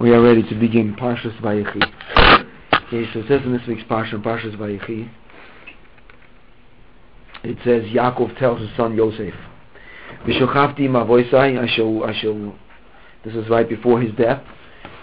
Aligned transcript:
We 0.00 0.10
are 0.12 0.20
ready 0.20 0.42
to 0.42 0.54
begin 0.56 0.96
Parshas 0.96 1.38
Vayechi. 1.40 1.82
Okay, 2.86 3.08
so 3.12 3.20
it 3.20 3.26
says 3.28 3.42
in 3.44 3.52
this 3.52 3.62
week's 3.68 3.84
Parsha, 3.84 4.14
Parshas 4.22 4.56
Vayechi, 4.56 5.08
it 7.44 7.56
says 7.64 7.84
Yaakov 7.92 8.36
tells 8.38 8.60
his 8.60 8.70
son 8.76 8.96
Yosef, 8.96 9.34
"V'shochavti 10.26 10.88
mavoisai, 10.88 11.58
I 11.62 11.66
shall, 11.76 12.04
I 12.04 12.12
shall." 12.20 12.54
This 13.24 13.34
is 13.34 13.48
right 13.48 13.68
before 13.68 14.00
his 14.00 14.12
death. 14.16 14.42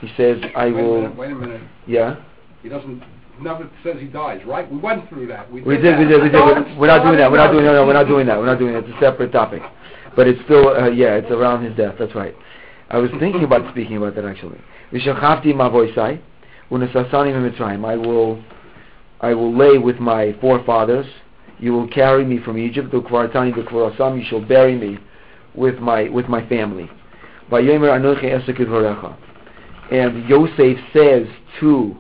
He 0.02 0.12
says, 0.18 0.42
"I 0.56 0.66
Wait 0.66 0.72
a 0.72 0.76
will." 0.76 1.02
minute, 1.02 1.16
wait 1.18 1.32
a 1.32 1.36
minute. 1.36 1.62
Yeah, 1.88 2.18
He 2.62 2.70
doesn't, 2.70 3.02
never 3.40 3.70
says 3.84 3.98
he 4.00 4.08
dies, 4.08 4.42
right? 4.46 4.70
We 4.70 4.78
went 4.78 5.08
through 5.10 5.28
that. 5.28 5.52
we 5.52 5.62
did, 5.62 6.00
we 6.00 6.06
did, 6.06 6.22
we 6.22 6.30
did. 6.30 6.78
We're 6.78 6.88
not 6.88 7.04
doing 7.04 7.18
that. 7.18 7.32
We're 7.32 7.38
not 7.38 7.52
doing. 7.52 7.66
No, 7.66 7.86
we're 7.86 7.94
not 7.94 8.08
doing 8.08 8.28
that. 8.28 8.38
We're 8.38 8.46
not 8.46 8.60
doing 8.60 8.74
that. 8.74 8.84
It's 8.84 8.98
a 8.98 9.00
separate 9.00 9.32
topic, 9.32 9.62
but 10.16 10.28
it's 10.28 10.42
still, 10.44 10.68
uh, 10.68 10.90
yeah, 10.90 11.16
it's 11.16 11.32
around 11.32 11.64
his 11.64 11.76
death. 11.78 11.96
That's 11.98 12.14
right. 12.14 12.36
I 12.92 12.98
was 12.98 13.10
thinking 13.20 13.46
about 13.46 13.72
speaking 13.72 13.96
about 13.96 14.16
that 14.16 14.26
actually. 14.26 14.60
V'shochavti 14.92 15.54
mavoisai, 15.54 16.20
u'nesasani 16.70 17.32
mitzrayim. 17.56 17.86
I 17.86 17.96
will, 17.96 18.44
I 19.22 19.34
will 19.34 19.56
lay 19.56 19.78
with 19.78 20.00
my 20.00 20.36
forefathers. 20.42 21.06
You 21.58 21.72
will 21.72 21.88
carry 21.88 22.26
me 22.26 22.40
from 22.44 22.58
Egypt. 22.58 22.92
Ukvartani 22.92 23.54
v'kvarasam. 23.54 24.18
You 24.20 24.26
shall 24.30 24.42
bury 24.46 24.76
me 24.76 24.98
with 25.56 25.80
my 25.80 26.10
with 26.10 26.28
my 26.28 26.46
family. 26.50 26.90
And 29.92 30.30
Yosef 30.30 30.78
says 30.94 31.28
to 31.62 31.96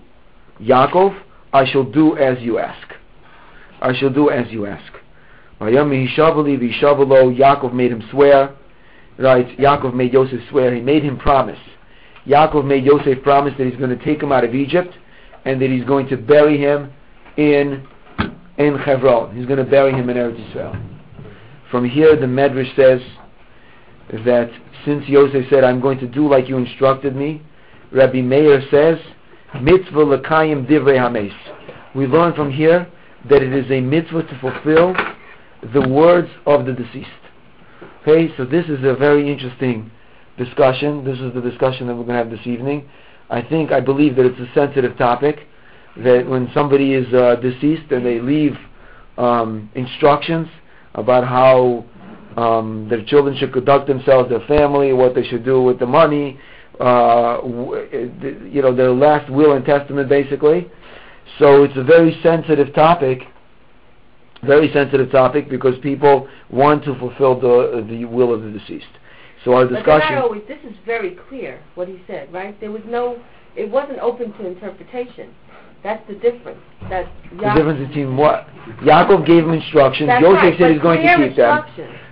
Yaakov, 0.62 1.18
I 1.54 1.66
shall 1.72 1.84
do 1.86 2.18
as 2.18 2.38
you 2.42 2.60
ask. 2.60 2.88
I 3.82 3.94
shall 3.98 4.10
do 4.10 4.30
as 4.30 4.52
you 4.52 4.66
ask. 4.66 4.92
Yaakov 5.62 6.44
made 7.74 7.92
him 7.92 8.04
swear. 8.12 8.56
Right, 9.18 9.58
Yaakov 9.58 9.94
made 9.94 10.14
Yosef 10.14 10.40
swear. 10.50 10.74
He 10.74 10.82
made 10.82 11.04
him 11.04 11.18
promise. 11.18 11.60
Yaakov 12.26 12.66
made 12.66 12.86
Yosef 12.86 13.22
promise 13.24 13.54
that 13.58 13.68
he's 13.68 13.78
going 13.78 13.96
to 13.98 14.04
take 14.04 14.22
him 14.22 14.32
out 14.32 14.44
of 14.44 14.56
Egypt 14.56 14.94
and 15.46 15.62
that 15.62 15.70
he's 15.70 15.84
going 15.84 16.08
to 16.08 16.18
bury 16.18 16.58
him 16.58 16.92
in 17.38 17.88
in 18.58 18.78
Hebron. 18.78 19.36
He's 19.36 19.46
going 19.46 19.64
to 19.64 19.70
bury 19.70 19.92
him 19.92 20.10
in 20.10 20.18
Eretz 20.18 20.50
Israel. 20.50 20.76
From 21.72 21.88
here, 21.90 22.16
the 22.16 22.26
Medrash 22.26 22.76
says 22.76 23.02
that 24.26 24.52
since 24.86 25.08
Yosef 25.08 25.46
said, 25.50 25.64
"I'm 25.64 25.82
going 25.82 26.00
to 26.00 26.08
do 26.08 26.28
like 26.28 26.48
you 26.48 26.58
instructed 26.58 27.16
me," 27.16 27.42
Rabbi 27.92 28.22
Meir 28.22 28.62
says, 28.70 29.00
"Mitzvah 29.60 30.06
lekayim 30.06 30.68
divrei 30.68 30.98
hames." 30.98 31.34
We 31.96 32.08
learn 32.08 32.34
from 32.34 32.52
here 32.52 32.88
that 33.30 33.42
it 33.42 33.54
is 33.54 33.70
a 33.72 33.82
mitzvah 33.82 34.24
to 34.24 34.40
fulfill 34.40 34.96
the 35.74 35.88
words 35.88 36.30
of 36.46 36.66
the 36.66 36.74
deceased. 36.74 37.10
Okay, 38.02 38.34
so 38.38 38.46
this 38.46 38.66
is 38.66 38.80
a 38.84 38.96
very 38.96 39.32
interesting 39.32 39.90
discussion. 40.38 41.04
This 41.04 41.20
is 41.20 41.34
the 41.34 41.42
discussion 41.42 41.88
that 41.88 41.96
we're 41.96 42.04
going 42.04 42.18
to 42.18 42.24
have 42.24 42.30
this 42.30 42.46
evening. 42.46 42.90
I 43.30 43.42
think, 43.42 43.72
I 43.72 43.80
believe 43.80 44.16
that 44.18 44.26
it's 44.26 44.40
a 44.40 44.54
sensitive 44.54 44.98
topic. 44.98 45.48
That 45.98 46.28
when 46.28 46.50
somebody 46.54 46.94
is 46.94 47.12
uh, 47.14 47.36
deceased 47.36 47.92
and 47.92 48.06
they 48.06 48.20
leave 48.20 48.56
um, 49.18 49.70
instructions 49.76 50.48
about 50.96 51.28
how 51.28 51.86
um, 52.38 52.88
their 52.90 53.04
children 53.06 53.36
should 53.38 53.52
conduct 53.52 53.88
themselves, 53.88 54.30
their 54.30 54.46
family, 54.48 54.94
what 54.94 55.16
they 55.16 55.24
should 55.24 55.44
do 55.44 55.62
with 55.62 55.80
the 55.80 55.86
money, 55.86 56.40
uh, 56.80 57.40
you 57.44 58.62
know, 58.62 58.76
their 58.76 58.92
last 58.92 59.30
will 59.32 59.54
and 59.54 59.66
testament, 59.66 60.08
basically. 60.08 60.70
So 61.40 61.64
it's 61.64 61.78
a 61.78 61.84
very 61.84 62.20
sensitive 62.24 62.74
topic 62.74 63.22
very 64.44 64.72
sensitive 64.74 65.12
topic 65.12 65.50
because 65.50 65.78
people 65.80 66.28
want 66.50 66.84
to 66.86 66.98
fulfill 66.98 67.40
the 67.40 67.86
the 67.90 68.06
will 68.06 68.34
of 68.34 68.42
the 68.42 68.52
deceased. 68.52 68.86
So 69.44 69.54
our 69.54 69.68
discussion. 69.68 70.14
I 70.14 70.22
always, 70.22 70.44
this 70.48 70.60
is 70.64 70.76
very 70.86 71.18
clear 71.28 71.62
what 71.76 71.88
he 71.88 72.00
said, 72.06 72.32
right? 72.32 72.60
There 72.60 72.72
was 72.72 72.84
no, 72.86 73.22
it 73.56 73.70
wasn't 73.70 74.00
open 74.00 74.34
to 74.34 74.46
interpretation. 74.46 75.34
That's 75.84 76.06
the 76.08 76.14
difference. 76.14 76.60
That 76.90 77.12
the 77.32 77.54
difference 77.56 77.88
between 77.88 78.16
what 78.16 78.48
Yaakov 78.84 79.26
gave 79.26 79.46
him 79.46 79.54
instructions. 79.54 80.10
That's 80.10 80.22
Joseph 80.22 80.44
right, 80.44 80.60
said 80.60 80.72
he's 80.74 80.82
going 80.82 81.02
to 81.02 81.28
keep 81.28 81.36
them. 81.36 81.64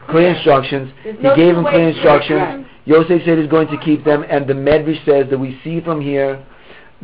Clear 0.09 0.34
instructions. 0.34 0.91
There's 1.03 1.18
He 1.18 1.22
no 1.22 1.35
gave 1.35 1.56
him 1.56 1.63
clear 1.66 1.89
instructions. 1.89 2.66
Joseph 2.88 3.22
said 3.25 3.38
he's 3.38 3.50
going 3.50 3.68
to 3.68 3.78
keep 3.78 4.03
them, 4.03 4.25
and 4.28 4.47
the 4.47 4.53
Medrash 4.53 5.06
says 5.06 5.29
that 5.29 5.38
we 5.38 5.59
see 5.63 5.81
from 5.81 6.01
here. 6.01 6.44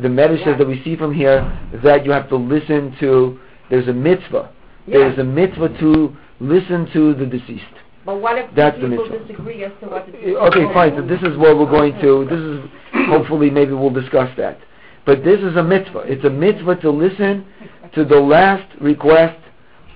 The 0.00 0.08
Medrash 0.08 0.42
says 0.44 0.58
that 0.58 0.66
we 0.66 0.82
see 0.82 0.96
from 0.96 1.14
here 1.14 1.40
that 1.84 2.04
you 2.04 2.10
have 2.10 2.28
to 2.30 2.36
listen 2.36 2.96
to. 2.98 3.38
There's 3.70 3.86
a 3.86 3.92
mitzvah. 3.92 4.50
Yeah. 4.86 4.98
There's 4.98 5.18
a 5.18 5.24
mitzvah 5.24 5.78
to 5.80 6.16
listen 6.40 6.88
to 6.92 7.14
the 7.14 7.26
deceased. 7.26 7.64
But 8.04 8.20
what 8.20 8.38
if 8.38 8.54
That's 8.54 8.80
the 8.80 8.88
people 8.88 9.08
mitzvah. 9.08 9.26
disagree 9.26 9.64
as 9.64 9.72
to 9.80 9.86
what 9.86 10.06
the 10.06 10.36
Okay, 10.36 10.72
fine. 10.72 10.94
So 10.96 11.02
this 11.02 11.20
is 11.22 11.36
what 11.36 11.58
we're 11.58 11.70
going 11.70 12.00
to. 12.00 12.24
This 12.24 12.38
is 12.38 13.08
hopefully 13.08 13.50
maybe 13.50 13.72
we'll 13.72 13.90
discuss 13.90 14.30
that. 14.36 14.58
But 15.04 15.24
this 15.24 15.40
is 15.40 15.56
a 15.56 15.62
mitzvah. 15.62 16.00
It's 16.00 16.24
a 16.24 16.30
mitzvah 16.30 16.76
to 16.76 16.90
listen 16.90 17.46
to 17.94 18.04
the 18.04 18.18
last 18.18 18.66
request 18.80 19.38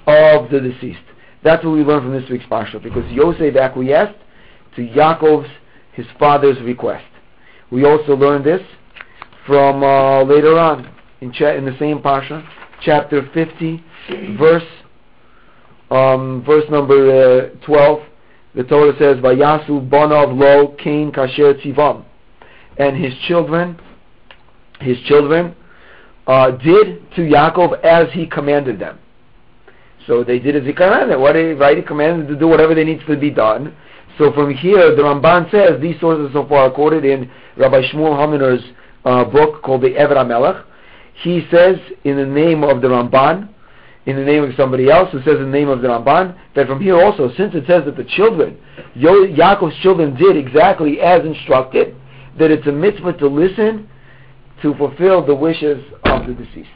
of 0.06 0.50
the 0.50 0.60
deceased. 0.60 0.98
That's 1.42 1.64
what 1.64 1.72
we 1.72 1.82
learn 1.82 2.02
from 2.02 2.12
this 2.12 2.28
week's 2.28 2.44
parsha 2.46 2.82
because 2.82 3.10
Yosef 3.12 3.56
acquiesced 3.56 4.18
to 4.76 4.82
Yaakov's 4.88 5.48
his 5.92 6.06
father's 6.18 6.60
request. 6.62 7.04
We 7.70 7.84
also 7.84 8.14
learn 8.16 8.42
this 8.42 8.60
from 9.46 9.82
uh, 9.82 10.22
later 10.24 10.58
on 10.58 10.92
in 11.20 11.32
cha- 11.32 11.54
in 11.54 11.64
the 11.64 11.76
same 11.78 12.00
parsha, 12.00 12.46
chapter 12.82 13.28
50, 13.32 13.82
verse 14.38 14.64
um, 15.90 16.44
verse 16.46 16.64
number 16.70 17.50
uh, 17.52 17.66
12, 17.66 18.00
the 18.54 18.64
Torah 18.64 18.92
says, 18.98 19.16
Vayasu 19.18 19.88
bonov 19.88 20.36
lo 20.36 20.76
kain 20.76 21.12
kasher 21.12 21.54
tzivam. 21.60 22.04
And 22.78 22.96
his 22.96 23.12
children, 23.26 23.78
his 24.80 24.98
children, 25.06 25.54
uh, 26.26 26.52
did 26.52 27.10
to 27.16 27.22
Yaakov 27.22 27.84
as 27.84 28.12
he 28.12 28.26
commanded 28.26 28.78
them. 28.78 28.98
So 30.06 30.24
they 30.24 30.38
did 30.38 30.56
as 30.56 30.64
he 30.64 30.72
commanded. 30.72 31.18
What 31.18 31.36
he, 31.36 31.52
right? 31.52 31.76
He 31.76 31.82
commanded 31.82 32.28
to 32.28 32.36
do 32.36 32.48
whatever 32.48 32.74
they 32.74 32.84
needs 32.84 33.02
to 33.06 33.16
be 33.16 33.30
done. 33.30 33.76
So 34.18 34.32
from 34.32 34.54
here, 34.54 34.94
the 34.94 35.02
Ramban 35.02 35.50
says 35.50 35.80
these 35.80 35.98
sources 36.00 36.32
so 36.32 36.46
far 36.46 36.68
are 36.68 36.70
quoted 36.70 37.04
in 37.04 37.30
Rabbi 37.56 37.82
Shmuel 37.92 38.16
Haminer's 38.16 38.62
uh, 39.04 39.24
book 39.24 39.62
called 39.62 39.82
the 39.82 39.96
Ever 39.96 40.14
HaMelech. 40.14 40.64
He 41.22 41.46
says 41.50 41.76
in 42.04 42.16
the 42.16 42.26
name 42.26 42.64
of 42.64 42.82
the 42.82 42.88
Ramban, 42.88 43.48
in 44.06 44.16
the 44.16 44.24
name 44.24 44.42
of 44.42 44.50
somebody 44.56 44.90
else 44.90 45.10
who 45.12 45.18
says 45.18 45.36
in 45.36 45.44
the 45.44 45.58
name 45.58 45.68
of 45.68 45.82
the 45.82 45.88
Ramban, 45.88 46.36
that 46.54 46.66
from 46.66 46.80
here 46.80 47.00
also, 47.00 47.30
since 47.36 47.54
it 47.54 47.64
says 47.66 47.84
that 47.84 47.96
the 47.96 48.04
children, 48.04 48.58
Yaakov's 48.96 49.76
children 49.82 50.16
did 50.16 50.36
exactly 50.36 51.00
as 51.00 51.24
instructed, 51.24 51.94
that 52.38 52.50
it's 52.50 52.66
a 52.66 52.72
mitzvah 52.72 53.12
to 53.14 53.26
listen 53.26 53.88
to 54.62 54.74
fulfill 54.74 55.24
the 55.24 55.34
wishes 55.34 55.82
of 56.04 56.26
the 56.26 56.34
deceased. 56.34 56.68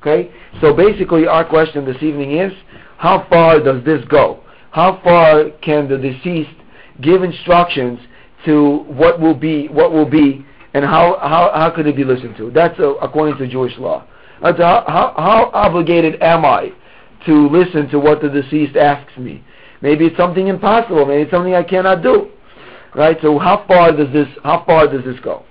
Okay? 0.00 0.32
So 0.60 0.74
basically 0.74 1.26
our 1.26 1.44
question 1.44 1.84
this 1.84 2.02
evening 2.02 2.38
is, 2.38 2.52
how 2.98 3.26
far 3.28 3.60
does 3.60 3.84
this 3.84 4.04
go? 4.08 4.42
How 4.70 5.00
far 5.02 5.50
can 5.62 5.88
the 5.88 5.98
deceased 5.98 6.50
give 7.00 7.22
instructions 7.22 7.98
to 8.44 8.78
what 8.88 9.20
will 9.20 9.34
be, 9.34 9.68
what 9.68 9.92
will 9.92 10.08
be, 10.08 10.44
and 10.74 10.84
how, 10.84 11.18
how, 11.20 11.50
how 11.54 11.70
could 11.70 11.86
it 11.86 11.96
be 11.96 12.04
listened 12.04 12.36
to? 12.36 12.50
That's 12.50 12.78
uh, 12.78 12.94
according 12.96 13.38
to 13.38 13.48
Jewish 13.48 13.76
law. 13.78 14.06
Uh, 14.42 14.52
that's 14.52 14.58
how, 14.58 14.84
how, 14.86 15.14
how 15.16 15.50
obligated 15.52 16.22
am 16.22 16.44
I 16.44 16.72
to 17.26 17.48
listen 17.48 17.88
to 17.88 17.98
what 17.98 18.20
the 18.20 18.28
deceased 18.28 18.76
asks 18.76 19.16
me? 19.16 19.42
Maybe 19.80 20.06
it's 20.06 20.16
something 20.16 20.48
impossible. 20.48 21.06
Maybe 21.06 21.22
it's 21.22 21.30
something 21.30 21.54
I 21.54 21.62
cannot 21.62 22.02
do. 22.02 22.30
Right? 22.94 23.18
So 23.20 23.38
how 23.38 23.64
far 23.68 23.94
does 23.94 24.10
this 24.12 24.28
how 24.42 24.64
far 24.64 24.88
does 24.88 25.04
this 25.04 25.20
go? 25.20 25.44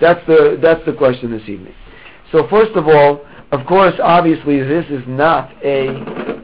That's 0.00 0.24
the 0.26 0.58
that's 0.60 0.84
the 0.86 0.92
question 0.92 1.30
this 1.30 1.48
evening. 1.48 1.74
So 2.32 2.48
first 2.48 2.72
of 2.72 2.88
all, 2.88 3.24
of 3.52 3.66
course, 3.66 3.94
obviously 4.02 4.60
this 4.60 4.86
is 4.90 5.02
not 5.06 5.52
a 5.64 6.42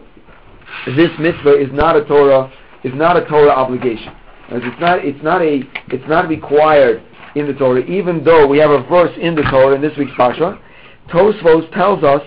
this 0.86 1.10
mitzvah 1.18 1.60
is 1.60 1.68
not 1.72 1.96
a 1.96 2.04
Torah 2.04 2.52
is 2.84 2.94
not 2.94 3.16
a 3.16 3.24
Torah 3.26 3.50
obligation. 3.50 4.14
It's 4.50 4.80
not 4.80 5.04
it's 5.04 5.22
not 5.22 5.42
a 5.42 5.62
it's 5.88 6.08
not 6.08 6.28
required 6.28 7.02
in 7.34 7.46
the 7.46 7.54
Torah, 7.54 7.80
even 7.80 8.24
though 8.24 8.46
we 8.46 8.58
have 8.58 8.70
a 8.70 8.82
verse 8.84 9.12
in 9.20 9.34
the 9.34 9.42
Torah 9.42 9.74
in 9.74 9.82
this 9.82 9.96
week's 9.98 10.12
Pasha. 10.16 10.60
Tosfos 11.08 11.72
tells 11.72 12.02
us 12.02 12.22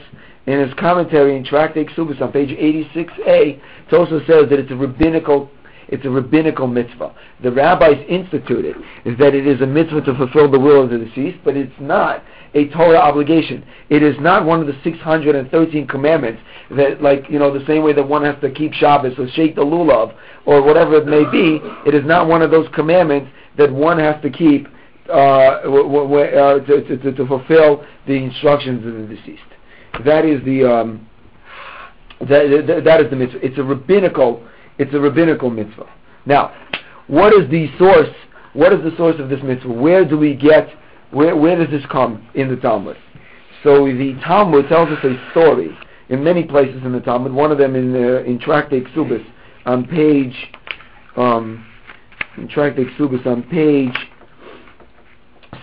in 0.46 0.60
his 0.60 0.74
commentary 0.76 1.36
in 1.36 1.44
Tractate 1.44 1.90
Ksubis 1.90 2.22
on 2.22 2.32
page 2.32 2.50
86a, 2.50 3.60
Tosfos 3.92 4.26
says 4.26 4.50
that 4.50 4.60
it's 4.60 4.72
a 4.72 4.76
rabbinical 4.76 5.50
it's 5.92 6.06
a 6.06 6.10
rabbinical 6.10 6.68
mitzvah. 6.68 7.16
The 7.42 7.52
rabbis 7.52 8.06
instituted 8.08 8.76
is 9.06 9.18
that 9.18 9.34
it 9.34 9.48
is 9.48 9.60
a 9.62 9.66
mitzvah 9.66 10.02
to 10.02 10.16
fulfill 10.16 10.50
the 10.50 10.60
will 10.60 10.84
of 10.84 10.92
the 10.92 11.00
deceased, 11.00 11.40
but 11.44 11.58
it's 11.58 11.74
not 11.80 12.24
a 12.54 12.68
Torah 12.70 13.00
obligation. 13.00 13.66
It 13.90 14.04
is 14.04 14.16
not 14.20 14.46
one 14.46 14.62
of 14.62 14.68
the 14.68 14.78
613 14.84 15.88
commandments 15.88 16.42
that, 16.72 17.02
like, 17.02 17.26
you 17.30 17.40
know, 17.40 17.52
the 17.52 17.66
same 17.66 17.84
way 17.84 17.94
that 17.94 18.08
one 18.08 18.24
has 18.24 18.40
to 18.42 18.52
keep 18.52 18.74
Shabbos 18.74 19.18
or 19.18 19.28
shake 19.30 19.56
the 19.56 19.66
lulav 19.66 20.16
or 20.46 20.62
whatever 20.62 20.98
it 20.98 21.08
may 21.08 21.26
be, 21.32 21.60
it 21.88 21.96
is 21.96 22.06
not 22.06 22.28
one 22.28 22.44
of 22.44 22.52
those 22.52 22.68
commandments 22.74 23.32
that 23.58 23.72
one 23.72 23.98
has 23.98 24.22
to 24.22 24.30
keep 24.30 24.68
uh, 25.10 25.14
uh, 25.14 26.60
to, 26.66 26.98
to, 26.98 27.12
to 27.12 27.28
fulfill 27.28 27.86
the 28.08 28.14
instructions 28.14 28.86
of 28.86 28.94
the 28.94 29.16
deceased. 29.16 29.42
That 30.06 30.26
is 30.26 30.44
the 30.46 30.64
um, 30.64 31.08
that, 32.22 32.64
that, 32.68 32.84
that 32.84 33.02
is 33.02 33.10
the 33.10 33.16
mitzvah. 33.16 33.46
It's 33.46 33.58
a 33.58 33.64
rabbinical 33.64 34.48
it's 34.78 34.94
a 34.94 35.00
rabbinical 35.00 35.50
mitzvah. 35.50 35.90
Now, 36.26 36.54
what 37.08 37.34
is 37.34 37.50
the 37.50 37.70
source? 37.78 38.10
What 38.54 38.74
is 38.74 38.80
the 38.84 38.96
source 38.98 39.20
of 39.20 39.30
this 39.30 39.40
mitzvah? 39.44 39.72
Where 39.72 40.06
do 40.06 40.18
we 40.18 40.36
get 40.36 40.70
Where, 41.12 41.36
where 41.36 41.58
does 41.58 41.70
this 41.72 41.86
come 41.92 42.28
in 42.36 42.50
the 42.50 42.56
Talmud? 42.56 42.98
So 43.64 43.86
the 43.86 44.18
Talmud 44.24 44.70
tells 44.70 44.90
us 44.90 45.04
a 45.04 45.32
story 45.32 45.78
in 46.10 46.24
many 46.24 46.44
places 46.44 46.82
in 46.84 46.92
the 46.92 47.02
Talmud. 47.02 47.34
One 47.34 47.52
of 47.52 47.58
them 47.58 47.76
in 47.76 47.96
uh, 47.96 48.24
in 48.24 48.40
Tractate 48.40 48.86
Ksubis 48.88 49.26
on 49.66 49.86
page 49.86 50.36
um, 51.18 51.66
in 52.38 52.48
Tractate 52.48 52.88
Ksubis 52.98 53.26
on 53.26 53.44
page 53.44 53.96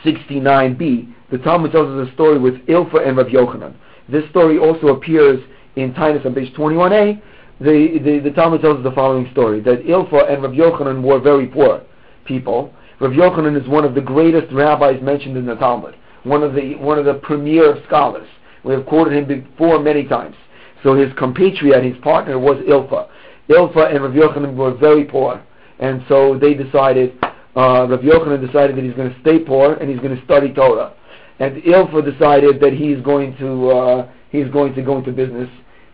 69b. 0.04 1.12
The 1.30 1.38
Talmud 1.38 1.72
tells 1.72 1.88
us 1.88 2.08
a 2.08 2.14
story 2.14 2.38
with 2.38 2.54
Ilfa 2.66 3.06
and 3.06 3.16
Rav 3.16 3.26
Yochanan. 3.26 3.74
This 4.08 4.28
story 4.30 4.58
also 4.58 4.88
appears 4.88 5.40
in 5.76 5.92
Tainus 5.94 6.24
on 6.24 6.34
page 6.34 6.52
21a. 6.54 7.20
The, 7.60 7.98
the, 8.04 8.18
the 8.20 8.30
Talmud 8.30 8.60
tells 8.60 8.78
us 8.78 8.84
the 8.84 8.92
following 8.92 9.28
story, 9.32 9.60
that 9.60 9.84
Ilfa 9.84 10.30
and 10.32 10.42
Rav 10.42 10.52
Yochanan 10.52 11.02
were 11.02 11.18
very 11.18 11.46
poor 11.46 11.82
people. 12.24 12.72
Rav 13.00 13.12
Yochanan 13.12 13.60
is 13.60 13.68
one 13.68 13.84
of 13.84 13.94
the 13.94 14.00
greatest 14.00 14.52
rabbis 14.52 15.02
mentioned 15.02 15.36
in 15.36 15.46
the 15.46 15.54
Talmud, 15.56 15.96
one 16.24 16.42
of 16.42 16.54
the, 16.54 16.76
one 16.76 16.98
of 16.98 17.04
the 17.04 17.14
premier 17.14 17.82
scholars. 17.86 18.28
We 18.64 18.74
have 18.74 18.86
quoted 18.86 19.12
him 19.14 19.26
before 19.26 19.78
many 19.78 20.04
times. 20.04 20.36
So 20.82 20.94
his 20.94 21.12
compatriot, 21.18 21.84
his 21.84 21.96
partner, 22.02 22.38
was 22.38 22.56
Ilfa. 22.58 23.08
Ilfa 23.48 23.94
and 23.94 24.02
Rav 24.02 24.12
Yochanan 24.12 24.54
were 24.54 24.74
very 24.74 25.04
poor, 25.04 25.42
and 25.78 26.04
so 26.08 26.38
they 26.38 26.54
decided, 26.54 27.18
uh, 27.56 27.86
Rav 27.88 28.00
Yochanan 28.00 28.44
decided 28.44 28.76
that 28.76 28.84
he's 28.84 28.94
going 28.94 29.12
to 29.12 29.20
stay 29.20 29.38
poor 29.38 29.74
and 29.74 29.90
he's 29.90 30.00
going 30.00 30.16
to 30.16 30.24
study 30.24 30.52
Torah 30.52 30.94
and 31.38 31.62
Ilfa 31.62 32.04
decided 32.04 32.60
that 32.60 32.72
he's 32.72 33.00
going 33.02 33.36
to 33.38 33.70
uh, 33.70 34.12
he's 34.30 34.48
going 34.48 34.74
to 34.74 34.82
go 34.82 34.98
into 34.98 35.12
business 35.12 35.48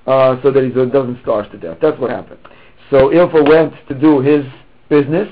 uh, 0.06 0.36
so 0.42 0.50
that 0.50 0.62
he 0.62 0.70
doesn't 0.70 1.20
starve 1.22 1.50
to 1.50 1.58
death. 1.58 1.78
That's 1.80 1.98
what 1.98 2.10
happened. 2.10 2.40
So 2.90 3.08
Ilfa 3.08 3.48
went 3.48 3.74
to 3.88 3.94
do 3.94 4.20
his 4.20 4.44
business, 4.88 5.28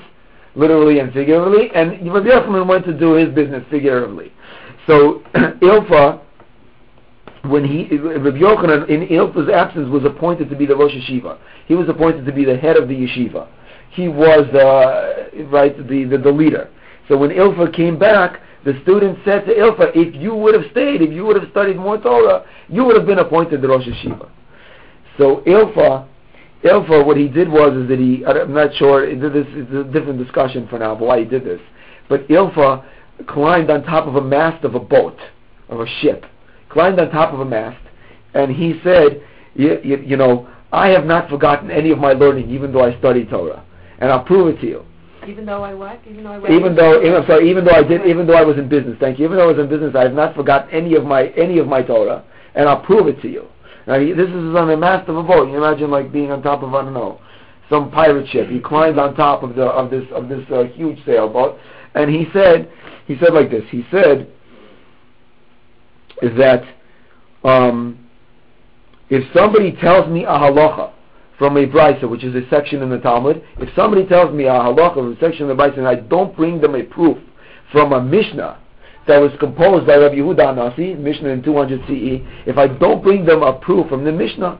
literally 0.55 0.99
and 0.99 1.13
figuratively, 1.13 1.69
and 1.73 1.91
Rabbi 2.11 2.27
Yochanan 2.27 2.67
went 2.67 2.85
to 2.85 2.97
do 2.97 3.13
his 3.13 3.33
business 3.33 3.63
figuratively. 3.69 4.33
So 4.87 5.23
Ilfa, 5.35 6.21
when 7.43 7.63
he 7.63 7.95
Rabbi 7.97 8.37
Yochanan 8.37 8.89
in 8.89 9.07
Ilfa's 9.07 9.49
absence 9.49 9.89
was 9.89 10.03
appointed 10.03 10.49
to 10.49 10.55
be 10.55 10.65
the 10.65 10.75
Rosh 10.75 10.93
Yeshiva. 10.93 11.37
He 11.67 11.75
was 11.75 11.87
appointed 11.87 12.25
to 12.25 12.33
be 12.33 12.43
the 12.43 12.57
head 12.57 12.75
of 12.75 12.89
the 12.89 12.95
yeshiva. 12.95 13.47
He 13.91 14.07
was 14.07 14.47
uh, 14.55 15.29
right 15.47 15.75
the, 15.77 16.05
the 16.05 16.17
the 16.17 16.31
leader. 16.31 16.69
So 17.07 17.17
when 17.17 17.29
Ilfa 17.29 17.73
came 17.75 17.99
back, 17.99 18.41
the 18.63 18.79
student 18.83 19.17
said 19.25 19.45
to 19.45 19.53
Ilfa, 19.53 19.91
if 19.95 20.15
you 20.15 20.35
would 20.35 20.53
have 20.53 20.69
stayed, 20.71 21.01
if 21.01 21.11
you 21.11 21.25
would 21.25 21.41
have 21.41 21.49
studied 21.51 21.77
more 21.77 21.97
Torah, 21.97 22.45
you 22.69 22.85
would 22.85 22.95
have 22.95 23.05
been 23.05 23.19
appointed 23.19 23.61
the 23.61 23.67
Rosh 23.67 23.85
Yeshiva. 23.85 24.29
So 25.17 25.41
Ilfa, 25.47 26.07
Ilfa, 26.63 27.05
what 27.05 27.17
he 27.17 27.27
did 27.27 27.49
was 27.49 27.75
is 27.75 27.89
that 27.89 27.99
he, 27.99 28.23
I'm 28.25 28.53
not 28.53 28.73
sure, 28.75 29.05
this 29.15 29.47
is 29.47 29.73
a 29.73 29.83
different 29.83 30.19
discussion 30.19 30.67
for 30.69 30.77
now, 30.77 30.95
but 30.95 31.05
why 31.05 31.19
he 31.19 31.25
did 31.25 31.43
this. 31.43 31.59
But 32.07 32.27
Ilfa 32.27 32.85
climbed 33.27 33.71
on 33.71 33.83
top 33.83 34.07
of 34.07 34.15
a 34.15 34.21
mast 34.21 34.63
of 34.63 34.75
a 34.75 34.79
boat, 34.79 35.17
of 35.69 35.79
a 35.79 35.87
ship, 36.01 36.25
climbed 36.69 36.99
on 36.99 37.09
top 37.09 37.33
of 37.33 37.39
a 37.39 37.45
mast, 37.45 37.81
and 38.35 38.51
he 38.51 38.79
said, 38.83 39.23
you, 39.55 39.79
you 39.83 40.17
know, 40.17 40.47
I 40.71 40.89
have 40.89 41.05
not 41.05 41.29
forgotten 41.29 41.71
any 41.71 41.91
of 41.91 41.97
my 41.97 42.13
learning, 42.13 42.49
even 42.51 42.71
though 42.71 42.85
I 42.85 42.97
studied 42.99 43.29
Torah, 43.29 43.65
and 44.01 44.11
I'll 44.11 44.23
prove 44.23 44.53
it 44.53 44.59
to 44.61 44.67
you. 44.67 44.85
Even 45.27 45.45
though 45.45 45.63
I 45.63 45.73
what? 45.73 46.01
Even 46.09 46.23
though 46.23 46.31
I 46.31 46.51
even 46.51 46.75
though 46.75 47.03
even, 47.03 47.23
sorry, 47.27 47.49
even 47.49 47.63
though 47.63 47.71
I 47.71 47.83
did 47.83 48.05
even 48.07 48.25
though 48.25 48.33
I 48.33 48.41
was 48.41 48.57
in 48.57 48.67
business, 48.67 48.97
thank 48.99 49.19
you. 49.19 49.25
Even 49.25 49.37
though 49.37 49.43
I 49.43 49.53
was 49.53 49.59
in 49.59 49.69
business, 49.69 49.95
I 49.95 50.01
have 50.03 50.13
not 50.13 50.35
forgotten 50.35 50.69
any 50.71 50.95
of 50.95 51.05
my 51.05 51.27
any 51.37 51.59
of 51.59 51.67
my 51.67 51.83
Torah, 51.83 52.23
and 52.55 52.67
I'll 52.67 52.81
prove 52.81 53.07
it 53.07 53.21
to 53.21 53.29
you. 53.29 53.45
Now 53.85 53.99
he, 53.99 54.13
this 54.13 54.27
is 54.27 54.55
on 54.55 54.67
the 54.67 54.75
mast 54.75 55.07
of 55.07 55.17
a 55.17 55.23
boat. 55.23 55.49
You 55.49 55.63
imagine 55.63 55.91
like 55.91 56.11
being 56.11 56.31
on 56.31 56.41
top 56.41 56.63
of 56.63 56.73
I 56.73 56.81
don't 56.83 56.93
know 56.93 57.21
some 57.69 57.91
pirate 57.91 58.27
ship. 58.29 58.49
He 58.49 58.59
climbed 58.59 58.97
on 58.97 59.15
top 59.15 59.43
of 59.43 59.55
the 59.55 59.65
of 59.65 59.91
this 59.91 60.03
of 60.11 60.27
this 60.27 60.43
uh, 60.51 60.63
huge 60.73 60.97
sailboat, 61.05 61.57
and 61.93 62.09
he 62.09 62.25
said 62.33 62.71
he 63.05 63.15
said 63.19 63.33
like 63.33 63.51
this. 63.51 63.63
He 63.69 63.85
said 63.91 64.27
is 66.23 66.35
that 66.37 66.63
um, 67.43 68.07
if 69.09 69.23
somebody 69.35 69.71
tells 69.73 70.09
me 70.09 70.23
a 70.23 70.29
halacha 70.29 70.93
from 71.41 71.57
a 71.57 71.65
brisa, 71.65 72.07
which 72.07 72.23
is 72.23 72.35
a 72.35 72.47
section 72.51 72.83
in 72.83 72.89
the 72.91 72.99
Talmud, 72.99 73.41
if 73.57 73.67
somebody 73.75 74.05
tells 74.05 74.31
me 74.31 74.43
a 74.43 74.51
halacha 74.51 74.97
of 74.97 75.17
a 75.17 75.19
section 75.19 75.49
of 75.49 75.57
the 75.57 75.63
brisa 75.63 75.79
and 75.79 75.87
I 75.87 75.95
don't 75.95 76.35
bring 76.35 76.61
them 76.61 76.75
a 76.75 76.83
proof 76.83 77.17
from 77.71 77.93
a 77.93 77.99
Mishnah 77.99 78.59
that 79.07 79.17
was 79.17 79.31
composed 79.39 79.87
by 79.87 79.95
Rabbi 79.95 80.17
Yehuda 80.17 80.55
Nasi, 80.55 80.93
Mishnah 80.93 81.29
in 81.29 81.41
200 81.41 81.81
CE, 81.87 82.21
if 82.45 82.59
I 82.59 82.67
don't 82.67 83.01
bring 83.01 83.25
them 83.25 83.41
a 83.41 83.53
proof 83.53 83.89
from 83.89 84.03
the 84.03 84.11
Mishnah 84.11 84.59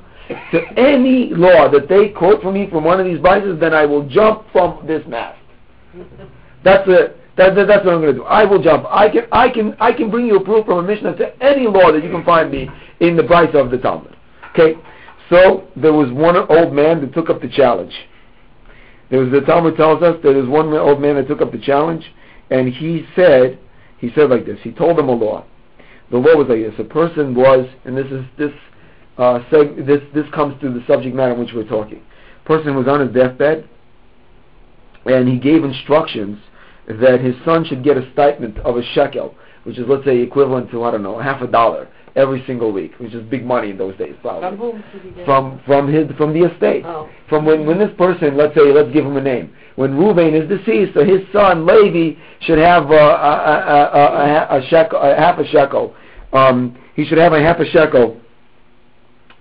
to 0.53 0.61
any 0.75 1.29
law 1.29 1.69
that 1.69 1.87
they 1.87 2.09
quote 2.09 2.41
from 2.41 2.55
me 2.55 2.67
from 2.71 2.83
one 2.83 2.99
of 2.99 3.05
these 3.05 3.19
brises, 3.19 3.59
then 3.59 3.75
I 3.75 3.85
will 3.85 4.09
jump 4.09 4.47
from 4.51 4.87
this 4.87 5.03
mast. 5.05 5.37
That's 6.63 6.83
it. 6.87 7.15
That, 7.37 7.53
that, 7.53 7.67
that's 7.67 7.85
what 7.85 7.93
I'm 7.93 8.01
going 8.01 8.15
to 8.15 8.21
do. 8.21 8.23
I 8.23 8.43
will 8.43 8.61
jump. 8.61 8.87
I 8.89 9.07
can, 9.07 9.27
I 9.31 9.49
can, 9.49 9.77
I 9.79 9.93
can 9.93 10.09
bring 10.09 10.25
you 10.25 10.37
a 10.37 10.43
proof 10.43 10.65
from 10.65 10.79
a 10.79 10.87
Mishnah 10.87 11.15
to 11.17 11.43
any 11.43 11.67
law 11.67 11.91
that 11.91 12.03
you 12.03 12.09
can 12.09 12.25
find 12.25 12.51
me 12.51 12.67
in 13.01 13.15
the 13.15 13.21
brisa 13.21 13.63
of 13.63 13.69
the 13.69 13.77
Talmud. 13.77 14.17
Okay. 14.53 14.73
So 15.31 15.67
there 15.77 15.93
was 15.93 16.11
one 16.11 16.35
old 16.35 16.73
man 16.73 16.99
that 17.01 17.13
took 17.13 17.29
up 17.29 17.41
the 17.41 17.47
challenge. 17.47 17.93
There 19.09 19.21
was 19.21 19.31
the 19.31 19.41
Talmud 19.41 19.77
tells 19.77 20.03
us 20.03 20.15
that 20.21 20.23
there 20.23 20.41
was 20.41 20.49
one 20.49 20.71
old 20.73 21.01
man 21.01 21.15
that 21.15 21.27
took 21.27 21.41
up 21.41 21.53
the 21.53 21.59
challenge, 21.59 22.03
and 22.49 22.67
he 22.67 23.05
said, 23.15 23.57
he 23.97 24.11
said 24.13 24.29
like 24.29 24.45
this. 24.45 24.59
He 24.61 24.71
told 24.71 24.97
them 24.97 25.07
a 25.07 25.13
law. 25.13 25.45
The 26.11 26.17
law 26.17 26.35
was 26.35 26.47
like 26.49 26.59
this: 26.59 26.73
a 26.79 26.83
person 26.83 27.33
was, 27.33 27.65
and 27.85 27.97
this 27.97 28.07
is 28.07 28.25
this 28.37 28.51
uh, 29.17 29.39
seg- 29.49 29.85
this 29.85 30.01
this 30.13 30.25
comes 30.33 30.59
to 30.61 30.69
the 30.69 30.83
subject 30.85 31.15
matter 31.15 31.33
in 31.33 31.39
which 31.39 31.53
we're 31.55 31.67
talking. 31.67 32.03
Person 32.43 32.75
was 32.75 32.87
on 32.87 32.99
his 32.99 33.15
deathbed, 33.15 33.69
and 35.05 35.29
he 35.29 35.39
gave 35.39 35.63
instructions 35.63 36.39
that 36.87 37.21
his 37.21 37.35
son 37.45 37.63
should 37.63 37.85
get 37.85 37.95
a 37.95 38.11
stipend 38.11 38.59
of 38.59 38.75
a 38.75 38.83
shekel, 38.93 39.33
which 39.63 39.77
is 39.77 39.85
let's 39.87 40.03
say 40.03 40.19
equivalent 40.19 40.69
to 40.71 40.83
I 40.83 40.91
don't 40.91 41.03
know 41.03 41.19
half 41.19 41.41
a 41.41 41.47
dollar 41.47 41.87
every 42.15 42.43
single 42.45 42.71
week, 42.71 42.93
which 42.99 43.13
is 43.13 43.23
big 43.29 43.45
money 43.45 43.69
in 43.71 43.77
those 43.77 43.95
days, 43.97 44.15
probably. 44.21 44.49
From 44.49 44.57
whom 44.57 44.83
did 44.93 45.01
he 45.01 45.09
get 45.11 45.25
From 45.25 45.61
from 45.65 45.91
his 45.91 46.11
from 46.17 46.33
the 46.33 46.47
estate. 46.51 46.83
Oh. 46.85 47.09
From 47.29 47.45
when 47.45 47.65
when 47.65 47.77
this 47.77 47.91
person, 47.97 48.37
let's 48.37 48.55
say, 48.55 48.71
let's 48.71 48.91
give 48.91 49.05
him 49.05 49.17
a 49.17 49.21
name. 49.21 49.53
When 49.75 49.91
Ruvain 49.93 50.33
is 50.33 50.49
deceased, 50.49 50.93
so 50.93 51.03
his 51.03 51.21
son 51.31 51.65
Levi 51.65 52.19
should 52.41 52.57
have 52.57 52.91
uh, 52.91 52.95
a, 52.95 52.97
a, 52.97 53.89
a, 53.93 54.57
a, 54.57 54.59
a 54.59 54.67
shekel, 54.67 54.99
a 54.99 55.15
half 55.15 55.39
a 55.39 55.47
shekel. 55.47 55.95
Um, 56.33 56.77
he 56.95 57.05
should 57.05 57.17
have 57.17 57.33
a 57.33 57.41
half 57.41 57.59
a 57.59 57.65
shekel 57.65 58.19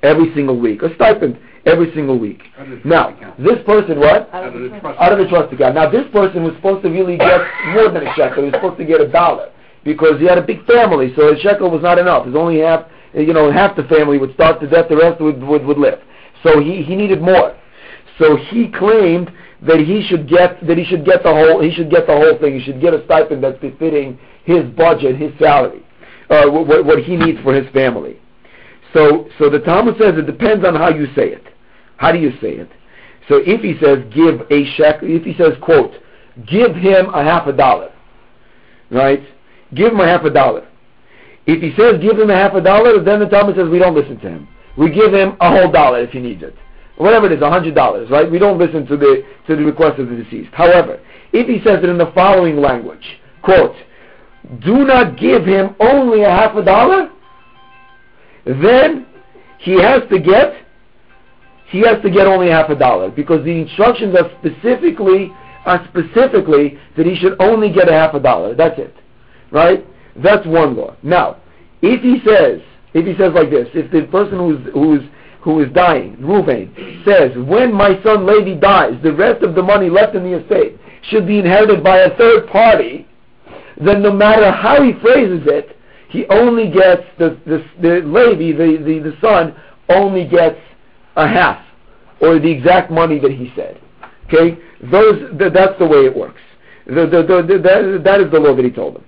every 0.02 0.32
single 0.34 0.58
week, 0.58 0.82
a 0.82 0.94
stipend 0.94 1.38
every 1.66 1.93
single 1.94 2.19
week. 2.19 2.43
Out 2.58 2.70
of 2.70 2.82
the 2.82 2.88
Now, 2.88 3.08
account. 3.11 3.38
this 3.43 3.58
person, 3.66 3.99
what? 3.99 4.32
Out 4.32 4.44
Out 4.44 4.56
of 4.56 4.62
the 4.62 4.69
trust 4.81 5.00
Out 5.00 5.12
of 5.12 5.19
the 5.19 5.28
trust 5.28 5.52
account. 5.52 5.75
Now, 5.75 5.90
this 5.90 6.06
person 6.12 6.43
was 6.43 6.55
supposed 6.56 6.82
to 6.84 6.90
really 6.90 7.19
get 7.19 7.40
more 7.75 7.90
than 7.90 8.06
a 8.06 8.14
shekel. 8.14 8.44
He 8.44 8.50
was 8.50 8.55
supposed 8.55 8.78
to 8.78 8.84
get 8.84 9.00
a 9.00 9.08
dollar 9.08 9.50
because 9.84 10.20
he 10.20 10.26
had 10.26 10.38
a 10.38 10.42
big 10.42 10.64
family, 10.66 11.12
so 11.16 11.32
a 11.32 11.38
shekel 11.38 11.70
was 11.70 11.82
not 11.82 11.98
enough. 11.98 12.26
It 12.26 12.30
was 12.30 12.36
only 12.36 12.60
half, 12.60 12.87
you 13.14 13.32
know, 13.32 13.50
half 13.50 13.76
the 13.76 13.84
family 13.84 14.18
would 14.18 14.34
starve 14.34 14.60
to 14.60 14.68
death, 14.68 14.88
the 14.88 14.96
rest 14.96 15.20
would, 15.20 15.42
would, 15.42 15.64
would 15.64 15.78
live. 15.78 16.00
So 16.42 16.60
he, 16.60 16.82
he 16.82 16.96
needed 16.96 17.20
more. 17.20 17.56
So 18.18 18.37
he 18.37 18.70
claimed 18.70 19.30
that 19.62 19.78
he 19.78 20.02
should 20.08 20.28
get 20.28 20.64
that 20.66 20.78
he 20.78 20.84
should 20.84 21.04
get 21.04 21.22
the 21.22 21.32
whole 21.32 21.60
he 21.62 21.72
should 21.72 21.90
get 21.90 22.06
the 22.06 22.14
whole 22.14 22.38
thing. 22.38 22.58
He 22.58 22.64
should 22.64 22.80
get 22.80 22.94
a 22.94 23.04
stipend 23.04 23.44
that's 23.44 23.58
befitting 23.58 24.18
his 24.44 24.64
budget, 24.70 25.16
his 25.16 25.32
salary, 25.38 25.82
uh, 26.30 26.49
what, 26.49 26.84
what 26.84 27.02
he 27.02 27.16
needs 27.16 27.40
for 27.42 27.54
his 27.54 27.68
family. 27.72 28.18
So 28.94 29.28
so 29.38 29.50
the 29.50 29.60
Talmud 29.60 29.96
says 29.99 30.14
it 30.16 30.26
depends 30.26 30.64
on 30.64 30.75
how 30.75 30.88
you 30.88 31.06
say 31.14 31.28
it. 31.28 31.44
How 31.96 32.12
do 32.12 32.18
you 32.18 32.30
say 32.40 32.52
it? 32.52 32.70
So 33.28 33.37
if 33.44 33.60
he 33.60 33.78
says 33.84 33.99
give 34.14 34.40
a 34.50 34.64
shekel, 34.76 35.08
if 35.10 35.25
he 35.25 35.34
says 35.34 35.52
quote, 35.62 35.92
give 36.46 36.75
him 36.75 37.06
a 37.10 37.22
half 37.22 37.46
a 37.46 37.52
dollar, 37.52 37.92
right? 38.90 39.22
Give 39.74 39.92
him 39.92 40.00
a 40.00 40.06
half 40.06 40.24
a 40.24 40.30
dollar. 40.30 40.66
If 41.46 41.62
he 41.62 41.74
says 41.76 42.00
give 42.00 42.18
him 42.18 42.30
a 42.30 42.34
half 42.34 42.54
a 42.54 42.60
dollar, 42.60 43.02
then 43.02 43.20
the 43.20 43.26
Talmud 43.26 43.56
says 43.56 43.68
we 43.68 43.78
don't 43.78 43.94
listen 43.94 44.18
to 44.20 44.28
him. 44.28 44.48
We 44.76 44.90
give 44.90 45.12
him 45.12 45.36
a 45.40 45.50
whole 45.50 45.70
dollar 45.70 46.00
if 46.00 46.10
he 46.10 46.20
needs 46.20 46.42
it. 46.42 46.54
Whatever 46.96 47.26
it 47.26 47.32
is, 47.32 47.42
a 47.42 47.50
hundred 47.50 47.74
dollars, 47.74 48.10
right? 48.10 48.30
We 48.30 48.38
don't 48.38 48.58
listen 48.58 48.86
to 48.86 48.96
the 48.96 49.24
to 49.46 49.56
the 49.56 49.64
request 49.64 49.98
of 49.98 50.08
the 50.08 50.16
deceased. 50.16 50.52
However, 50.52 51.00
if 51.32 51.46
he 51.48 51.64
says 51.64 51.82
it 51.82 51.88
in 51.88 51.98
the 51.98 52.12
following 52.14 52.56
language, 52.56 53.04
quote, 53.42 53.74
do 54.62 54.84
not 54.84 55.18
give 55.18 55.46
him 55.46 55.74
only 55.80 56.22
a 56.22 56.30
half 56.30 56.54
a 56.56 56.64
dollar, 56.64 57.10
then 58.44 59.06
he 59.58 59.80
has 59.80 60.02
to 60.10 60.18
get 60.18 60.54
he 61.70 61.80
has 61.80 62.02
to 62.02 62.10
get 62.10 62.26
only 62.26 62.48
half 62.48 62.68
a 62.68 62.74
dollar 62.74 63.10
because 63.10 63.44
the 63.44 63.50
instructions 63.50 64.14
are 64.16 64.30
specifically 64.40 65.32
are 65.64 65.86
specifically 65.88 66.78
that 66.96 67.06
he 67.06 67.16
should 67.16 67.36
only 67.40 67.72
get 67.72 67.88
a 67.88 67.92
half 67.92 68.14
a 68.14 68.20
dollar. 68.20 68.54
That's 68.54 68.78
it. 68.78 68.94
Right? 69.50 69.87
That's 70.16 70.47
one 70.47 70.76
law. 70.76 70.97
Now, 71.02 71.38
if 71.83 72.02
he 72.02 72.21
says 72.28 72.61
if 72.92 73.07
he 73.07 73.16
says 73.16 73.33
like 73.35 73.50
this, 73.50 73.69
if 73.75 73.90
the 73.90 74.02
person 74.11 74.38
who's 74.38 74.73
who's 74.73 75.02
who 75.42 75.61
is 75.61 75.73
dying, 75.73 76.16
Ruvain, 76.16 77.04
says, 77.04 77.30
when 77.47 77.73
my 77.73 78.02
son 78.02 78.26
Levi 78.26 78.61
dies, 78.61 78.92
the 79.02 79.14
rest 79.14 79.42
of 79.42 79.54
the 79.54 79.62
money 79.62 79.88
left 79.88 80.14
in 80.14 80.23
the 80.23 80.38
estate 80.38 80.78
should 81.04 81.26
be 81.26 81.38
inherited 81.38 81.83
by 81.83 82.00
a 82.00 82.14
third 82.19 82.47
party, 82.49 83.09
then 83.83 84.02
no 84.02 84.12
matter 84.12 84.50
how 84.50 84.83
he 84.83 84.92
phrases 85.00 85.40
it, 85.47 85.78
he 86.11 86.26
only 86.26 86.71
gets 86.71 87.02
the 87.19 87.38
the, 87.47 87.64
the 87.80 88.00
Levi, 88.04 88.57
the, 88.59 88.85
the 88.85 89.11
the 89.11 89.16
son, 89.21 89.54
only 89.88 90.26
gets 90.26 90.59
a 91.16 91.26
half 91.26 91.64
or 92.21 92.38
the 92.38 92.50
exact 92.50 92.90
money 92.90 93.19
that 93.19 93.33
he 93.33 93.52
said. 93.57 93.80
Okay, 94.26 94.59
those 94.90 95.38
th- 95.38 95.52
that's 95.52 95.78
the 95.78 95.87
way 95.87 96.04
it 96.04 96.14
works. 96.14 96.40
The, 96.87 97.07
the, 97.07 97.23
the, 97.23 97.59
that, 97.62 98.02
that 98.04 98.21
is 98.21 98.30
the 98.30 98.38
law 98.38 98.54
that 98.54 98.64
he 98.64 98.71
told 98.71 98.97
them. 98.97 99.04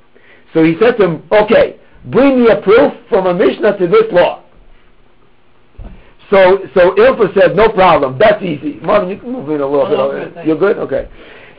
So 0.54 0.62
he 0.62 0.76
said 0.80 0.96
to 0.98 1.04
him, 1.04 1.22
okay, 1.32 1.78
bring 2.06 2.42
me 2.42 2.50
a 2.50 2.60
proof 2.60 2.92
from 3.08 3.26
a 3.26 3.34
Mishnah 3.34 3.78
to 3.78 3.86
this 3.86 4.04
law. 4.12 4.42
So, 6.30 6.60
so 6.74 6.92
Ilfa 6.96 7.34
said, 7.38 7.56
no 7.56 7.68
problem, 7.68 8.16
that's 8.18 8.42
easy. 8.42 8.80
Marvin, 8.80 9.10
you 9.10 9.18
can 9.18 9.32
move 9.32 9.50
in 9.50 9.60
a 9.60 9.66
little 9.66 9.86
bit. 9.86 9.98
Oh, 9.98 10.12
there. 10.12 10.30
thank 10.30 10.46
You're 10.46 10.58
good? 10.58 10.78
Okay. 10.78 11.08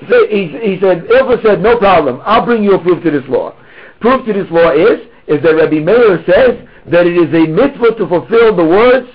So 0.10 0.28
he, 0.28 0.48
he 0.48 0.78
said, 0.82 1.06
Ilfa 1.06 1.44
said, 1.44 1.62
no 1.62 1.78
problem, 1.78 2.22
I'll 2.26 2.46
bring 2.46 2.64
you 2.64 2.74
a 2.74 2.82
proof 2.82 3.04
to 3.04 3.12
this 3.12 3.24
law. 3.28 3.56
Proof 4.02 4.26
to 4.26 4.34
this 4.34 4.48
law 4.50 4.72
is, 4.72 5.00
is 5.28 5.42
that 5.44 5.56
Rabbi 5.56 5.80
Meir 5.80 6.24
says 6.26 6.60
that 6.92 7.06
it 7.06 7.16
is 7.16 7.30
a 7.34 7.48
mitzvah 7.48 7.96
to 7.98 8.08
fulfill 8.08 8.56
the 8.56 8.66
words 8.66 9.08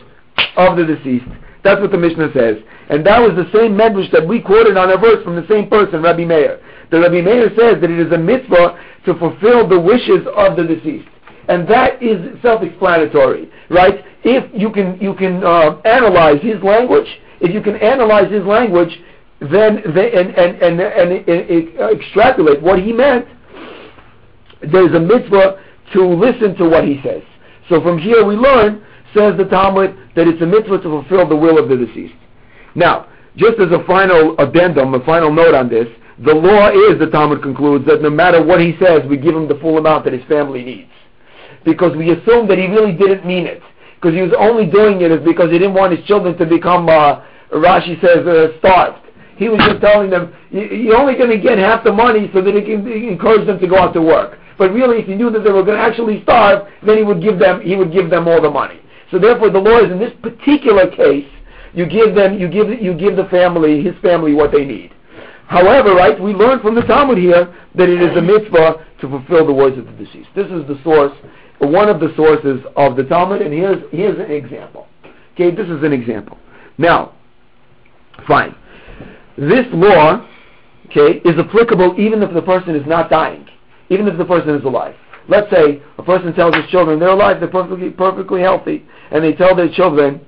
of 0.57 0.77
the 0.77 0.85
deceased. 0.85 1.27
That's 1.65 1.81
what 1.81 1.91
the 1.91 1.99
Mishnah 1.99 2.31
says. 2.33 2.57
And 2.89 3.05
that 3.05 3.21
was 3.21 3.37
the 3.37 3.51
same 3.53 3.77
medrash 3.77 4.11
that 4.13 4.27
we 4.27 4.41
quoted 4.41 4.77
on 4.77 4.91
a 4.91 4.97
verse 4.97 5.23
from 5.25 5.37
the 5.37 5.47
same 5.49 5.69
person, 5.69 6.03
Rabbi 6.03 6.25
Meir. 6.25 6.61
The 6.91 7.01
Rabbi 7.01 7.21
Meir 7.21 7.51
says 7.51 7.81
that 7.81 7.91
it 7.91 7.99
is 7.99 8.13
a 8.13 8.19
mitzvah 8.19 8.79
to 9.07 9.15
fulfill 9.19 9.69
the 9.69 9.79
wishes 9.79 10.27
of 10.37 10.57
the 10.57 10.65
deceased. 10.65 11.09
And 11.49 11.67
that 11.69 12.03
is 12.03 12.41
self-explanatory, 12.43 13.51
right? 13.71 14.05
If 14.23 14.51
you 14.59 14.71
can, 14.71 14.99
you 15.01 15.15
can 15.15 15.43
uh, 15.45 15.81
analyze 15.85 16.43
his 16.43 16.63
language, 16.63 17.07
if 17.41 17.55
you 17.55 17.63
can 17.63 17.77
analyze 17.77 18.31
his 18.31 18.45
language, 18.45 18.91
then, 19.41 19.83
they, 19.95 20.13
and, 20.13 20.31
and, 20.31 20.61
and, 20.61 20.81
and, 20.81 21.13
and, 21.13 21.29
and 21.29 22.01
extrapolate 22.01 22.61
what 22.61 22.83
he 22.83 22.93
meant, 22.93 23.27
there's 24.61 24.93
a 24.95 25.01
mitzvah 25.01 25.63
to 25.93 26.05
listen 26.05 26.57
to 26.57 26.69
what 26.69 26.85
he 26.85 27.01
says. 27.03 27.23
So 27.69 27.81
from 27.81 27.99
here 27.99 28.25
we 28.25 28.35
learn, 28.35 28.85
says 29.15 29.37
the 29.39 29.45
Talmud, 29.45 29.97
that 30.17 30.27
it's 30.27 30.43
a 30.43 30.47
mitzvah 30.47 30.79
to 30.79 30.83
fulfill 30.83 31.29
the 31.29 31.37
will 31.37 31.59
of 31.59 31.69
the 31.69 31.77
deceased. 31.77 32.15
Now, 32.75 33.09
just 33.37 33.59
as 33.61 33.71
a 33.71 33.85
final 33.87 34.35
addendum, 34.39 34.95
a 34.95 35.05
final 35.05 35.33
note 35.33 35.55
on 35.55 35.69
this, 35.69 35.87
the 36.25 36.35
law 36.35 36.69
is, 36.71 36.99
the 36.99 37.07
Talmud 37.07 37.43
concludes, 37.43 37.87
that 37.87 38.03
no 38.03 38.11
matter 38.11 38.45
what 38.45 38.61
he 38.61 38.75
says, 38.83 39.03
we 39.09 39.17
give 39.17 39.37
him 39.37 39.47
the 39.47 39.59
full 39.61 39.79
amount 39.79 40.05
that 40.05 40.13
his 40.13 40.25
family 40.25 40.65
needs. 40.65 40.91
Because 41.65 41.97
we 41.97 42.11
assume 42.11 42.49
that 42.49 42.59
he 42.59 42.67
really 42.67 42.93
didn't 42.93 43.25
mean 43.25 43.47
it. 43.47 43.63
Because 43.95 44.15
he 44.15 44.23
was 44.23 44.33
only 44.39 44.67
doing 44.67 45.01
it 45.01 45.25
because 45.25 45.51
he 45.51 45.59
didn't 45.59 45.75
want 45.75 45.97
his 45.97 46.05
children 46.07 46.37
to 46.39 46.47
become, 46.47 46.89
uh, 46.89 47.23
Rashi 47.53 48.01
says, 48.01 48.27
uh, 48.27 48.59
starved. 48.59 48.99
He 49.37 49.49
was 49.49 49.59
just 49.61 49.81
telling 49.81 50.11
them, 50.11 50.35
you're 50.51 50.97
only 50.97 51.15
going 51.15 51.31
to 51.31 51.39
get 51.39 51.59
half 51.59 51.85
the 51.85 51.93
money 51.93 52.31
so 52.35 52.43
that 52.43 52.55
he 52.55 52.63
can 52.63 52.87
encourage 52.87 53.47
them 53.47 53.61
to 53.61 53.67
go 53.69 53.79
out 53.79 53.95
to 53.95 54.03
work. 54.03 54.39
But 54.59 54.73
really, 54.73 54.99
if 54.99 55.07
he 55.07 55.15
knew 55.15 55.31
that 55.31 55.45
they 55.45 55.53
were 55.53 55.63
going 55.63 55.79
to 55.79 55.83
actually 55.83 56.23
starve, 56.25 56.67
then 56.85 56.99
he 56.99 57.05
would 57.05 57.23
give 57.23 57.39
them, 57.39 57.61
he 57.61 57.77
would 57.77 57.93
give 57.93 58.11
them 58.11 58.27
all 58.27 58.43
the 58.43 58.51
money. 58.51 58.81
So 59.13 59.19
therefore, 59.21 59.51
the 59.51 59.61
law 59.61 59.79
is 59.79 59.93
in 59.93 60.01
this 60.01 60.13
particular 60.21 60.91
case, 60.91 61.27
you 61.73 61.87
give 61.87 62.17
them, 62.17 62.39
you 62.39 62.49
give, 62.49 62.69
you 62.83 62.95
give 62.95 63.15
the 63.15 63.27
family, 63.31 63.83
his 63.83 63.95
family, 64.03 64.35
what 64.35 64.51
they 64.51 64.65
need. 64.65 64.93
However, 65.49 65.95
right, 65.95 66.21
we 66.21 66.35
learn 66.35 66.61
from 66.61 66.75
the 66.75 66.83
Talmud 66.83 67.17
here 67.17 67.53
that 67.75 67.89
it 67.89 68.03
is 68.03 68.15
a 68.17 68.21
mitzvah 68.21 68.85
to 69.01 69.09
fulfill 69.09 69.47
the 69.47 69.53
words 69.53 69.79
of 69.79 69.87
the 69.87 69.93
deceased. 69.93 70.29
This 70.37 70.47
is 70.47 70.67
the 70.69 70.79
source, 70.85 71.13
one 71.59 71.89
of 71.89 72.01
the 72.01 72.13
sources 72.17 72.61
of 72.77 72.97
the 72.97 73.05
Talmud, 73.05 73.41
and 73.41 73.53
here's 73.53 73.83
here's 73.91 74.19
an 74.19 74.31
example. 74.31 74.87
Okay, 75.33 75.51
this 75.51 75.67
is 75.67 75.83
an 75.83 75.93
example. 75.95 76.37
Now, 76.77 77.15
fine. 78.27 78.55
This 79.39 79.65
law, 79.73 80.29
okay, 80.91 81.21
is 81.25 81.39
applicable 81.39 81.99
even 81.99 82.23
if 82.23 82.35
the 82.35 82.43
person 82.43 82.75
is 82.75 82.87
not 82.87 83.09
dying, 83.09 83.49
even 83.89 84.07
if 84.07 84.19
the 84.19 84.27
person 84.27 84.55
is 84.55 84.65
alive. 84.65 84.97
Let's 85.29 85.51
say 85.51 85.83
a 85.97 86.03
person 86.03 86.35
tells 86.35 86.57
his 86.57 86.67
children 86.71 86.99
they're 86.99 87.09
alive, 87.09 87.41
they're 87.41 87.49
perfectly 87.49 87.89
perfectly 87.89 88.43
healthy, 88.43 88.85
and 89.11 89.25
they 89.25 89.33
tell 89.33 89.57
their 89.57 89.73
children, 89.73 90.21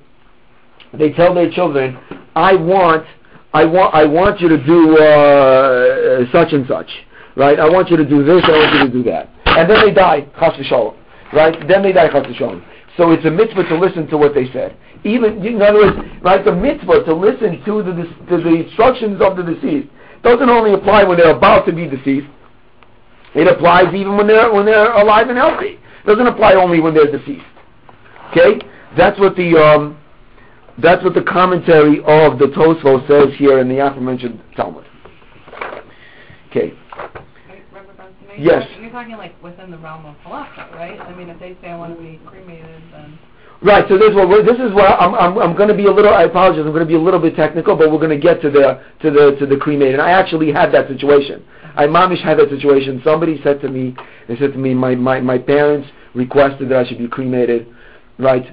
they 0.94 1.12
tell 1.12 1.34
their 1.34 1.50
children, 1.50 1.98
I 2.34 2.54
want, 2.54 3.04
I 3.52 3.64
want, 3.64 3.95
I 3.95 4.04
want 4.04 4.40
you 4.40 4.49
to 4.49 4.64
do 4.64 4.99
uh, 4.99 6.30
such 6.33 6.52
and 6.52 6.66
such, 6.69 6.88
right? 7.37 7.59
I 7.59 7.69
want 7.69 7.90
you 7.90 7.97
to 7.97 8.09
do 8.09 8.25
this, 8.25 8.42
I 8.45 8.50
want 8.50 8.75
you 8.75 8.87
to 8.87 8.92
do 8.92 9.11
that, 9.11 9.28
and 9.45 9.69
then 9.69 9.85
they 9.85 9.92
die, 9.92 10.26
chas 10.38 10.54
v'shalom, 10.54 10.97
right? 11.33 11.57
Then 11.66 11.83
they 11.83 11.92
die, 11.92 12.09
chas 12.09 12.26
v'shalom. 12.26 12.64
So 12.97 13.11
it's 13.12 13.25
a 13.25 13.30
mitzvah 13.30 13.64
to 13.64 13.78
listen 13.78 14.07
to 14.09 14.19
what 14.19 14.35
they 14.35 14.50
said. 14.52 14.76
Even, 15.04 15.45
in 15.45 15.62
other 15.62 15.78
words, 15.78 15.99
right, 16.23 16.45
the 16.45 16.54
mitzvah 16.54 17.04
to 17.04 17.14
listen 17.14 17.62
to 17.64 17.83
the 17.83 17.92
to 18.28 18.42
the 18.42 18.66
instructions 18.66 19.21
of 19.21 19.37
the 19.37 19.42
deceased 19.42 19.88
doesn't 20.23 20.49
only 20.49 20.75
apply 20.75 21.04
when 21.04 21.16
they're 21.16 21.35
about 21.35 21.66
to 21.66 21.73
be 21.73 21.88
deceased. 21.88 22.28
It 23.35 23.47
applies 23.47 23.95
even 23.95 24.16
when 24.16 24.26
they're 24.26 24.52
when 24.52 24.66
they're 24.66 24.92
alive 24.92 25.28
and 25.28 25.38
healthy. 25.38 25.78
It 25.78 26.07
doesn't 26.07 26.26
apply 26.26 26.54
only 26.54 26.80
when 26.80 26.95
they're 26.95 27.11
deceased. 27.11 27.45
Okay, 28.30 28.61
that's 28.97 29.19
what 29.19 29.35
the 29.37 29.57
um, 29.57 30.00
that's 30.82 31.02
what 31.04 31.14
the 31.14 31.22
commentary 31.22 31.99
of 32.00 32.38
the 32.38 32.46
Tosfos 32.46 33.06
says 33.08 33.37
here 33.38 33.58
in 33.60 33.68
the 33.68 33.78
aforementioned 33.78 34.40
Talmud. 34.56 34.84
Okay. 36.50 36.72
Right, 37.49 37.62
Reverend 37.72 37.96
Benson, 37.96 38.16
you're 38.28 38.37
Yes. 38.60 38.68
You're 38.80 38.90
talking 38.90 39.16
like 39.16 39.40
within 39.42 39.70
the 39.70 39.78
realm 39.78 40.06
of 40.06 40.16
halacha, 40.26 40.72
right? 40.75 41.00
I 41.00 41.14
mean, 41.14 41.28
if 41.28 41.38
they 41.38 41.56
say 41.62 41.68
I 41.70 41.76
want 41.76 41.96
to 41.96 42.02
be 42.02 42.20
cremated, 42.26 42.82
then. 42.92 43.18
Right. 43.62 43.84
So 43.88 43.99
this 43.99 44.10
is 44.10 44.16
what 44.16 44.28
we're- 44.28 44.42
this 44.42 44.58
is 44.58 44.72
what 44.72 44.90
I'm 45.00 45.14
I'm, 45.14 45.38
I'm 45.38 45.56
going 45.56 45.68
to 45.68 45.75
be 45.75 45.87
a 45.87 45.92
little. 45.92 46.12
I 46.12 46.25
apologize. 46.25 46.64
I'm 46.64 46.72
going 46.72 46.80
to 46.80 46.87
be 46.87 46.94
a 46.94 47.00
little 47.00 47.20
bit 47.20 47.37
technical, 47.37 47.76
but 47.76 47.92
we're 47.92 47.99
going 47.99 48.10
to 48.10 48.18
get 48.18 48.40
to 48.42 48.50
the 48.50 48.82
to 49.02 49.10
the 49.10 49.37
to 49.38 49.46
the 49.46 49.56
cremated. 49.56 49.94
And 49.94 50.02
I 50.02 50.10
actually 50.10 50.50
had 50.50 50.72
that 50.72 50.88
situation. 50.88 51.44
I 51.76 51.87
mamish 51.87 52.22
had 52.22 52.38
that 52.38 52.49
situation. 52.49 53.00
Somebody 53.04 53.40
said 53.44 53.60
to 53.60 53.68
me, 53.68 53.94
they 54.28 54.37
said 54.38 54.52
to 54.52 54.58
me, 54.58 54.75
my 54.75 54.94
my 54.94 55.20
my 55.20 55.38
parents 55.38 55.88
requested 56.14 56.68
that 56.70 56.78
I 56.78 56.88
should 56.88 56.99
be 56.99 57.06
cremated, 57.06 57.68
right? 58.18 58.46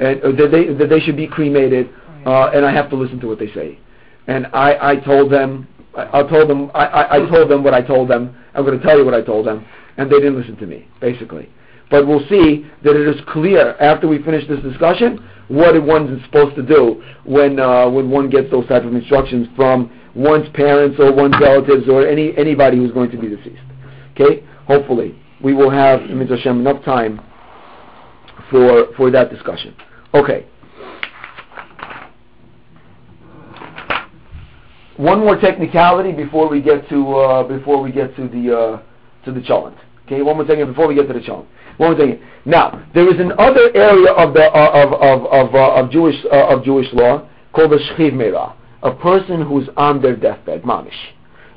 And 0.00 0.22
uh, 0.22 0.32
that 0.32 0.50
they 0.50 0.72
that 0.74 0.88
they 0.88 1.00
should 1.00 1.16
be 1.16 1.26
cremated, 1.26 1.90
uh, 2.26 2.50
and 2.54 2.64
I 2.64 2.72
have 2.72 2.88
to 2.90 2.96
listen 2.96 3.20
to 3.20 3.28
what 3.28 3.38
they 3.38 3.52
say. 3.52 3.78
And 4.26 4.46
I 4.46 4.92
I 4.92 4.96
told 4.96 5.30
them 5.30 5.68
I, 5.96 6.20
I 6.20 6.22
told 6.22 6.48
them 6.48 6.70
I, 6.74 6.86
I 6.86 7.16
I 7.16 7.28
told 7.28 7.50
them 7.50 7.62
what 7.62 7.74
I 7.74 7.82
told 7.82 8.08
them. 8.08 8.34
I'm 8.54 8.64
going 8.64 8.78
to 8.78 8.84
tell 8.84 8.98
you 8.98 9.04
what 9.04 9.14
I 9.14 9.22
told 9.22 9.46
them, 9.46 9.64
and 9.96 10.10
they 10.10 10.16
didn't 10.16 10.38
listen 10.38 10.56
to 10.56 10.66
me, 10.66 10.88
basically. 11.00 11.48
But 11.90 12.06
we'll 12.06 12.26
see 12.28 12.66
that 12.84 12.96
it 12.96 13.08
is 13.08 13.20
clear 13.28 13.76
after 13.80 14.06
we 14.08 14.22
finish 14.22 14.46
this 14.48 14.60
discussion 14.60 15.28
what 15.48 15.80
one 15.82 16.08
is 16.14 16.24
supposed 16.24 16.54
to 16.56 16.62
do 16.62 17.02
when 17.24 17.58
uh, 17.58 17.90
when 17.90 18.08
one 18.08 18.30
gets 18.30 18.50
those 18.50 18.66
type 18.68 18.84
of 18.84 18.94
instructions 18.94 19.48
from 19.56 19.90
one's 20.14 20.48
parents 20.54 20.96
or 21.00 21.12
one's 21.12 21.34
relatives 21.40 21.88
or 21.88 22.06
any 22.06 22.36
anybody 22.38 22.78
who's 22.78 22.92
going 22.92 23.10
to 23.10 23.18
be 23.18 23.28
deceased. 23.28 23.62
Okay, 24.12 24.44
hopefully 24.66 25.20
we 25.42 25.52
will 25.52 25.70
have. 25.70 26.00
Hashem 26.00 26.60
enough 26.60 26.84
time 26.84 27.20
for 28.50 28.94
for 28.96 29.10
that 29.10 29.30
discussion. 29.30 29.74
Okay. 30.14 30.46
One 34.96 35.20
more 35.20 35.40
technicality 35.40 36.12
before 36.12 36.48
we 36.48 36.60
get 36.60 36.88
to 36.90 37.14
uh, 37.16 37.42
before 37.44 37.80
we 37.80 37.90
get 37.90 38.14
to 38.16 38.28
the 38.28 38.56
uh, 38.56 38.82
to 39.24 39.32
the 39.32 39.40
cholent. 39.40 39.78
Okay, 40.06 40.22
one 40.22 40.36
more 40.36 40.46
thing 40.46 40.64
before 40.66 40.88
we 40.88 40.94
get 40.94 41.06
to 41.06 41.14
the 41.14 41.20
challenge. 41.20 41.48
One 41.76 41.92
more 41.92 41.98
thing. 41.98 42.20
Now, 42.44 42.84
there 42.92 43.08
is 43.08 43.20
another 43.20 43.74
area 43.74 44.10
of 44.12 44.34
the 44.34 44.42
uh, 44.42 44.70
of 44.74 44.92
of 44.94 45.26
of, 45.26 45.54
uh, 45.54 45.74
of 45.80 45.90
Jewish 45.90 46.16
uh, 46.32 46.48
of 46.48 46.64
Jewish 46.64 46.88
law 46.92 47.28
called 47.52 47.70
the 47.70 47.76
shchiv 47.76 48.12
meira, 48.12 48.54
a 48.82 48.92
person 48.94 49.40
who's 49.40 49.68
on 49.76 50.02
their 50.02 50.16
deathbed, 50.16 50.62
mamish. 50.62 50.92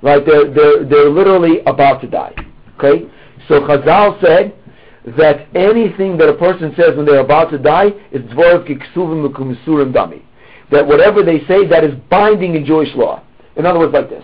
Right? 0.02 0.24
They're 0.26 0.54
they're 0.54 0.86
they're 0.86 1.10
literally 1.10 1.62
about 1.66 2.02
to 2.02 2.08
die. 2.08 2.36
Okay? 2.78 3.10
So 3.48 3.62
Chazal 3.62 4.22
said 4.22 4.56
that 5.18 5.48
anything 5.56 6.18
that 6.18 6.30
a 6.30 6.34
person 6.34 6.74
says 6.78 6.96
when 6.96 7.06
they're 7.06 7.20
about 7.20 7.52
to 7.52 7.58
die 7.58 7.88
is 8.12 8.22
dvorav 8.32 8.68
kiksuvim 8.68 9.30
ukumisurim 9.30 9.94
dami. 9.94 10.22
That 10.72 10.88
whatever 10.88 11.24
they 11.24 11.40
say, 11.46 11.68
that 11.68 11.84
is 11.84 11.94
binding 12.10 12.56
in 12.56 12.66
Jewish 12.66 12.90
law. 12.96 13.22
In 13.56 13.66
other 13.66 13.80
words, 13.80 13.94
like 13.94 14.10
this: 14.10 14.24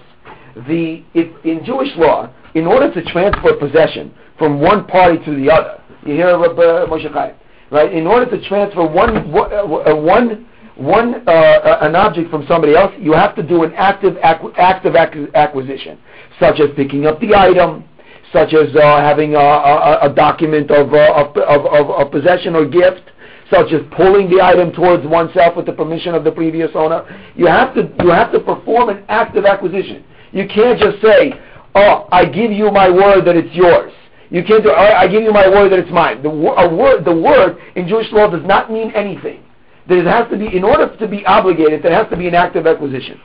the 0.67 1.03
if 1.13 1.45
in 1.45 1.65
Jewish 1.65 1.95
law, 1.97 2.31
in 2.55 2.65
order 2.65 2.91
to 2.93 3.03
transfer 3.11 3.55
possession 3.57 4.13
from 4.37 4.59
one 4.59 4.87
party 4.87 5.23
to 5.25 5.35
the 5.35 5.51
other, 5.51 5.83
you 6.05 6.13
hear 6.13 6.37
Rabbi 6.39 6.61
Moshe 6.89 7.11
Chaim, 7.11 7.35
right? 7.71 7.91
In 7.93 8.07
order 8.07 8.25
to 8.29 8.47
transfer 8.47 8.87
one 8.87 9.31
one 9.31 9.53
uh, 9.53 9.95
one, 9.95 10.47
one 10.75 11.27
uh, 11.27 11.31
uh, 11.31 11.79
an 11.81 11.95
object 11.95 12.31
from 12.31 12.45
somebody 12.47 12.73
else, 12.75 12.93
you 12.97 13.11
have 13.11 13.35
to 13.35 13.43
do 13.43 13.63
an 13.63 13.73
active 13.73 14.17
active 14.23 14.95
acquisition, 14.95 15.99
such 16.39 16.59
as 16.61 16.69
picking 16.75 17.05
up 17.05 17.19
the 17.19 17.35
item, 17.35 17.83
such 18.31 18.53
as 18.53 18.75
uh, 18.75 18.99
having 19.01 19.35
a, 19.35 19.39
a, 19.39 20.11
a 20.11 20.13
document 20.13 20.69
of, 20.71 20.93
uh, 20.93 21.13
of, 21.13 21.37
of, 21.37 21.65
of, 21.65 21.89
of 21.89 22.11
possession 22.11 22.55
or 22.55 22.65
gift, 22.65 23.01
such 23.49 23.71
as 23.73 23.81
pulling 23.95 24.29
the 24.29 24.41
item 24.41 24.71
towards 24.71 25.05
oneself 25.05 25.55
with 25.55 25.65
the 25.65 25.73
permission 25.73 26.13
of 26.13 26.23
the 26.23 26.31
previous 26.31 26.69
owner. 26.75 27.03
You 27.35 27.47
have 27.47 27.73
to 27.75 27.91
you 28.03 28.09
have 28.09 28.31
to 28.33 28.39
perform 28.39 28.89
an 28.89 29.03
act 29.09 29.35
of 29.37 29.45
acquisition. 29.45 30.03
You 30.31 30.47
can't 30.47 30.79
just 30.79 31.01
say, 31.01 31.33
"Oh, 31.73 32.07
I 32.11 32.25
give 32.25 32.51
you 32.51 32.69
my 32.71 32.89
word 32.89 33.25
that 33.25 33.35
it's 33.35 33.53
yours." 33.55 33.91
You 34.29 34.43
can't 34.43 34.63
do. 34.63 34.69
I 34.69 35.01
I 35.01 35.07
give 35.07 35.23
you 35.23 35.31
my 35.31 35.47
word 35.47 35.71
that 35.71 35.79
it's 35.79 35.91
mine. 35.91 36.21
The 36.21 36.29
word, 36.29 37.03
the 37.03 37.15
word 37.15 37.57
in 37.75 37.87
Jewish 37.87 38.11
law 38.11 38.29
does 38.29 38.45
not 38.45 38.71
mean 38.71 38.91
anything. 38.91 39.43
There 39.87 40.03
has 40.07 40.29
to 40.29 40.37
be, 40.37 40.55
in 40.55 40.63
order 40.63 40.95
to 40.97 41.07
be 41.07 41.25
obligated, 41.25 41.81
there 41.81 41.95
has 41.95 42.07
to 42.11 42.17
be 42.17 42.27
an 42.27 42.35
act 42.35 42.55
of 42.55 42.67
acquisition. 42.67 43.19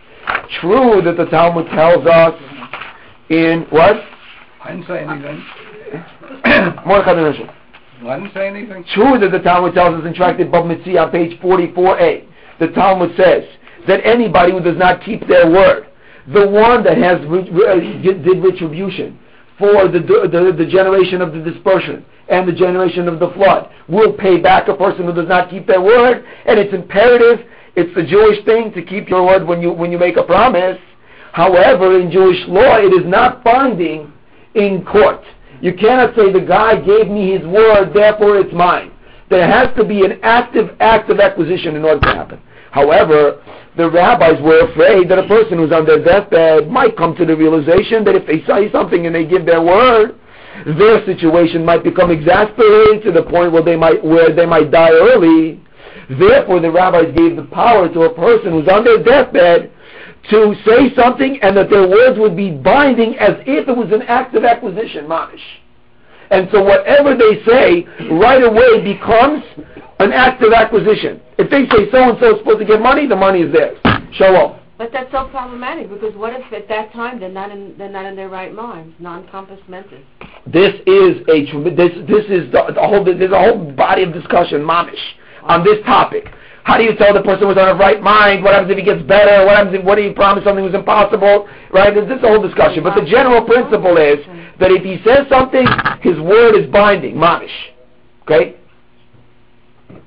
True 0.63 1.03
that 1.03 1.19
the 1.19 1.27
Talmud 1.27 1.67
tells 1.67 2.07
us 2.07 2.35
in 3.29 3.67
what? 3.69 3.97
I 4.65 4.73
didn't 4.73 4.87
say 4.87 5.05
anything. 5.05 5.45
Mordechai 6.87 7.15
ben 7.15 7.25
Rishon. 7.33 7.55
I 8.03 8.19
didn't 8.19 8.35
say 8.35 8.49
anything. 8.49 8.85
True 8.95 9.19
that 9.19 9.31
the 9.31 9.41
Talmud 9.41 9.75
tells 9.75 10.01
us 10.01 10.07
in 10.07 10.15
Tractate 10.15 10.51
Bava 10.51 10.65
Metzia 10.65 11.05
on 11.05 11.11
page 11.11 11.39
44a, 11.41 12.27
the 12.61 12.69
Talmud 12.69 13.15
says 13.17 13.45
that 13.87 14.05
anybody 14.07 14.53
who 14.53 14.61
does 14.61 14.79
not 14.79 15.05
keep 15.05 15.27
their 15.29 15.51
word, 15.51 15.87
the 16.33 16.49
one 16.49 16.83
that 16.85 16.97
has 16.97 17.21
uh, 17.21 17.75
did 18.03 18.43
retribution 18.43 19.19
for 19.59 19.87
the, 19.87 20.01
the, 20.01 20.55
the 20.57 20.67
generation 20.67 21.21
of 21.21 21.33
the 21.33 21.41
dispersion 21.41 22.05
and 22.29 22.49
the 22.49 22.53
generation 22.53 23.07
of 23.07 23.21
the 23.21 23.31
flood. 23.33 23.71
We'll 23.87 24.15
pay 24.15 24.41
back 24.41 24.69
a 24.69 24.77
person 24.77 25.05
who 25.05 25.13
does 25.13 25.29
not 25.29 25.51
keep 25.51 25.67
their 25.67 25.83
word, 25.83 26.25
and 26.47 26.59
it's 26.59 26.73
imperative. 26.73 27.47
It's 27.77 27.95
the 27.95 28.03
Jewish 28.03 28.43
thing 28.47 28.73
to 28.73 28.83
keep 28.83 29.11
your 29.11 29.27
word 29.27 29.47
when 29.47 29.61
you 29.61 29.73
when 29.73 29.93
you 29.93 29.99
make 29.99 30.17
a 30.17 30.23
promise. 30.23 30.79
However, 31.33 32.01
in 32.01 32.11
Jewish 32.11 32.39
law, 32.49 32.79
it 32.79 32.95
is 32.95 33.05
not 33.05 33.45
binding 33.45 34.14
in 34.55 34.85
court. 34.85 35.23
You 35.61 35.75
cannot 35.75 36.15
say 36.15 36.33
the 36.33 36.41
guy 36.41 36.81
gave 36.81 37.09
me 37.09 37.33
his 37.33 37.47
word, 37.47 37.93
therefore 37.95 38.39
it's 38.39 38.53
mine. 38.53 38.91
There 39.31 39.47
has 39.47 39.75
to 39.77 39.85
be 39.85 40.05
an 40.05 40.21
active 40.23 40.77
act 40.81 41.11
of 41.11 41.21
acquisition 41.21 41.77
in 41.77 41.85
order 41.85 42.01
to 42.01 42.15
happen. 42.15 42.41
However, 42.71 43.43
the 43.77 43.91
rabbis 43.91 44.41
were 44.43 44.71
afraid 44.71 45.09
that 45.09 45.19
a 45.19 45.27
person 45.27 45.59
who's 45.59 45.73
on 45.73 45.87
their 45.87 46.03
deathbed 46.03 46.71
might 46.71 46.97
come 46.97 47.17
to 47.17 47.25
the 47.25 47.37
realization 47.37 48.05
that 48.05 48.15
if 48.15 48.27
they 48.27 48.45
say 48.47 48.71
something 48.71 49.07
and 49.07 49.15
they 49.15 49.25
give 49.25 49.47
their 49.47 49.63
word, 49.63 50.19
their 50.67 51.05
situation 51.05 51.65
might 51.65 51.83
become 51.83 52.11
exasperated 52.11 53.03
to 53.03 53.11
the 53.11 53.23
point 53.23 53.53
where 53.53 53.63
they 53.63 53.77
might 53.77 54.05
where 54.05 54.33
they 54.33 54.47
might 54.47 54.71
die 54.71 54.91
early. 54.91 55.61
Therefore, 56.09 56.61
the 56.61 56.71
rabbis 56.71 57.13
gave 57.17 57.35
the 57.35 57.49
power 57.51 57.93
to 57.93 58.03
a 58.03 58.15
person 58.15 58.53
who's 58.53 58.69
on 58.69 58.85
their 58.85 59.03
deathbed 59.03 59.73
to 60.31 60.55
say 60.67 60.95
something 60.95 61.39
and 61.43 61.57
that 61.57 61.71
their 61.71 61.89
words 61.89 62.19
would 62.19 62.37
be 62.37 62.51
binding 62.51 63.17
as 63.19 63.37
if 63.47 63.69
it 63.69 63.77
was 63.77 63.93
an 63.93 64.03
act 64.03 64.35
of 64.35 64.45
acquisition, 64.45 65.07
mamish. 65.07 65.39
And 66.31 66.49
so 66.51 66.63
whatever 66.65 67.15
they 67.15 67.45
say 67.45 67.85
right 68.11 68.43
away 68.43 68.83
becomes 68.83 69.45
an 70.01 70.13
act 70.13 70.43
of 70.43 70.53
acquisition. 70.53 71.21
If 71.39 71.51
they 71.51 71.67
say 71.69 71.91
so 71.91 72.11
and 72.11 72.19
so 72.19 72.35
is 72.35 72.39
supposed 72.39 72.61
to 72.61 72.65
get 72.65 72.81
money, 72.81 73.07
the 73.07 73.17
money 73.17 73.43
is 73.43 73.53
theirs. 73.53 73.79
Show 74.13 74.35
off. 74.35 74.61
But 74.77 74.91
that's 74.93 75.11
so 75.13 75.29
problematic 75.29 75.89
because 75.89 76.17
what 76.17 76.33
if 76.35 76.53
at 76.53 76.69
that 76.69 76.93
time 76.93 77.21
they're 77.21 77.29
not 77.29 77.53
in 77.53 77.77
they're 77.79 77.91
not 77.91 78.07
in 78.07 78.17
their 78.17 78.29
right 78.29 78.53
minds, 78.53 78.95
non-compos 78.99 79.61
mentis. 79.69 80.05
This 80.47 80.75
is 80.87 81.23
a 81.29 81.47
this 81.71 81.93
this 82.09 82.25
is 82.27 82.51
the, 82.51 82.73
the 82.75 82.81
whole 82.81 83.05
there's 83.05 83.31
a 83.31 83.39
whole 83.39 83.73
body 83.73 84.03
of 84.03 84.13
discussion, 84.13 84.63
mamish, 84.63 84.99
on 85.43 85.63
this 85.63 85.79
topic. 85.85 86.27
How 86.65 86.79
do 86.79 86.85
you 86.85 86.97
tell 86.97 87.13
the 87.13 87.23
person 87.23 87.47
was 87.47 87.59
on 87.59 87.69
a 87.69 87.75
right 87.75 88.03
mind? 88.03 88.43
What 88.43 88.55
happens 88.55 88.73
if 88.73 88.79
he 88.79 88.85
gets 88.85 89.03
better? 89.03 89.45
What 89.45 89.57
happens 89.57 89.77
if 89.77 89.85
what 89.85 89.97
do 89.97 90.03
you 90.03 90.15
promise 90.15 90.45
something 90.45 90.65
was 90.65 90.75
impossible? 90.75 91.47
Right? 91.71 91.93
There's 91.93 92.09
this 92.09 92.19
is 92.19 92.25
a 92.25 92.29
whole 92.29 92.41
discussion. 92.41 92.83
But 92.83 92.97
the 92.97 93.05
general 93.05 93.45
principle 93.45 93.97
is 93.99 94.19
that 94.59 94.73
if 94.73 94.83
he 94.83 94.97
says 95.05 95.29
something, 95.29 95.67
his 96.01 96.19
word 96.19 96.57
is 96.57 96.65
binding, 96.73 97.17
mamish. 97.17 97.53
Okay? 98.23 98.57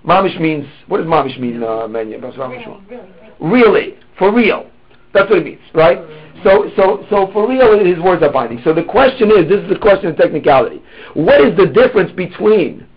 Mamish 0.04 0.40
means 0.42 0.66
what 0.88 0.98
does 0.98 1.06
mamish 1.06 1.40
mean, 1.40 1.62
uh, 1.62 1.86
mamish 1.86 2.68
mean? 2.68 3.14
Really, 3.40 3.96
for 4.18 4.34
real. 4.34 4.70
That's 5.14 5.30
what 5.30 5.40
it 5.40 5.46
means, 5.46 5.62
right? 5.74 6.00
So, 6.44 6.72
so, 6.76 7.06
so 7.10 7.30
for 7.34 7.48
real, 7.48 7.78
his 7.84 8.00
words 8.00 8.24
are 8.24 8.32
binding. 8.32 8.62
So 8.64 8.74
the 8.74 8.84
question 8.84 9.30
is, 9.32 9.48
this 9.48 9.62
is 9.62 9.70
the 9.70 9.80
question 9.80 10.08
of 10.08 10.18
technicality. 10.18 10.82
What 11.14 11.42
is 11.42 11.56
the 11.58 11.68
difference 11.68 12.12
between 12.12 12.88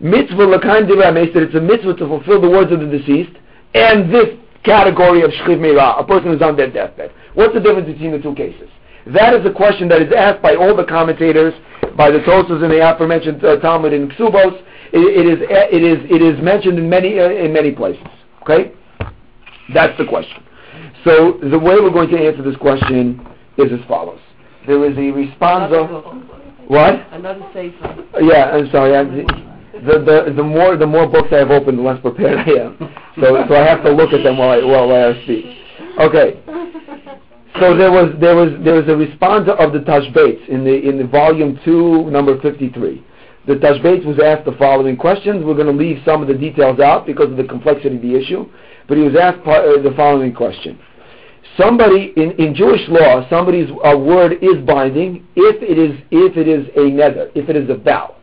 mitzvah 0.00 0.44
l'kaim 0.44 0.86
that 0.86 1.42
it's 1.42 1.54
a 1.54 1.60
mitzvah 1.60 1.94
to 1.94 2.06
fulfill 2.06 2.40
the 2.40 2.48
words 2.48 2.72
of 2.72 2.80
the 2.80 2.86
deceased, 2.86 3.36
and 3.74 4.12
this 4.12 4.28
category 4.64 5.22
of 5.22 5.30
shchiv 5.30 5.58
meira, 5.58 5.98
a 5.98 6.04
person 6.04 6.32
who's 6.32 6.42
on 6.42 6.56
their 6.56 6.70
deathbed? 6.70 7.12
What's 7.34 7.54
the 7.54 7.60
difference 7.60 7.86
between 7.86 8.12
the 8.12 8.18
two 8.18 8.34
cases? 8.34 8.68
That 9.06 9.34
is 9.34 9.46
a 9.46 9.52
question 9.52 9.88
that 9.88 10.02
is 10.02 10.12
asked 10.12 10.42
by 10.42 10.54
all 10.54 10.76
the 10.76 10.84
commentators, 10.84 11.54
by 11.96 12.10
the 12.10 12.18
Tosfos 12.18 12.62
in 12.62 12.70
the 12.70 12.80
aforementioned 12.84 13.42
uh, 13.44 13.58
Talmud 13.60 13.92
in 13.92 14.08
Ksubos. 14.10 14.60
It, 14.92 15.00
it 15.00 15.26
is 15.26 15.38
it 15.48 15.82
is 15.82 15.98
it 16.10 16.22
is 16.22 16.42
mentioned 16.42 16.78
in 16.78 16.88
many 16.88 17.18
uh, 17.18 17.30
in 17.30 17.52
many 17.52 17.72
places. 17.72 18.06
Okay, 18.42 18.72
that's 19.72 19.96
the 19.98 20.04
question. 20.04 20.42
So 21.04 21.38
the 21.42 21.58
way 21.58 21.76
we're 21.80 21.90
going 21.90 22.10
to 22.10 22.18
answer 22.18 22.42
this 22.42 22.56
question 22.56 23.26
is 23.56 23.72
as 23.72 23.86
follows. 23.86 24.20
There 24.66 24.84
is 24.84 24.96
a 24.96 25.12
responsa. 25.12 26.68
What? 26.68 27.06
Another 27.12 27.48
sefer. 27.54 28.04
Yeah, 28.20 28.50
I'm 28.52 28.70
sorry. 28.70 28.94
I, 28.94 29.47
the, 29.84 29.98
the 29.98 30.32
the 30.36 30.42
more 30.42 30.76
the 30.76 30.86
more 30.86 31.06
books 31.06 31.28
I 31.32 31.36
have 31.36 31.50
opened, 31.50 31.78
the 31.78 31.82
less 31.82 32.00
prepared 32.00 32.38
I 32.38 32.52
am. 32.62 32.76
So 33.20 33.44
so 33.48 33.54
I 33.54 33.66
have 33.66 33.82
to 33.84 33.90
look 33.90 34.12
at 34.12 34.22
them 34.22 34.38
while 34.38 34.50
I 34.50 34.64
while 34.64 34.92
I 34.92 35.22
speak. 35.24 35.44
Okay. 35.98 36.40
So 37.60 37.76
there 37.76 37.90
was 37.90 38.14
there 38.20 38.36
was 38.36 38.52
there 38.62 38.74
was 38.74 38.88
a 38.88 38.96
response 38.96 39.48
of 39.58 39.72
the 39.72 39.80
Tashbetz 39.80 40.48
in 40.48 40.64
the 40.64 40.88
in 40.88 40.98
the 40.98 41.06
volume 41.06 41.58
two, 41.64 42.10
number 42.10 42.40
fifty 42.40 42.68
three. 42.70 43.04
The 43.46 43.54
Tashbetz 43.54 44.04
was 44.04 44.18
asked 44.20 44.44
the 44.44 44.56
following 44.58 44.96
questions. 44.96 45.44
We're 45.44 45.54
going 45.54 45.66
to 45.66 45.72
leave 45.72 46.02
some 46.04 46.20
of 46.20 46.28
the 46.28 46.34
details 46.34 46.80
out 46.80 47.06
because 47.06 47.30
of 47.30 47.38
the 47.38 47.44
complexity 47.44 47.96
of 47.96 48.02
the 48.02 48.14
issue. 48.14 48.46
But 48.86 48.98
he 48.98 49.02
was 49.02 49.16
asked 49.16 49.40
uh, 49.46 49.82
the 49.82 49.94
following 49.96 50.34
question: 50.34 50.78
Somebody 51.56 52.12
in, 52.16 52.32
in 52.32 52.54
Jewish 52.54 52.82
law, 52.88 53.28
somebody's 53.28 53.70
uh, 53.84 53.96
word 53.96 54.34
is 54.42 54.64
binding 54.66 55.26
if 55.34 55.62
it 55.62 55.78
is 55.78 55.98
if 56.10 56.36
it 56.36 56.46
is 56.46 56.68
a 56.76 56.92
neder, 56.92 57.30
if 57.34 57.48
it 57.48 57.56
is 57.56 57.68
a 57.70 57.76
vow. 57.76 58.17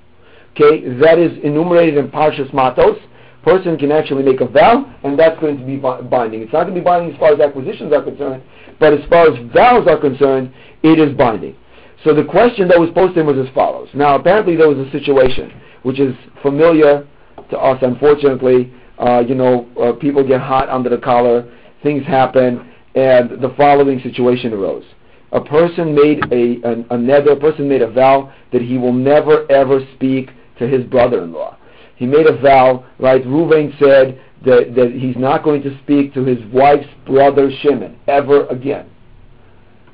Okay, 0.55 0.87
that 0.99 1.19
is 1.19 1.37
enumerated 1.43 1.97
in 1.97 2.09
Parshas 2.09 2.53
Matos. 2.53 2.97
Person 3.43 3.77
can 3.77 3.91
actually 3.91 4.23
make 4.23 4.39
a 4.39 4.47
vow, 4.47 4.91
and 5.03 5.19
that's 5.19 5.39
going 5.41 5.57
to 5.57 5.65
be 5.65 5.75
binding. 5.75 6.41
It's 6.41 6.53
not 6.53 6.63
going 6.63 6.73
to 6.73 6.79
be 6.79 6.83
binding 6.83 7.13
as 7.13 7.19
far 7.19 7.33
as 7.33 7.39
acquisitions 7.39 7.91
are 7.93 8.01
concerned, 8.01 8.41
but 8.79 8.93
as 8.93 9.07
far 9.09 9.27
as 9.27 9.53
vows 9.53 9.85
are 9.87 9.99
concerned, 9.99 10.51
it 10.81 10.97
is 10.97 11.15
binding. 11.15 11.55
So 12.03 12.13
the 12.13 12.23
question 12.23 12.67
that 12.69 12.79
was 12.79 12.89
posed 12.95 13.15
to 13.15 13.19
him 13.19 13.27
was 13.27 13.37
as 13.37 13.53
follows. 13.53 13.89
Now, 13.93 14.15
apparently 14.15 14.55
there 14.55 14.69
was 14.69 14.77
a 14.77 14.89
situation 14.91 15.51
which 15.83 15.99
is 15.99 16.15
familiar 16.41 17.05
to 17.49 17.57
us, 17.57 17.77
unfortunately. 17.81 18.73
Uh, 18.97 19.19
you 19.27 19.35
know, 19.35 19.67
uh, 19.79 19.91
people 19.93 20.25
get 20.25 20.39
hot 20.39 20.69
under 20.69 20.89
the 20.89 20.97
collar, 20.97 21.51
things 21.83 22.05
happen, 22.05 22.71
and 22.95 23.41
the 23.41 23.53
following 23.57 23.99
situation 24.01 24.53
arose. 24.53 24.85
A 25.33 25.41
person 25.41 25.93
made 25.93 26.23
a, 26.31 26.65
a, 26.65 26.71
a 26.71 26.97
neder, 26.97 27.33
a 27.33 27.39
person 27.39 27.67
made 27.67 27.81
a 27.81 27.91
vow 27.91 28.31
that 28.53 28.61
he 28.61 28.77
will 28.77 28.93
never 28.93 29.51
ever 29.51 29.81
speak 29.95 30.29
to 30.59 30.67
his 30.67 30.83
brother-in-law. 30.85 31.57
He 31.95 32.05
made 32.05 32.27
a 32.27 32.37
vow, 32.37 32.85
right? 32.99 33.23
Ruvain 33.23 33.77
said 33.79 34.21
that, 34.45 34.73
that 34.75 34.91
he's 34.91 35.15
not 35.17 35.43
going 35.43 35.61
to 35.63 35.77
speak 35.83 36.13
to 36.13 36.23
his 36.23 36.39
wife's 36.51 36.87
brother 37.05 37.49
Shimon 37.61 37.97
ever 38.07 38.45
again. 38.47 38.89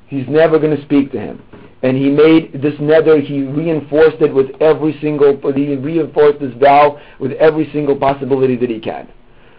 He's 0.07 0.27
never 0.27 0.59
going 0.59 0.75
to 0.75 0.83
speak 0.83 1.11
to 1.13 1.19
him. 1.19 1.41
And 1.83 1.97
he 1.97 2.09
made 2.09 2.61
this 2.61 2.73
neder, 2.75 3.23
he 3.25 3.43
reinforced 3.43 4.21
it 4.21 4.33
with 4.33 4.47
every 4.61 4.97
single, 5.01 5.39
he 5.53 5.75
reinforced 5.75 6.39
this 6.39 6.53
vow 6.59 6.99
with 7.19 7.31
every 7.33 7.71
single 7.71 7.95
possibility 7.95 8.55
that 8.57 8.69
he 8.69 8.79
can. 8.79 9.09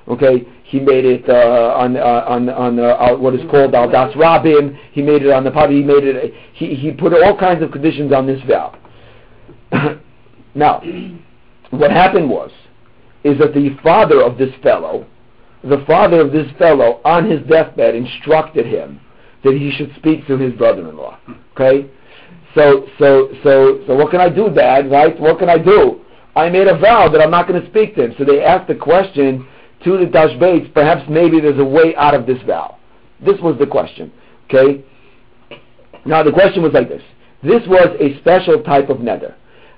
Okay, 0.09 0.47
he 0.65 0.81
made 0.81 1.05
it 1.05 1.29
uh, 1.29 1.75
on 1.77 1.97
uh, 1.97 2.25
on 2.27 2.49
on 2.49 2.79
uh, 2.81 3.15
what 3.17 3.35
is 3.35 3.41
called 3.51 3.73
al 3.75 3.89
das 3.89 4.13
rabim. 4.15 4.77
He 4.91 5.01
made 5.01 5.23
it 5.23 5.31
on 5.31 5.45
the 5.45 5.51
party. 5.53 5.77
He 5.77 5.85
made 5.85 6.03
it. 6.03 6.35
He 6.55 6.75
he 6.75 6.91
put 6.91 7.13
all 7.13 7.39
kinds 7.39 7.63
of 7.63 7.71
conditions 7.71 8.13
on 8.13 8.27
this 8.27 8.41
vow. 8.43 8.77
now, 10.55 10.83
what 11.71 11.91
happened 11.91 12.29
was, 12.29 12.51
is 13.25 13.39
that 13.39 13.55
the 13.55 13.77
father 13.83 14.23
of 14.23 14.37
this 14.37 14.55
fellow, 14.63 15.07
the 15.63 15.85
father 15.87 16.21
of 16.21 16.33
this 16.33 16.51
fellow, 16.59 17.01
on 17.05 17.31
his 17.31 17.41
deathbed, 17.49 17.95
instructed 17.95 18.67
him 18.67 19.01
that 19.45 19.55
he 19.55 19.71
should 19.71 19.95
speak 19.97 20.27
to 20.27 20.37
his 20.37 20.53
brother-in-law. 20.55 21.19
Okay, 21.53 21.89
so 22.55 22.87
so 22.99 23.29
so 23.43 23.83
so 23.87 23.95
what 23.95 24.11
can 24.11 24.21
I 24.21 24.29
do, 24.29 24.51
Dad? 24.51 24.91
Right? 24.91 25.19
What 25.19 25.39
can 25.39 25.49
I 25.49 25.59
do? 25.59 26.01
I 26.35 26.49
made 26.49 26.67
a 26.67 26.79
vow 26.79 27.09
that 27.09 27.21
I'm 27.21 27.31
not 27.31 27.47
going 27.47 27.61
to 27.61 27.69
speak 27.69 27.95
to 27.97 28.05
him. 28.05 28.15
So 28.19 28.25
they 28.25 28.43
asked 28.43 28.69
the 28.69 28.75
question 28.75 29.47
to 29.85 29.99
the 29.99 30.07
Tashbetz, 30.07 30.73
perhaps 30.73 31.03
maybe 31.09 31.41
there's 31.41 31.59
a 31.59 31.65
way 31.65 31.95
out 31.97 32.15
of 32.15 32.27
this 32.27 32.41
vow. 32.47 32.79
This 33.25 33.39
was 33.41 33.59
the 33.59 33.67
question. 33.67 34.13
Okay? 34.47 34.85
Now 36.05 36.23
the 36.23 36.33
question 36.33 36.63
was 36.63 36.73
like 36.73 36.89
this. 36.89 37.03
This 37.43 37.63
was 37.67 37.97
a 38.01 38.19
special 38.21 38.63
type 38.63 38.89
of 38.89 38.99
neder. 38.99 39.35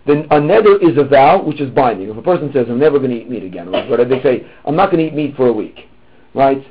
Then 0.06 0.26
a 0.30 0.36
neder 0.36 0.82
is 0.82 0.98
a 0.98 1.04
vow 1.04 1.42
which 1.42 1.60
is 1.60 1.70
binding. 1.70 2.10
If 2.10 2.16
a 2.16 2.22
person 2.22 2.50
says, 2.52 2.66
I'm 2.68 2.78
never 2.78 2.98
going 2.98 3.10
to 3.10 3.16
eat 3.16 3.30
meat 3.30 3.42
again, 3.42 3.68
or 3.68 3.86
whatever 3.88 4.04
they 4.04 4.22
say, 4.22 4.46
I'm 4.66 4.76
not 4.76 4.90
going 4.90 4.98
to 5.04 5.06
eat 5.10 5.14
meat 5.14 5.36
for 5.36 5.46
a 5.46 5.52
week, 5.52 5.88
right? 6.34 6.62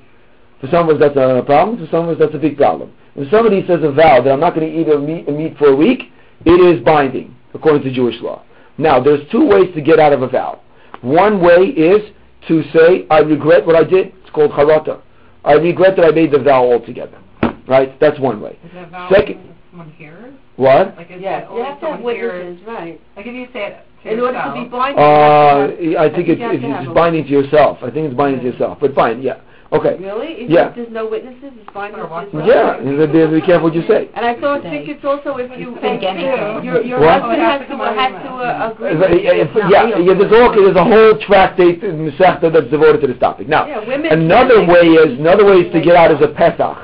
For 0.62 0.67
some 0.67 0.88
of 0.89 0.96
us 0.96 1.00
that's 1.00 1.17
a 1.17 1.43
problem, 1.46 1.78
for 1.84 1.91
some 1.91 2.08
of 2.08 2.15
us 2.15 2.17
that's 2.19 2.36
a 2.36 2.39
big 2.39 2.58
problem. 2.58 2.93
If 3.15 3.30
somebody 3.32 3.65
says 3.67 3.80
a 3.84 3.91
vow 3.91 4.22
that 4.22 4.32
I'm 4.32 4.39
not 4.39 4.56
going 4.56 4.72
to 4.72 4.80
eat 4.80 4.88
a 4.88 5.00
meat, 5.00 5.28
a 5.28 5.32
meat 5.32 5.58
for 5.58 5.67
a 5.67 5.76
week, 5.76 6.04
it 6.46 6.52
is 6.52 6.84
binding, 6.84 7.36
according 7.54 7.84
to 7.84 7.91
Jewish 7.93 8.22
law. 8.22 8.43
Now, 8.78 9.00
there's 9.02 9.28
two 9.32 9.48
ways 9.48 9.74
to 9.76 9.82
get 9.82 10.00
out 10.00 10.13
of 10.13 10.22
a 10.22 10.28
vow. 10.28 10.62
One 11.02 11.41
way 11.41 11.65
is 11.65 12.02
to 12.48 12.63
say, 12.74 13.06
I 13.10 13.19
regret 13.19 13.65
what 13.65 13.76
I 13.76 13.84
did. 13.84 14.13
It's 14.22 14.30
called 14.32 14.52
harata. 14.52 15.02
I 15.43 15.54
regret 15.54 15.96
that 15.98 16.06
I 16.06 16.12
made 16.12 16.32
the 16.32 16.39
vow 16.39 16.63
altogether. 16.72 17.19
Right? 17.67 17.98
That's 18.00 18.19
one 18.19 18.41
way. 18.41 18.58
Is 18.63 18.72
that 18.74 18.91
vow 18.91 19.10
Second- 19.13 19.53
someone 19.73 19.91
hears? 19.97 20.33
What? 20.55 20.95
Like, 20.95 21.09
is 21.12 21.21
Yes, 21.21 21.43
that 21.49 21.51
you 21.53 21.57
only 21.57 21.63
have 21.65 21.79
to 21.79 21.86
have 21.88 21.95
someone 21.97 22.15
hears? 22.15 22.59
right. 22.67 23.01
Like, 23.17 23.25
if 23.25 23.33
you 23.33 23.47
say 23.53 23.65
it 23.67 23.77
to 24.03 24.13
In 24.13 24.19
order 24.19 24.38
to 24.38 24.53
be 24.53 24.65
binding, 24.69 25.03
Uh, 25.03 25.71
you 25.79 25.97
I 25.97 26.09
think 26.13 26.27
have- 26.27 26.38
it's, 26.39 26.62
you 26.62 26.69
have 26.69 26.83
to 26.83 26.89
it's 26.89 26.93
binding 26.93 27.23
to 27.23 27.29
yourself. 27.29 27.79
I 27.81 27.89
think 27.89 28.07
it's 28.07 28.15
binding 28.15 28.41
to 28.41 28.47
yourself. 28.51 28.77
But 28.79 28.93
fine, 28.93 29.21
yeah. 29.21 29.38
Okay. 29.71 29.97
Really? 29.99 30.45
If 30.45 30.49
Yeah. 30.51 30.69
there's 30.75 30.91
no 30.91 31.07
witnesses, 31.07 31.49
it's 31.59 31.73
binding 31.73 31.95
to 31.99 32.05
yourself? 32.05 32.45
Yeah, 32.45 32.79
you 32.81 32.99
have 32.99 33.12
to 33.12 33.27
be 33.29 33.41
careful 33.41 33.69
what 33.69 33.73
you 33.75 33.81
say. 33.88 34.07
And 34.13 34.23
I 34.23 34.36
thought, 34.36 34.62
think 34.62 34.88
it's 34.88 35.03
also 35.03 35.38
if 35.38 35.49
you, 35.57 35.75
Again, 35.81 36.19
your, 36.63 36.83
your 36.83 36.99
What? 36.99 37.21
husband 37.23 37.41
has 37.41 37.62
to, 37.69 37.77
has 37.77 38.12
to 38.21 38.29
uh, 38.29 38.69
agree. 38.71 38.89
If- 39.25 39.55
if- 39.55 39.71
yeah, 39.71 39.86
real. 39.86 40.01
yeah, 40.05 40.13
there's, 40.13 40.31
all, 40.33 40.51
there's 40.53 40.75
a 40.75 40.83
whole 40.83 41.17
tractate 41.25 41.83
in 41.83 42.05
Masechta 42.12 42.53
that's 42.53 42.67
devoted 42.69 43.01
to 43.01 43.07
this 43.07 43.17
topic. 43.17 43.47
Now, 43.47 43.65
Yeah, 43.65 43.79
another 44.12 44.59
way 44.63 44.93
is 44.93 45.17
another 45.17 45.45
way 45.45 45.62
is 45.62 45.71
to 45.73 45.81
get 45.81 45.95
out 45.95 46.12
is 46.12 46.21
a 46.21 46.27
Pesach. 46.27 46.77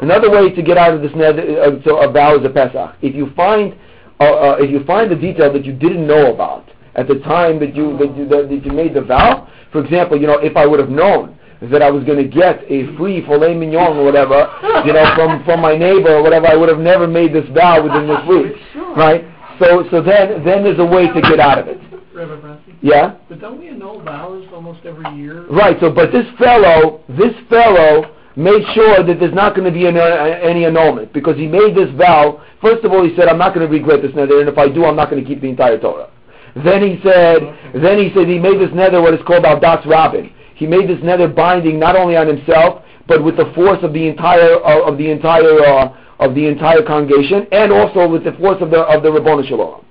Another 0.00 0.30
way 0.30 0.50
to 0.50 0.62
get 0.62 0.78
out 0.78 0.94
of 0.94 1.02
this 1.02 1.12
neder, 1.12 1.58
uh, 1.58 1.84
so 1.84 1.98
a 2.00 2.10
vow 2.10 2.38
is 2.38 2.44
a 2.44 2.50
Pesach. 2.50 2.96
If 3.02 3.14
you 3.14 3.30
find 3.36 3.74
uh, 4.20 4.24
uh, 4.24 4.56
if 4.60 4.70
you 4.70 4.84
find 4.84 5.10
a 5.10 5.16
detail 5.18 5.52
that 5.52 5.64
you 5.64 5.72
didn't 5.72 6.06
know 6.06 6.32
about 6.32 6.70
at 6.94 7.08
the 7.08 7.18
time 7.20 7.58
that 7.60 7.74
you 7.74 7.96
that 7.98 8.16
you, 8.16 8.28
that, 8.28 8.48
that 8.48 8.64
you 8.64 8.72
made 8.72 8.94
the 8.94 9.02
vow, 9.02 9.48
for 9.72 9.84
example, 9.84 10.20
you 10.20 10.26
know, 10.26 10.38
if 10.38 10.56
I 10.56 10.66
would 10.66 10.78
have 10.80 10.90
known 10.90 11.38
that 11.70 11.82
I 11.82 11.90
was 11.90 12.04
going 12.04 12.18
to 12.18 12.28
get 12.28 12.62
a 12.70 12.94
free 12.96 13.24
filet 13.24 13.54
mignon 13.54 13.96
or 13.98 14.04
whatever, 14.04 14.50
you 14.84 14.92
know, 14.92 15.12
from 15.14 15.44
from 15.44 15.60
my 15.60 15.76
neighbor 15.76 16.16
or 16.16 16.22
whatever, 16.22 16.46
I 16.46 16.56
would 16.56 16.68
have 16.68 16.78
never 16.78 17.06
made 17.06 17.32
this 17.32 17.48
vow 17.50 17.82
within 17.82 18.06
this 18.06 18.22
week, 18.28 18.52
right? 18.96 19.24
So 19.58 19.84
so 19.90 20.02
then 20.02 20.44
then 20.44 20.64
there's 20.64 20.78
a 20.78 20.84
way 20.84 21.08
to 21.08 21.20
get 21.22 21.40
out 21.40 21.58
of 21.58 21.68
it. 21.68 21.78
Rabbi 22.14 22.34
Brassi, 22.46 22.76
Yeah. 22.82 23.14
but 23.28 23.40
don't 23.40 23.58
we 23.58 23.68
annul 23.68 24.02
vows 24.02 24.46
almost 24.52 24.80
every 24.84 25.08
year? 25.16 25.46
Right. 25.48 25.78
So, 25.80 25.90
but 25.90 26.12
this 26.12 26.26
fellow, 26.38 27.00
this 27.08 27.32
fellow 27.48 28.11
made 28.36 28.62
sure 28.74 29.02
that 29.02 29.18
there's 29.20 29.34
not 29.34 29.54
going 29.54 29.64
to 29.64 29.70
be 29.72 29.86
any, 29.86 30.00
any 30.00 30.64
annulment 30.64 31.12
because 31.12 31.36
he 31.36 31.46
made 31.46 31.76
this 31.76 31.90
vow. 31.96 32.42
First 32.60 32.84
of 32.84 32.92
all, 32.92 33.06
he 33.06 33.14
said, 33.16 33.28
"I'm 33.28 33.38
not 33.38 33.54
going 33.54 33.66
to 33.66 33.72
regret 33.72 34.02
this 34.02 34.12
neder, 34.12 34.40
and 34.40 34.48
if 34.48 34.58
I 34.58 34.68
do, 34.68 34.84
I'm 34.84 34.96
not 34.96 35.10
going 35.10 35.22
to 35.22 35.28
keep 35.28 35.40
the 35.40 35.48
entire 35.48 35.78
Torah." 35.78 36.10
Then 36.54 36.82
he 36.82 37.00
said, 37.02 37.40
then 37.74 37.98
he 37.98 38.12
said 38.14 38.28
he 38.28 38.38
made 38.38 38.60
this 38.60 38.70
neder 38.70 39.00
what 39.00 39.14
is 39.14 39.20
called 39.26 39.44
al 39.44 39.58
das 39.58 39.84
rabim. 39.86 40.32
He 40.54 40.66
made 40.66 40.88
this 40.88 40.98
neder 40.98 41.34
binding 41.34 41.78
not 41.78 41.96
only 41.96 42.16
on 42.16 42.26
himself 42.26 42.82
but 43.08 43.24
with 43.24 43.36
the 43.36 43.50
force 43.54 43.78
of 43.82 43.92
the 43.92 44.06
entire 44.06 44.62
uh, 44.64 44.88
of 44.88 44.98
the 44.98 45.10
entire 45.10 45.64
uh, 45.64 45.96
of 46.20 46.34
the 46.34 46.46
entire 46.46 46.82
congregation 46.82 47.46
and 47.52 47.72
also 47.72 48.06
with 48.06 48.22
the 48.24 48.32
force 48.32 48.58
of 48.60 48.70
the 48.70 48.80
of 48.80 49.02
the 49.02 49.10
Rabboni 49.10 49.48
Shalom. 49.48 49.84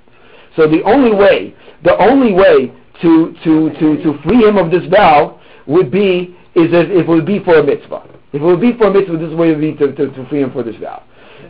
So 0.55 0.67
the 0.67 0.83
only 0.83 1.13
way, 1.15 1.55
the 1.83 1.97
only 1.97 2.33
way 2.33 2.73
to, 3.01 3.35
to, 3.43 3.69
to, 3.79 4.03
to 4.03 4.19
free 4.23 4.43
him 4.45 4.57
of 4.57 4.69
this 4.69 4.85
vow 4.89 5.39
would 5.65 5.91
be, 5.91 6.35
is 6.55 6.69
if 6.73 6.89
it 6.89 7.07
would 7.07 7.25
be 7.25 7.39
for 7.39 7.59
a 7.59 7.63
mitzvah. 7.63 8.03
If 8.33 8.41
it 8.41 8.45
would 8.45 8.61
be 8.61 8.73
for 8.77 8.87
a 8.87 8.93
mitzvah, 8.93 9.17
this 9.17 9.33
way 9.33 9.49
would 9.49 9.59
be 9.59 9.73
to, 9.75 9.91
to, 9.93 10.11
to 10.11 10.29
free 10.29 10.41
him 10.41 10.51
for 10.51 10.63
this 10.63 10.75
vow. 10.77 11.03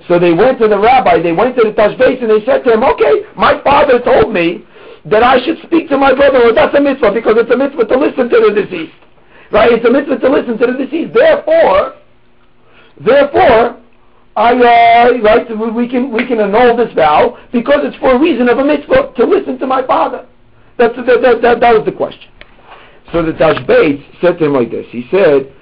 So 0.08 0.17
they 0.17 0.34
went 0.34 0.60
to 0.60 0.67
the 0.67 0.80
rabbi, 0.80 1.22
they 1.22 1.32
went 1.32 1.56
to 1.58 1.63
the 1.63 1.74
Tashbetz 1.74 2.22
and 2.22 2.30
they 2.30 2.44
said 2.46 2.63
to 2.63 2.74
him, 2.74 2.84
okay, 2.84 3.22
my 3.36 3.62
father 3.63 4.00
told 4.02 4.34
me 4.34 4.65
that 5.06 5.22
I 5.24 5.44
should 5.44 5.58
speak 5.63 5.89
to 5.89 5.98
my 5.98 6.13
brother, 6.13 6.39
well, 6.39 6.56
that's 6.56 6.76
a 6.76 6.82
mitzvah 6.82 7.12
because 7.13 7.36
it's 7.38 7.52
a 7.52 7.58
mitzvah 7.58 7.86
to 7.86 7.98
listen 7.98 8.30
to 8.30 8.38
the 8.50 8.62
deceased. 8.63 8.98
Right? 9.52 9.72
It's 9.74 9.86
a 9.86 9.91
mitzvah 9.91 10.20
to 10.20 10.30
listen 10.30 10.58
to 10.58 10.67
the 10.67 10.86
deceased. 10.86 11.13
Therefore, 11.13 11.96
therefore, 13.04 13.78
I, 14.36 14.54
uh, 14.56 15.22
right, 15.22 15.76
we- 15.76 15.89
can, 15.89 16.12
we 16.12 16.26
can 16.26 16.39
annul 16.39 16.78
this 16.78 16.94
vow 16.94 17.38
because 17.52 17.80
it's 17.84 17.98
for 17.98 18.15
a 18.15 18.20
reason 18.20 18.48
of 18.50 18.58
a 18.58 18.63
mitzvah 18.63 19.13
to 19.17 19.26
listen 19.26 19.60
to 19.60 19.67
my 19.67 19.86
father. 19.86 20.26
That's, 20.78 20.96
that, 20.96 21.22
that, 21.22 21.41
that, 21.41 21.60
that 21.60 21.74
was 21.76 21.86
the 21.86 21.91
question. 21.91 22.32
So 23.12 23.22
the 23.22 23.34
Tashbetz 23.34 24.22
said 24.22 24.39
to 24.39 24.46
him 24.46 24.54
like 24.54 24.72
this. 24.72 24.86
He 24.89 25.06
said, 25.12 25.54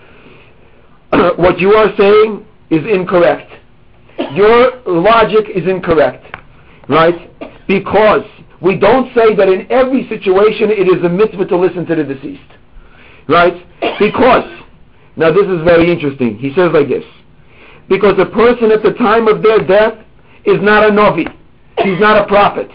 what 1.37 1.59
you 1.59 1.73
are 1.73 1.95
saying 1.97 2.45
is 2.69 2.85
incorrect. 2.85 3.51
Your 4.33 4.81
logic 4.85 5.45
is 5.53 5.67
incorrect. 5.67 6.25
Right? 6.87 7.29
Because 7.67 8.25
we 8.61 8.77
don't 8.77 9.13
say 9.13 9.35
that 9.35 9.47
in 9.47 9.71
every 9.71 10.07
situation 10.09 10.69
it 10.69 10.87
is 10.87 11.03
a 11.03 11.09
mitzvah 11.09 11.45
to 11.45 11.57
listen 11.57 11.85
to 11.85 11.95
the 11.95 12.03
deceased. 12.03 12.41
Right? 13.27 13.53
Because, 13.99 14.49
now 15.15 15.31
this 15.31 15.45
is 15.45 15.63
very 15.63 15.91
interesting. 15.91 16.37
He 16.37 16.49
says 16.55 16.71
like 16.73 16.89
this 16.89 17.05
because 17.89 18.13
a 18.19 18.25
person 18.25 18.71
at 18.71 18.83
the 18.83 18.93
time 18.93 19.27
of 19.27 19.41
their 19.41 19.59
death 19.65 19.97
is 20.45 20.61
not 20.61 20.87
a 20.87 20.93
novi, 20.93 21.25
he's 21.83 21.99
not 21.99 22.23
a 22.23 22.27
prophet, 22.27 22.69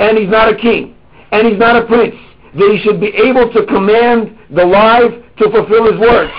and 0.00 0.16
he's 0.18 0.30
not 0.30 0.52
a 0.52 0.56
king, 0.56 0.96
and 1.30 1.46
he's 1.46 1.58
not 1.58 1.76
a 1.76 1.86
prince, 1.86 2.16
that 2.54 2.70
he 2.72 2.80
should 2.82 2.98
be 2.98 3.08
able 3.08 3.52
to 3.52 3.64
command 3.66 4.36
the 4.50 4.64
live 4.64 5.12
to 5.36 5.50
fulfill 5.50 5.92
his 5.92 6.00
words. 6.00 6.32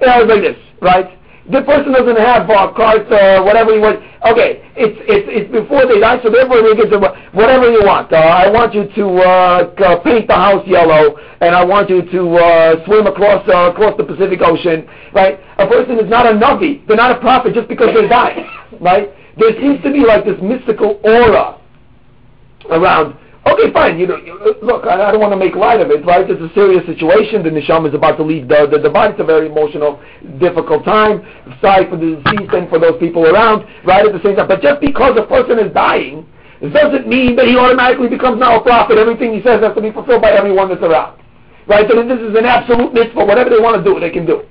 Yeah, 0.00 0.20
it's 0.20 0.28
like 0.28 0.42
this, 0.42 0.58
right? 0.80 1.16
The 1.48 1.62
person 1.62 1.92
doesn't 1.92 2.18
have 2.18 2.50
uh, 2.50 2.74
cards, 2.74 3.06
uh, 3.06 3.38
whatever 3.46 3.70
he 3.72 3.78
wants. 3.78 4.02
Okay, 4.26 4.66
it's, 4.74 4.98
it's, 5.06 5.28
it's 5.30 5.50
before 5.54 5.86
they 5.86 6.02
die, 6.02 6.18
so 6.18 6.26
therefore 6.26 6.58
they 6.58 6.74
get 6.74 6.90
to 6.90 6.98
whatever 7.30 7.70
you 7.70 7.86
want. 7.86 8.10
Uh, 8.12 8.18
I 8.18 8.50
want 8.50 8.74
you 8.74 8.90
to 8.98 9.04
uh, 9.22 10.02
paint 10.02 10.26
the 10.26 10.34
house 10.34 10.66
yellow, 10.66 11.14
and 11.40 11.54
I 11.54 11.62
want 11.62 11.88
you 11.88 12.02
to 12.02 12.20
uh, 12.34 12.84
swim 12.84 13.06
across 13.06 13.46
uh, 13.46 13.70
across 13.70 13.94
the 13.96 14.02
Pacific 14.02 14.42
Ocean, 14.42 14.90
right? 15.14 15.38
A 15.62 15.70
person 15.70 16.02
is 16.02 16.10
not 16.10 16.26
a 16.26 16.34
navi, 16.34 16.84
they're 16.88 16.98
not 16.98 17.14
a 17.14 17.20
prophet 17.20 17.54
just 17.54 17.68
because 17.68 17.94
they're 17.94 18.08
dying, 18.10 18.50
right? 18.80 19.14
There 19.38 19.54
seems 19.60 19.78
to 19.86 19.92
be 19.92 20.02
like 20.02 20.24
this 20.26 20.42
mystical 20.42 20.98
aura 21.06 21.62
around. 22.74 23.14
Okay, 23.46 23.72
fine. 23.72 23.98
You 23.98 24.08
know, 24.08 24.18
look, 24.60 24.84
I, 24.86 25.06
I 25.06 25.12
don't 25.12 25.20
want 25.20 25.30
to 25.32 25.38
make 25.38 25.54
light 25.54 25.80
of 25.80 25.90
it, 25.94 26.04
right? 26.04 26.28
It's 26.28 26.42
a 26.42 26.52
serious 26.52 26.82
situation. 26.84 27.46
The 27.46 27.54
neshama 27.54 27.88
is 27.88 27.94
about 27.94 28.18
to 28.18 28.24
leave 28.26 28.48
the, 28.48 28.66
the, 28.66 28.82
the 28.82 28.90
body. 28.90 29.14
It's 29.14 29.22
a 29.22 29.24
very 29.24 29.46
emotional, 29.46 30.02
difficult 30.42 30.84
time. 30.84 31.22
Sorry 31.62 31.86
for 31.86 31.94
the 31.94 32.18
deceased 32.26 32.50
and 32.50 32.66
for 32.68 32.82
those 32.82 32.98
people 32.98 33.22
around, 33.22 33.62
right? 33.86 34.02
At 34.02 34.10
the 34.10 34.22
same 34.26 34.34
time, 34.34 34.50
but 34.50 34.62
just 34.62 34.82
because 34.82 35.14
a 35.14 35.22
person 35.30 35.62
is 35.62 35.70
dying, 35.70 36.26
it 36.60 36.74
doesn't 36.74 37.06
mean 37.06 37.36
that 37.36 37.46
he 37.46 37.54
automatically 37.54 38.08
becomes 38.08 38.40
now 38.42 38.58
a 38.58 38.62
prophet. 38.62 38.98
Everything 38.98 39.30
he 39.30 39.42
says 39.46 39.62
has 39.62 39.78
to 39.78 39.82
be 39.82 39.94
fulfilled 39.94 40.22
by 40.22 40.34
everyone 40.34 40.66
that's 40.66 40.82
around, 40.82 41.22
right? 41.70 41.86
So 41.86 42.02
this 42.02 42.18
is 42.18 42.34
an 42.34 42.50
absolute 42.50 42.90
mitzvah. 42.94 43.22
Whatever 43.24 43.50
they 43.50 43.62
want 43.62 43.78
to 43.78 43.84
do, 43.86 44.00
they 44.00 44.10
can 44.10 44.26
do. 44.26 44.42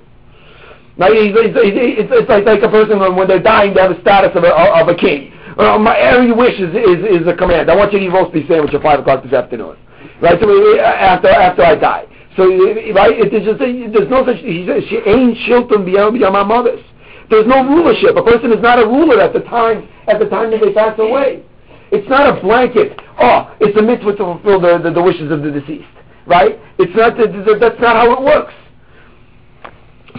Now, 0.96 1.12
he's, 1.12 1.36
he's, 1.36 1.52
it's, 1.52 2.08
it's 2.08 2.28
like, 2.30 2.48
a 2.64 2.72
person 2.72 2.96
when, 2.96 3.28
they're 3.28 3.42
dying, 3.42 3.74
they 3.74 3.84
have 3.84 3.92
a 3.92 4.00
status 4.00 4.32
of 4.32 4.44
a, 4.44 4.48
of 4.48 4.88
a 4.88 4.96
king. 4.96 5.35
Uh, 5.56 5.78
my 5.78 5.96
every 5.96 6.32
wish 6.32 6.54
is, 6.60 6.68
is, 6.74 7.22
is 7.22 7.26
a 7.26 7.34
command. 7.34 7.70
I 7.70 7.76
want 7.76 7.92
you 7.92 7.98
to 8.00 8.04
eat 8.04 8.12
roast 8.12 8.32
beef 8.32 8.46
sandwich 8.48 8.74
at 8.74 8.82
five 8.82 9.00
o'clock 9.00 9.24
this 9.24 9.32
afternoon, 9.32 9.76
right? 10.20 10.38
So 10.38 10.46
uh, 10.46 10.82
after 10.82 11.28
after 11.28 11.62
I 11.62 11.74
die, 11.76 12.04
so 12.36 12.44
uh, 12.44 12.92
right, 12.92 13.16
it, 13.16 13.32
there's 13.32 13.46
just 13.46 13.58
there's 13.58 14.10
no 14.10 14.24
such. 14.26 14.36
He 14.44 14.68
she 14.88 14.96
ain't 15.08 15.38
shilton 15.48 15.88
b'yom 15.88 16.20
hamaves. 16.20 16.84
There's 17.30 17.46
no 17.46 17.64
rulership. 17.64 18.16
A 18.16 18.22
person 18.22 18.52
is 18.52 18.60
not 18.60 18.78
a 18.78 18.86
ruler 18.86 19.20
at 19.20 19.32
the 19.32 19.40
time 19.40 19.88
at 20.08 20.18
the 20.18 20.26
time 20.26 20.50
that 20.50 20.60
they 20.60 20.72
pass 20.72 20.98
away. 20.98 21.42
It's 21.90 22.08
not 22.08 22.36
a 22.36 22.40
blanket. 22.42 23.00
Oh, 23.18 23.56
it's 23.58 23.76
a 23.78 23.82
mitzvah 23.82 24.12
to 24.12 24.16
fulfill 24.18 24.60
the, 24.60 24.78
the, 24.78 24.90
the 24.90 25.02
wishes 25.02 25.32
of 25.32 25.42
the 25.42 25.50
deceased, 25.50 25.88
right? 26.26 26.60
It's 26.78 26.94
not. 26.94 27.16
That's 27.16 27.80
not 27.80 27.96
how 27.96 28.12
it 28.12 28.20
works. 28.20 28.52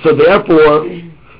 So 0.03 0.15
therefore, 0.15 0.85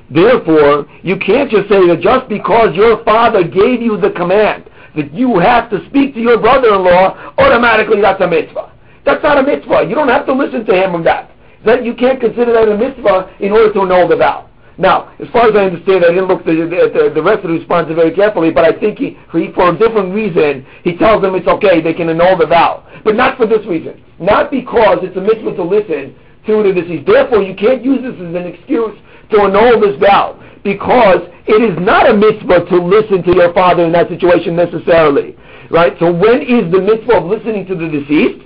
therefore, 0.10 0.88
you 1.04 1.17
can't 1.17 1.50
just 1.50 1.70
say 1.70 1.88
that 1.88 2.00
just 2.02 2.28
because 2.30 2.76
your 2.76 3.04
father 3.04 3.43
gave 3.43 3.82
you 3.82 3.98
the 3.98 4.12
command 4.12 4.70
that 4.96 5.13
you 5.13 5.39
have 5.39 5.70
to 5.70 5.86
speak 5.88 6.13
to 6.15 6.20
your 6.20 6.39
brother-in-law, 6.39 7.34
automatically 7.38 8.02
that's 8.02 8.22
a 8.22 8.28
mitzvah. 8.28 8.74
That's 9.06 9.24
not 9.24 9.38
a 9.38 9.43
mitzvah. 9.43 9.86
You 9.88 9.96
don't 9.96 10.10
have 10.10 10.26
to 10.26 10.34
listen 10.34 10.65
to 10.65 10.74
him 10.74 10.96
on 10.96 11.04
that. 11.06 11.32
That 11.65 11.86
you 11.86 11.96
can't 11.96 12.20
consider 12.20 12.52
that 12.54 12.67
a 12.67 12.78
mitzvah 12.78 13.36
in 13.39 13.52
order 13.52 13.72
to 13.74 13.82
annul 13.82 14.08
the 14.08 14.17
vow. 14.17 14.50
Now, 14.78 15.13
as 15.20 15.28
far 15.30 15.50
as 15.50 15.56
I 15.56 15.65
understand, 15.65 16.06
I 16.06 16.10
didn't 16.10 16.28
look 16.28 16.41
at 16.41 16.46
the, 16.46 16.54
the, 16.54 17.12
the 17.15 17.24
rest 17.24 17.41
of 17.43 17.50
the 17.50 17.58
response 17.58 17.88
very 17.89 18.13
carefully, 18.13 18.52
but 18.52 18.63
I 18.63 18.78
think 18.78 19.00
he, 19.00 19.17
he, 19.32 19.52
for 19.54 19.74
a 19.74 19.78
different 19.78 20.13
reason, 20.13 20.65
he 20.84 20.96
tells 20.98 21.22
them 21.22 21.34
it's 21.34 21.48
okay, 21.48 21.82
they 21.82 21.93
can 21.93 22.10
annul 22.10 22.38
the 22.38 22.46
vow. 22.46 22.86
But 23.04 23.15
not 23.15 23.38
for 23.38 23.48
this 23.48 23.65
reason. 23.65 24.04
Not 24.20 24.52
because 24.52 25.00
it's 25.02 25.17
a 25.17 25.22
mitzvah 25.22 25.56
to 25.56 25.63
listen 25.63 26.13
to 26.46 26.63
the 26.63 26.74
deceased. 26.74 27.08
Therefore, 27.08 27.41
you 27.41 27.56
can't 27.56 27.84
use 27.84 28.02
this 28.02 28.13
as 28.13 28.36
an 28.36 28.46
excuse 28.46 28.98
to 29.32 29.42
annul 29.42 29.80
this 29.80 30.00
vow 30.00 30.42
because 30.63 31.28
it 31.48 31.63
is 31.63 31.78
not 31.80 32.10
a 32.10 32.13
mitzvah 32.13 32.66
to 32.66 32.78
listen 32.84 33.24
to 33.24 33.34
your 33.36 33.54
father 33.54 33.86
in 33.86 33.92
that 33.94 34.10
situation 34.10 34.56
necessarily. 34.56 35.36
Right? 35.72 35.94
So 36.00 36.12
when 36.12 36.42
is 36.42 36.72
the 36.72 36.82
mitzvah 36.82 37.24
of 37.24 37.26
listening 37.26 37.66
to 37.68 37.76
the 37.76 37.88
deceased? 37.88 38.44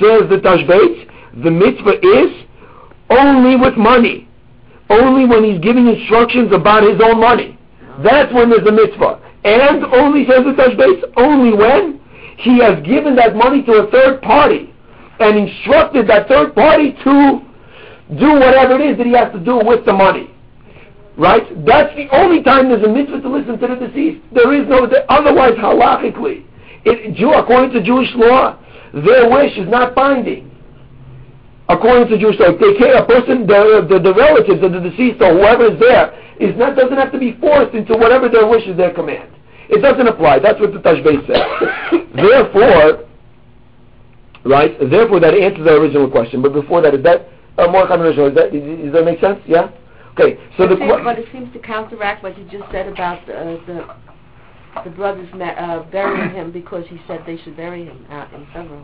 Says 0.00 0.28
the 0.28 0.40
Tashbetz, 0.40 1.42
the 1.44 1.50
mitzvah 1.50 2.00
is 2.00 2.44
only 3.10 3.56
with 3.56 3.76
money. 3.76 4.28
Only 4.90 5.24
when 5.24 5.44
he's 5.44 5.60
giving 5.60 5.88
instructions 5.88 6.52
about 6.52 6.82
his 6.82 7.00
own 7.02 7.20
money. 7.20 7.58
That's 8.04 8.32
when 8.32 8.50
there's 8.50 8.66
a 8.66 8.72
mitzvah. 8.72 9.20
And 9.44 9.84
only, 9.84 10.24
says 10.26 10.44
the 10.44 10.52
Tashbetz, 10.52 11.12
only 11.16 11.56
when 11.56 12.00
he 12.38 12.58
has 12.58 12.82
given 12.84 13.16
that 13.16 13.34
money 13.36 13.62
to 13.64 13.72
a 13.72 13.90
third 13.90 14.20
party 14.22 14.72
and 15.20 15.48
instructed 15.48 16.06
that 16.08 16.28
third 16.28 16.54
party 16.54 16.92
to 17.04 17.40
do 18.18 18.32
whatever 18.34 18.74
it 18.74 18.92
is 18.92 18.96
that 18.98 19.06
he 19.06 19.12
has 19.12 19.32
to 19.32 19.40
do 19.40 19.60
with 19.64 19.84
the 19.86 19.92
money. 19.92 20.30
Right? 21.16 21.44
That's 21.66 21.94
the 21.94 22.08
only 22.12 22.42
time 22.42 22.68
there's 22.68 22.84
a 22.84 22.88
mitzvah 22.88 23.20
to 23.20 23.28
listen 23.28 23.58
to 23.58 23.66
the 23.68 23.86
deceased. 23.86 24.24
There 24.32 24.52
is 24.54 24.66
no, 24.68 24.88
otherwise 25.08 25.52
halachically, 25.60 26.44
it, 26.84 27.14
Jew, 27.14 27.32
according 27.32 27.72
to 27.72 27.82
Jewish 27.82 28.08
law, 28.14 28.58
their 28.92 29.28
wish 29.30 29.56
is 29.56 29.68
not 29.68 29.94
binding. 29.94 30.50
According 31.68 32.08
to 32.08 32.18
Jewish 32.18 32.38
law, 32.40 32.52
they 32.52 32.74
care, 32.76 32.96
a 32.96 33.06
person, 33.06 33.46
the, 33.46 33.86
the, 33.88 33.98
the 34.00 34.14
relatives 34.14 34.62
of 34.64 34.72
the 34.72 34.80
deceased 34.80 35.20
or 35.20 35.32
whoever 35.32 35.72
is 35.72 35.78
there, 35.78 36.12
is 36.40 36.56
not, 36.56 36.76
doesn't 36.76 36.96
have 36.96 37.12
to 37.12 37.18
be 37.18 37.36
forced 37.40 37.74
into 37.74 37.94
whatever 37.94 38.28
their 38.28 38.46
wish 38.46 38.66
is 38.66 38.76
their 38.76 38.92
command. 38.92 39.30
It 39.68 39.80
doesn't 39.80 40.06
apply. 40.06 40.40
That's 40.40 40.60
what 40.60 40.72
the 40.72 40.80
Tashbetz 40.80 41.26
says. 41.26 42.08
Therefore, 42.14 43.08
right? 44.44 44.76
Therefore, 44.90 45.20
that 45.20 45.34
answers 45.34 45.64
the 45.64 45.72
original 45.72 46.10
question. 46.10 46.42
But 46.42 46.52
before 46.52 46.82
that, 46.82 46.94
is 46.94 47.02
that 47.04 47.28
uh, 47.58 47.68
more 47.68 47.86
controversial? 47.86 48.28
Is 48.28 48.34
that, 48.34 48.52
does 48.52 48.92
that 48.92 49.04
make 49.04 49.20
sense? 49.20 49.40
Yeah. 49.46 49.70
Okay. 50.12 50.38
So 50.56 50.68
the 50.68 50.76
seems- 50.76 51.04
but 51.04 51.18
it 51.18 51.28
seems 51.32 51.52
to 51.52 51.58
counteract 51.58 52.22
what 52.22 52.36
you 52.38 52.44
just 52.44 52.70
said 52.70 52.86
about 52.86 53.22
uh, 53.28 53.56
the 53.66 53.94
the 54.84 54.90
brothers 54.90 55.28
uh, 55.34 55.82
burying 55.90 56.34
him 56.34 56.50
because 56.50 56.84
he 56.88 56.98
said 57.06 57.22
they 57.26 57.36
should 57.44 57.56
bury 57.56 57.84
him 57.84 58.06
out 58.08 58.32
in 58.32 58.46
several. 58.54 58.80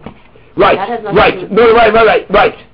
right, 0.57 0.77
that 0.77 0.89
has 0.89 1.03
nothing 1.03 1.17
right, 1.17 1.51
no, 1.51 1.75
right, 1.75 1.93
right, 1.95 2.07
right, 2.07 2.31
right. 2.31 2.67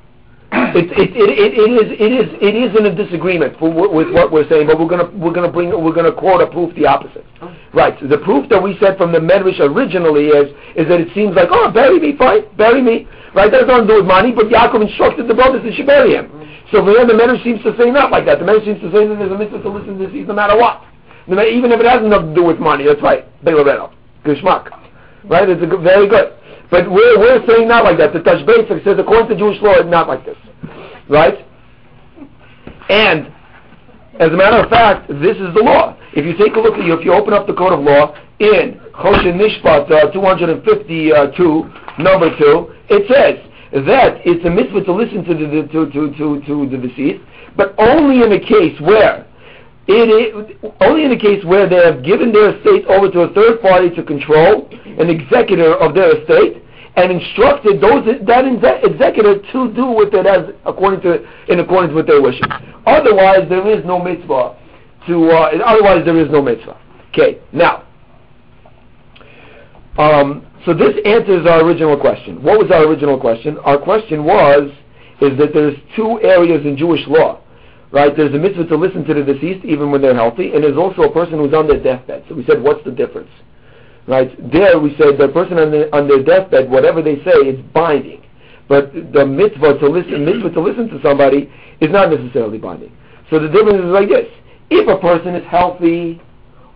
It, 0.75 0.91
it, 0.91 1.11
it, 1.15 1.31
it, 1.31 1.53
it 1.55 1.71
is 1.71 1.89
it 1.99 2.13
is 2.13 2.29
it 2.43 2.55
is 2.55 2.71
in 2.79 2.87
a 2.87 2.95
disagreement 2.95 3.59
for, 3.59 3.71
with 3.71 4.13
what 4.13 4.31
we're 4.31 4.49
saying, 4.49 4.67
but 4.67 4.79
we're 4.79 4.89
gonna 4.89 5.11
we're 5.15 5.33
gonna 5.33 5.51
bring 5.51 5.71
we're 5.71 5.95
gonna 5.95 6.13
quote 6.15 6.41
a 6.43 6.47
proof 6.47 6.75
the 6.75 6.87
opposite. 6.87 7.25
Right. 7.73 7.95
So 8.01 8.07
the 8.07 8.19
proof 8.19 8.49
that 8.51 8.63
we 8.63 8.77
said 8.79 8.97
from 8.97 9.11
the 9.11 9.19
Medrash 9.19 9.59
originally 9.59 10.27
is 10.35 10.51
is 10.77 10.87
that 10.89 11.01
it 11.01 11.09
seems 11.15 11.35
like 11.35 11.49
oh 11.51 11.71
bury 11.71 11.99
me 11.99 12.17
fine 12.17 12.43
bury 12.57 12.83
me 12.83 13.09
right 13.35 13.51
that 13.51 13.61
has 13.61 13.69
nothing 13.69 13.87
to 13.89 13.95
do 13.95 13.99
with 14.01 14.09
money, 14.09 14.33
but 14.33 14.47
Yaakov 14.47 14.83
instructed 14.83 15.29
the 15.29 15.35
brothers 15.35 15.63
to 15.63 15.85
bury 15.85 16.15
him. 16.15 16.31
So 16.73 16.85
there 16.85 17.07
the 17.07 17.13
Medrash 17.13 17.43
seems 17.45 17.63
to 17.63 17.77
say 17.77 17.91
not 17.91 18.11
like 18.11 18.25
that. 18.27 18.39
The 18.39 18.47
Medrash 18.47 18.65
seems 18.65 18.81
to 18.81 18.91
say 18.91 19.07
that 19.07 19.15
there's 19.19 19.33
a 19.33 19.39
mitzvah 19.39 19.63
to 19.63 19.71
listen 19.71 19.99
to 19.99 20.07
this 20.07 20.27
no 20.27 20.35
matter 20.35 20.57
what, 20.57 20.83
matter, 21.29 21.47
even 21.47 21.71
if 21.73 21.81
it 21.81 21.87
has 21.87 22.03
nothing 22.03 22.31
to 22.31 22.35
do 22.35 22.45
with 22.45 22.59
money. 22.59 22.85
That's 22.87 23.03
right. 23.03 23.27
Beilabeno. 23.45 23.93
Geschmack. 24.25 24.71
Right. 25.25 25.49
It's 25.49 25.61
good, 25.61 25.83
very 25.83 26.09
good. 26.09 26.33
But 26.71 26.91
we're, 26.91 27.19
we're 27.19 27.47
saying 27.47 27.69
not 27.69 27.85
like 27.85 27.99
that. 27.99 28.13
The 28.13 28.21
Basic 28.21 28.83
says 28.85 28.97
according 28.99 29.29
to 29.29 29.37
Jewish 29.37 29.61
law, 29.63 29.75
it's 29.79 29.89
not 29.89 30.09
like 30.09 30.25
this. 30.25 30.37
Right? 31.09 31.47
And, 32.89 33.33
as 34.19 34.31
a 34.33 34.37
matter 34.37 34.59
of 34.59 34.71
fact, 34.71 35.09
this 35.09 35.37
is 35.37 35.55
the 35.55 35.63
law. 35.63 35.97
If 36.15 36.25
you 36.25 36.37
take 36.37 36.57
a 36.57 36.61
look 36.61 36.75
at 36.75 36.85
you, 36.85 36.95
if 36.95 37.05
you 37.05 37.13
open 37.13 37.33
up 37.33 37.47
the 37.47 37.55
code 37.55 37.73
of 37.73 37.81
law 37.81 38.17
in 38.39 38.81
Choshen 38.95 39.39
Mishpat 39.39 39.91
uh, 39.91 40.11
252, 40.13 42.03
number 42.03 42.37
2, 42.39 42.74
it 42.89 43.09
says 43.09 43.41
that 43.87 44.21
it's 44.25 44.45
a 44.45 44.51
mitzvah 44.51 44.85
to 44.85 44.93
listen 44.93 45.25
to 45.25 45.35
the, 45.35 45.69
to, 45.73 45.91
to, 45.91 46.13
to, 46.17 46.41
to 46.47 46.69
the 46.71 46.79
deceased, 46.79 47.21
but 47.57 47.75
only 47.79 48.23
in 48.23 48.33
a 48.33 48.41
case 48.41 48.79
where 48.81 49.27
it 49.87 50.09
is, 50.09 50.57
only 50.81 51.05
in 51.05 51.13
a 51.13 51.19
case 51.19 51.45
where 51.45 51.69
they 51.69 51.77
have 51.77 52.03
given 52.03 52.33
their 52.33 52.57
estate 52.57 52.87
over 52.87 53.11
to 53.11 53.21
a 53.29 53.35
third 53.35 53.61
party 53.61 53.91
to 53.91 54.03
control, 54.03 54.69
an 54.73 55.11
executor 55.11 55.75
of 55.77 55.95
their 55.95 56.21
estate, 56.21 56.63
and 56.97 57.11
instructed 57.11 57.81
those 57.81 58.07
that 58.07 58.45
exe- 58.47 58.81
executor 58.85 59.43
to 59.53 59.73
do 59.75 59.87
with 59.91 60.15
it 60.15 60.27
as 60.27 60.55
according 60.65 61.01
to 61.03 61.27
in 61.53 61.61
accordance 61.61 61.93
with 61.93 62.07
their 62.07 62.23
wishes. 62.23 62.47
Otherwise, 62.87 63.47
there 63.49 63.69
is 63.69 63.85
no 63.85 64.03
mitzvah. 64.03 64.57
To 65.09 65.31
uh, 65.31 65.51
otherwise, 65.67 66.05
there 66.05 66.19
is 66.19 66.31
no 66.31 66.41
mitzvah. 66.41 66.81
Okay, 67.11 67.41
now. 67.53 67.85
Um, 69.99 70.47
so 70.65 70.75
this 70.75 70.95
answers 71.05 71.47
our 71.47 71.65
original 71.65 71.99
question. 71.99 72.43
What 72.43 72.59
was 72.59 72.71
our 72.71 72.87
original 72.87 73.19
question? 73.19 73.59
Our 73.59 73.79
question 73.79 74.25
was 74.25 74.71
is 75.21 75.39
that 75.39 75.53
there's 75.55 75.77
two 75.95 76.21
areas 76.23 76.65
in 76.65 76.77
Jewish 76.77 77.07
law 77.07 77.45
right? 77.95 78.15
There's 78.17 78.35
a 78.35 78.39
mitzvah 78.39 78.67
to 78.67 78.77
listen 78.77 79.05
to 79.05 79.15
the 79.15 79.23
deceased 79.23 79.65
even 79.65 79.93
when 79.93 80.03
they're 80.03 80.17
healthy, 80.17 80.53
and 80.53 80.65
there's 80.65 80.77
also 80.77 81.03
a 81.03 81.13
person 81.13 81.39
who's 81.39 81.55
on 81.55 81.69
their 81.69 81.81
deathbed. 81.81 82.25
So 82.29 82.35
we 82.35 82.45
said, 82.45 82.61
what's 82.61 82.85
the 82.85 82.91
difference? 82.91 83.31
Right? 84.09 84.35
There 84.53 84.81
we 84.81 84.97
said 84.99 85.17
the 85.17 85.29
person 85.29 85.59
on, 85.59 85.71
the, 85.71 85.95
on 85.97 86.09
their 86.09 86.23
deathbed, 86.23 86.69
whatever 86.69 87.01
they 87.01 87.17
say, 87.23 87.47
it's 87.47 87.63
binding. 87.73 88.23
But 88.69 88.93
the 88.93 89.25
mitzvah 89.25 89.79
to 89.79 89.89
listen, 89.89 90.25
mitzvah 90.25 90.51
to 90.51 90.61
listen 90.61 90.89
to 90.89 91.01
somebody 91.03 91.51
is 91.81 91.91
not 91.91 92.11
necessarily 92.11 92.59
binding. 92.59 92.93
So 93.31 93.39
the 93.39 93.49
difference 93.49 93.79
is 93.79 93.93
like 93.93 94.09
this: 94.09 94.27
if 94.71 94.89
a 94.89 94.99
person 95.01 95.35
is 95.35 95.45
healthy, 95.47 96.21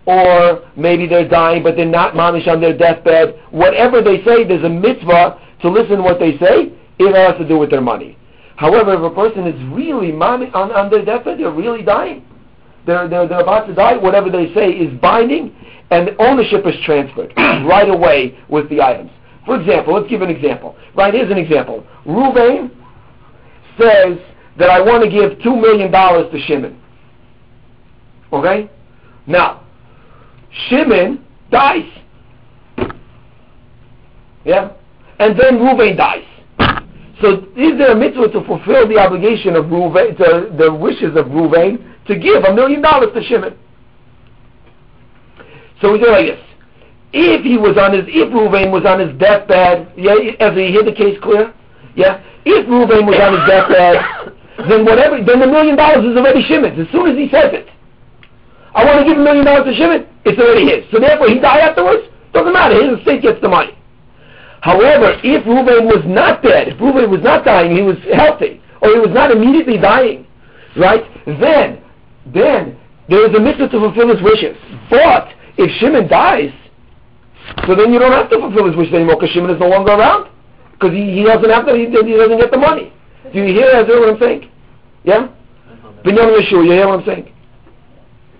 or 0.08 0.62
maybe 0.74 1.06
they're 1.06 1.28
dying 1.28 1.62
but 1.62 1.76
they're 1.76 1.84
not 1.84 2.14
mamish 2.14 2.48
on 2.48 2.62
their 2.62 2.76
deathbed, 2.76 3.38
whatever 3.50 4.00
they 4.00 4.24
say, 4.24 4.42
there's 4.42 4.64
a 4.64 4.68
mitzvah 4.68 5.38
to 5.60 5.68
listen 5.68 5.98
to 5.98 6.02
what 6.02 6.18
they 6.18 6.38
say. 6.38 6.72
It 6.98 7.14
has 7.14 7.36
to 7.38 7.46
do 7.46 7.58
with 7.58 7.68
their 7.70 7.82
money. 7.82 8.16
However, 8.56 8.94
if 8.94 9.12
a 9.12 9.14
person 9.14 9.46
is 9.46 9.54
really 9.70 10.10
mami- 10.10 10.52
on, 10.54 10.72
on 10.72 10.90
their 10.90 11.04
deathbed, 11.04 11.38
they're 11.38 11.52
really 11.52 11.82
dying, 11.82 12.24
they're, 12.86 13.06
they're, 13.06 13.28
they're 13.28 13.42
about 13.42 13.66
to 13.66 13.74
die, 13.74 13.98
whatever 13.98 14.30
they 14.30 14.52
say 14.54 14.70
is 14.70 14.98
binding, 14.98 15.54
and 15.90 16.10
ownership 16.18 16.66
is 16.66 16.74
transferred 16.86 17.32
right 17.36 17.90
away 17.90 18.38
with 18.48 18.68
the 18.70 18.80
items. 18.80 19.10
For 19.44 19.60
example, 19.60 19.94
let's 19.94 20.08
give 20.08 20.22
an 20.22 20.30
example. 20.30 20.74
Right, 20.96 21.12
here's 21.12 21.30
an 21.30 21.38
example. 21.38 21.86
Ruvain 22.06 22.70
says 23.78 24.18
that 24.58 24.70
I 24.70 24.80
want 24.80 25.04
to 25.04 25.10
give 25.10 25.38
$2 25.38 25.60
million 25.60 25.92
to 25.92 26.46
Shimon. 26.46 26.82
Okay? 28.32 28.70
Now, 29.26 29.67
Shimon 30.50 31.24
dies. 31.50 31.90
Yeah? 34.44 34.72
And 35.18 35.38
then 35.38 35.58
Ruvain 35.58 35.96
dies. 35.96 36.24
So 37.20 37.44
is 37.56 37.76
there 37.78 37.92
a 37.92 37.96
mitzvah 37.96 38.28
to 38.28 38.44
fulfill 38.44 38.86
the 38.88 38.98
obligation 38.98 39.56
of 39.56 39.66
Ruvain, 39.66 40.16
to 40.18 40.54
the 40.56 40.72
wishes 40.72 41.16
of 41.16 41.26
Ruvain, 41.26 42.06
to 42.06 42.16
give 42.16 42.44
a 42.44 42.54
million 42.54 42.80
dollars 42.80 43.10
to 43.14 43.22
Shimon? 43.24 43.56
So 45.80 45.92
we 45.92 45.98
do 45.98 46.08
like 46.10 46.26
this. 46.26 46.40
If 47.12 47.42
he 47.42 47.56
was 47.56 47.76
on 47.78 47.94
his, 47.94 48.04
if 48.06 48.32
Ruvain 48.32 48.70
was 48.70 48.84
on 48.84 49.00
his 49.00 49.18
deathbed, 49.18 49.92
yeah, 49.96 50.14
as 50.38 50.54
he 50.54 50.68
hear 50.68 50.84
the 50.84 50.92
case 50.92 51.18
clear? 51.22 51.52
Yeah? 51.96 52.22
If 52.44 52.66
Ruvain 52.66 53.06
was 53.06 53.18
on 53.18 53.34
his 53.34 53.44
deathbed, 53.48 54.68
then 54.68 54.84
whatever, 54.84 55.22
then 55.24 55.40
the 55.40 55.46
million 55.46 55.76
dollars 55.76 56.04
is 56.04 56.16
already 56.16 56.42
Shimon's, 56.46 56.78
as 56.78 56.86
soon 56.92 57.10
as 57.10 57.16
he 57.16 57.28
says 57.30 57.50
it. 57.52 57.68
I 58.74 58.84
want 58.84 59.00
to 59.00 59.04
give 59.04 59.18
a 59.18 59.24
million 59.24 59.44
dollars 59.44 59.64
to 59.66 59.74
Shimon, 59.74 60.06
it's 60.24 60.38
already 60.38 60.68
his. 60.68 60.84
So 60.92 61.00
therefore 61.00 61.28
he 61.28 61.40
died 61.40 61.60
afterwards, 61.60 62.04
doesn't 62.32 62.52
matter, 62.52 62.74
his 62.76 62.98
estate 62.98 63.22
gets 63.22 63.40
the 63.40 63.48
money. 63.48 63.72
However, 64.60 65.18
if 65.22 65.46
Reuben 65.46 65.86
was 65.86 66.02
not 66.04 66.42
dead, 66.42 66.68
if 66.68 66.80
Reuben 66.80 67.10
was 67.10 67.22
not 67.22 67.44
dying, 67.44 67.74
he 67.74 67.82
was 67.82 67.96
healthy, 68.12 68.60
or 68.82 68.90
he 68.90 68.98
was 68.98 69.10
not 69.10 69.30
immediately 69.30 69.78
dying, 69.78 70.26
right? 70.76 71.02
Then, 71.26 71.80
then 72.26 72.76
there 73.08 73.24
is 73.28 73.34
a 73.34 73.40
mitzvah 73.40 73.68
to 73.68 73.78
fulfill 73.78 74.08
his 74.08 74.22
wishes. 74.22 74.56
But 74.90 75.28
if 75.56 75.70
Shimon 75.80 76.08
dies, 76.08 76.52
so 77.66 77.74
then 77.74 77.92
you 77.92 77.98
don't 77.98 78.12
have 78.12 78.28
to 78.30 78.38
fulfill 78.38 78.66
his 78.66 78.76
wishes 78.76 78.94
anymore 78.94 79.16
because 79.16 79.30
Shimon 79.30 79.50
is 79.50 79.60
no 79.60 79.68
longer 79.68 79.92
around 79.92 80.28
because 80.72 80.92
he, 80.92 81.12
he 81.16 81.22
doesn't 81.24 81.48
have 81.48 81.66
to. 81.66 81.74
He, 81.74 81.86
he 81.86 82.16
doesn't 82.16 82.38
get 82.38 82.50
the 82.50 82.58
money. 82.58 82.92
Do 83.32 83.38
you 83.38 83.54
hear, 83.54 83.66
Ezra, 83.72 83.98
what 83.98 84.10
I'm 84.10 84.20
saying? 84.20 84.50
Yeah. 85.04 85.28
Binyamin 86.04 86.40
Yeshua, 86.40 86.64
you 86.64 86.72
hear 86.72 86.88
what 86.88 87.00
I'm 87.00 87.06
saying? 87.06 87.32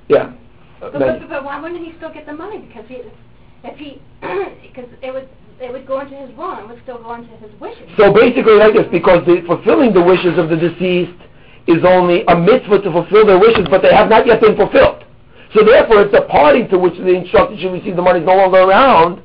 Yeah. 0.08 0.32
Uh, 0.80 0.90
But, 0.90 1.00
Maggie. 1.00 1.18
but, 1.20 1.28
but 1.28 1.44
why 1.44 1.60
wouldn't 1.60 1.84
he 1.84 1.92
still 1.96 2.12
get 2.12 2.26
the 2.26 2.32
money? 2.32 2.58
Because 2.58 2.84
he, 2.88 3.02
if 3.64 3.76
he, 3.78 4.00
because 4.68 4.88
it 5.02 5.12
would, 5.12 5.28
it 5.60 5.72
would 5.72 5.86
go 5.86 6.00
into 6.00 6.14
his 6.14 6.34
will 6.36 6.52
and 6.52 6.64
it 6.64 6.74
would 6.74 6.82
still 6.82 7.02
go 7.02 7.14
into 7.14 7.30
his 7.36 7.50
wishes. 7.60 7.88
So 7.96 8.12
basically 8.12 8.54
like 8.54 8.74
this, 8.74 8.86
because 8.90 9.24
the 9.26 9.42
fulfilling 9.46 9.92
the 9.92 10.02
wishes 10.02 10.38
of 10.38 10.48
the 10.48 10.56
deceased 10.56 11.18
is 11.66 11.84
only 11.84 12.24
a 12.26 12.36
mitzvah 12.36 12.80
to 12.82 12.90
fulfill 12.92 13.26
their 13.26 13.38
wishes, 13.38 13.66
but 13.70 13.82
they 13.82 13.92
have 13.92 14.08
not 14.08 14.26
yet 14.26 14.40
been 14.40 14.56
fulfilled. 14.56 15.04
So 15.54 15.64
therefore, 15.64 16.02
if 16.02 16.12
the 16.12 16.22
party 16.22 16.66
to 16.68 16.78
which 16.78 16.94
the 16.94 17.08
instructed 17.08 17.60
should 17.60 17.72
receive 17.72 17.96
the 17.96 18.02
money 18.02 18.20
is 18.20 18.26
no 18.26 18.36
longer 18.36 18.58
around, 18.58 19.22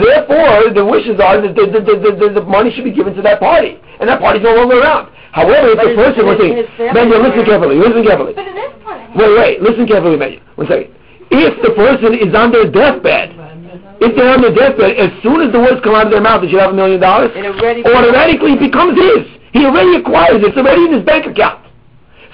therefore 0.00 0.72
the 0.72 0.84
wishes 0.84 1.20
are 1.20 1.40
that 1.42 1.52
the, 1.52 1.66
the, 1.68 1.80
the, 1.84 2.10
the, 2.16 2.28
the 2.40 2.44
money 2.46 2.70
should 2.72 2.84
be 2.84 2.92
given 2.94 3.12
to 3.14 3.22
that 3.22 3.40
party, 3.40 3.76
and 4.00 4.08
that 4.08 4.20
party 4.20 4.38
is 4.38 4.44
no 4.44 4.54
longer 4.54 4.78
around. 4.80 5.12
However, 5.32 5.72
if 5.72 5.80
the 5.80 5.92
person 5.96 6.24
was 6.28 6.36
his- 6.38 6.44
saying, 6.44 6.56
his 6.56 6.68
family 6.76 6.92
Manuel, 7.12 7.20
listen 7.24 7.38
were- 7.40 7.50
carefully, 7.50 7.76
listen 7.76 8.02
carefully. 8.04 8.32
But 8.36 8.46
it 8.48 8.56
is 8.56 8.72
part 8.84 9.00
of 9.00 9.10
him. 9.10 9.18
Wait, 9.18 9.32
wait, 9.36 9.54
listen 9.64 9.84
carefully, 9.88 10.16
Manuel. 10.16 10.40
One 10.56 10.68
second. 10.68 10.88
If 11.32 11.52
the 11.64 11.72
person 11.72 12.12
is 12.16 12.32
on 12.36 12.52
their 12.52 12.68
deathbed, 12.68 13.32
if 14.04 14.12
they're 14.16 14.28
on 14.36 14.42
their 14.44 14.52
deathbed, 14.52 14.96
as 15.00 15.08
soon 15.22 15.40
as 15.40 15.48
the 15.52 15.60
words 15.60 15.80
come 15.80 15.94
out 15.96 16.06
of 16.06 16.12
their 16.12 16.20
mouth, 16.20 16.42
they 16.44 16.50
should 16.52 16.60
have 16.60 16.72
a 16.72 16.76
million 16.76 17.00
dollars 17.00 17.32
It 17.32 17.46
already 17.48 17.80
automatically 17.84 18.56
becomes 18.56 18.98
his. 19.00 19.24
He 19.56 19.64
already 19.64 19.96
acquires 19.96 20.42
it. 20.44 20.52
It's 20.52 20.56
already 20.60 20.84
in 20.84 20.92
his 20.92 21.04
bank 21.04 21.24
account. 21.24 21.64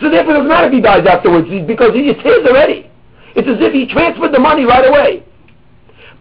So 0.03 0.11
therefore, 0.11 0.35
it 0.35 0.43
doesn't 0.43 0.49
matter 0.51 0.67
if 0.67 0.73
he 0.75 0.81
dies 0.81 1.07
afterwards 1.07 1.47
because 1.67 1.91
it's 1.95 2.19
his 2.23 2.43
already. 2.47 2.91
It's 3.39 3.47
as 3.47 3.59
if 3.63 3.71
he 3.75 3.87
transferred 3.87 4.33
the 4.35 4.39
money 4.43 4.65
right 4.65 4.87
away. 4.87 5.23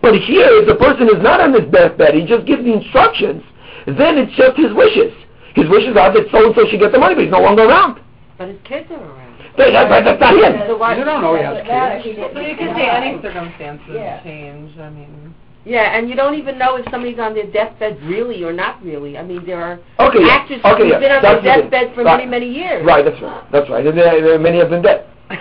But 0.01 0.15
here, 0.15 0.47
if 0.61 0.67
the 0.67 0.75
person 0.75 1.07
is 1.09 1.21
not 1.21 1.41
on 1.41 1.53
his 1.53 1.69
deathbed, 1.71 2.13
he 2.13 2.25
just 2.25 2.45
gives 2.45 2.63
the 2.63 2.73
instructions, 2.73 3.43
then 3.85 4.17
it's 4.17 4.33
just 4.35 4.55
his 4.57 4.73
wishes. 4.73 5.13
His 5.55 5.67
wishes 5.69 5.97
are 5.97 6.13
that 6.13 6.29
so-and-so 6.31 6.67
should 6.69 6.79
get 6.79 6.91
the 6.91 6.99
money, 6.99 7.15
but 7.15 7.23
he's 7.25 7.31
no 7.33 7.41
longer 7.41 7.63
around. 7.65 7.99
But 8.37 8.49
his 8.49 8.59
kids 8.63 8.89
are 8.91 9.01
around. 9.01 9.25
That, 9.57 9.73
that, 9.73 9.89
that- 9.89 10.03
that's 10.05 10.21
not 10.21 10.33
him. 10.37 10.53
You 10.69 11.03
don't 11.05 11.21
know 11.21 11.33
he 11.35 11.41
has 11.41 12.03
kids. 12.03 12.19
But 12.33 12.45
you 12.47 12.55
can 12.55 12.75
say 12.77 12.85
any 12.87 13.17
circumstances 13.21 13.89
change, 14.23 14.77
I 14.77 14.89
mean. 14.91 15.33
Yeah, 15.65 15.97
and 15.97 16.07
you 16.07 16.15
don't 16.15 16.35
even 16.35 16.57
know 16.57 16.77
if 16.77 16.85
somebody's 16.91 17.19
on 17.19 17.33
their 17.33 17.47
deathbed 17.51 18.01
really 18.03 18.41
or 18.43 18.53
not 18.53 18.81
really. 18.83 19.17
I 19.17 19.23
mean, 19.23 19.43
there 19.45 19.59
are 19.61 19.79
Okay, 19.99 20.19
yeah. 20.21 20.27
actors 20.39 20.61
Okay, 20.63 20.83
who've 20.83 20.87
yeah. 20.91 20.99
been 20.99 21.11
on 21.11 21.21
That's 21.23 21.43
their 21.43 21.57
the 21.57 21.69
deathbed 21.69 21.95
for 21.95 22.03
Right. 22.05 22.17
many, 22.25 22.29
many 22.29 22.49
years. 22.53 22.85
Right, 22.85 23.03
that's 23.03 23.19
right. 23.21 23.51
That's 23.51 23.69
right. 23.69 23.85
And 23.85 23.97
there, 23.97 24.21
there, 24.21 24.39
many 24.39 24.59
have 24.59 24.69
been 24.69 24.83
dead. 24.83 25.07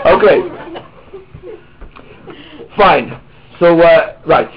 Okay. 0.00 0.40
Fine. 2.80 3.20
So, 3.58 3.78
uh, 3.78 4.18
right. 4.26 4.48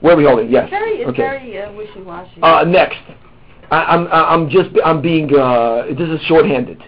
Where 0.00 0.14
are 0.14 0.16
we 0.16 0.24
holding? 0.24 0.50
Yes. 0.50 0.70
Very, 0.70 1.04
okay. 1.04 1.16
very 1.16 1.58
uh, 1.58 1.70
wishy-washy. 1.72 2.40
Uh, 2.42 2.64
next. 2.64 2.98
I, 3.70 3.76
I'm, 3.84 4.08
I'm 4.10 4.48
just, 4.48 4.70
I'm 4.82 5.02
being, 5.02 5.34
uh, 5.36 5.84
this 5.98 6.08
is 6.08 6.20
shorthanded. 6.26 6.82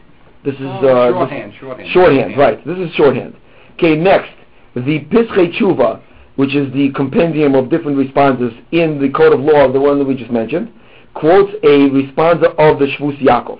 This 0.44 0.54
is, 0.54 0.60
uh, 0.62 0.86
Oh, 0.86 1.12
Shorthand, 1.12 1.52
shorthand. 1.60 1.88
Shorthand, 1.92 2.38
right. 2.38 2.66
This 2.66 2.78
is 2.78 2.94
shorthand. 2.94 3.36
Okay, 3.74 3.94
next. 3.94 4.30
The 4.74 5.00
Pischei 5.10 5.52
Tshuva, 5.58 6.00
which 6.36 6.54
is 6.54 6.72
the 6.72 6.92
compendium 6.92 7.54
of 7.54 7.68
different 7.68 7.98
responses 7.98 8.52
in 8.72 8.98
the 9.00 9.10
Code 9.10 9.34
of 9.34 9.40
Law, 9.40 9.70
the 9.70 9.80
one 9.80 9.98
that 9.98 10.06
we 10.06 10.14
just 10.14 10.30
mentioned, 10.30 10.72
quotes 11.12 11.52
a 11.62 11.90
responsa 11.90 12.54
of 12.56 12.78
the 12.78 12.86
Shvus 12.98 13.20
Yaakov. 13.20 13.58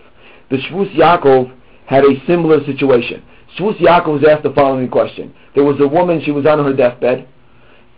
The 0.51 0.57
Shvus 0.57 0.95
Yaakov 0.95 1.53
had 1.87 2.05
a 2.05 2.25
similar 2.27 2.65
situation. 2.65 3.23
Shvus 3.57 3.79
Yaakov 3.79 4.21
was 4.21 4.25
asked 4.29 4.43
the 4.43 4.53
following 4.53 4.89
question. 4.89 5.35
There 5.55 5.65
was 5.65 5.81
a 5.81 5.89
woman, 5.89 6.23
she 6.25 6.31
was 6.31 6.47
on 6.47 6.63
her 6.65 6.73
deathbed, 6.75 7.29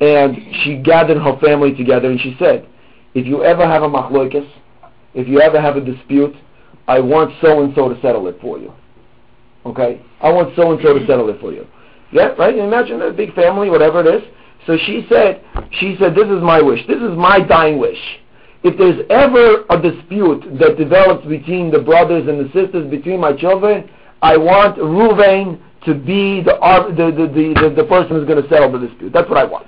and 0.00 0.36
she 0.64 0.76
gathered 0.76 1.18
her 1.18 1.38
family 1.40 1.74
together 1.74 2.10
and 2.10 2.20
she 2.20 2.36
said, 2.38 2.66
if 3.14 3.26
you 3.26 3.44
ever 3.44 3.66
have 3.66 3.82
a 3.82 3.88
machloikas, 3.88 4.48
if 5.14 5.28
you 5.28 5.40
ever 5.40 5.60
have 5.60 5.76
a 5.76 5.80
dispute, 5.80 6.34
I 6.88 7.00
want 7.00 7.32
so 7.40 7.62
and 7.62 7.74
so 7.74 7.88
to 7.88 8.00
settle 8.00 8.26
it 8.28 8.38
for 8.40 8.58
you. 8.58 8.72
Okay? 9.66 10.00
I 10.22 10.30
want 10.30 10.54
so 10.56 10.72
and 10.72 10.80
so 10.82 10.98
to 10.98 11.06
settle 11.06 11.28
it 11.28 11.40
for 11.40 11.52
you. 11.52 11.66
Yeah, 12.12 12.28
right? 12.38 12.56
Imagine 12.56 13.02
a 13.02 13.12
big 13.12 13.34
family, 13.34 13.68
whatever 13.68 14.00
it 14.00 14.06
is. 14.06 14.22
So 14.66 14.76
she 14.86 15.06
said, 15.08 15.44
she 15.72 15.96
said, 15.98 16.14
this 16.14 16.26
is 16.28 16.42
my 16.42 16.60
wish. 16.60 16.86
This 16.86 16.98
is 16.98 17.16
my 17.16 17.40
dying 17.40 17.78
wish. 17.78 17.98
If 18.62 18.76
there's 18.76 19.00
ever 19.08 19.64
a 19.70 19.80
dispute 19.80 20.58
that 20.58 20.76
develops 20.76 21.26
between 21.26 21.70
the 21.70 21.78
brothers 21.78 22.28
and 22.28 22.40
the 22.40 22.52
sisters, 22.52 22.90
between 22.90 23.20
my 23.20 23.32
children, 23.32 23.88
I 24.22 24.37
want 24.37 24.76
Ruvain 24.76 25.61
to 25.87 25.94
be 25.94 26.42
the, 26.42 26.52
the, 26.96 27.11
the, 27.11 27.26
the, 27.26 27.74
the 27.74 27.85
person 27.85 28.16
who's 28.16 28.26
going 28.26 28.42
to 28.42 28.48
settle 28.48 28.70
the 28.72 28.87
dispute. 28.87 29.12
That's 29.12 29.28
what 29.28 29.38
I 29.38 29.44
want. 29.44 29.66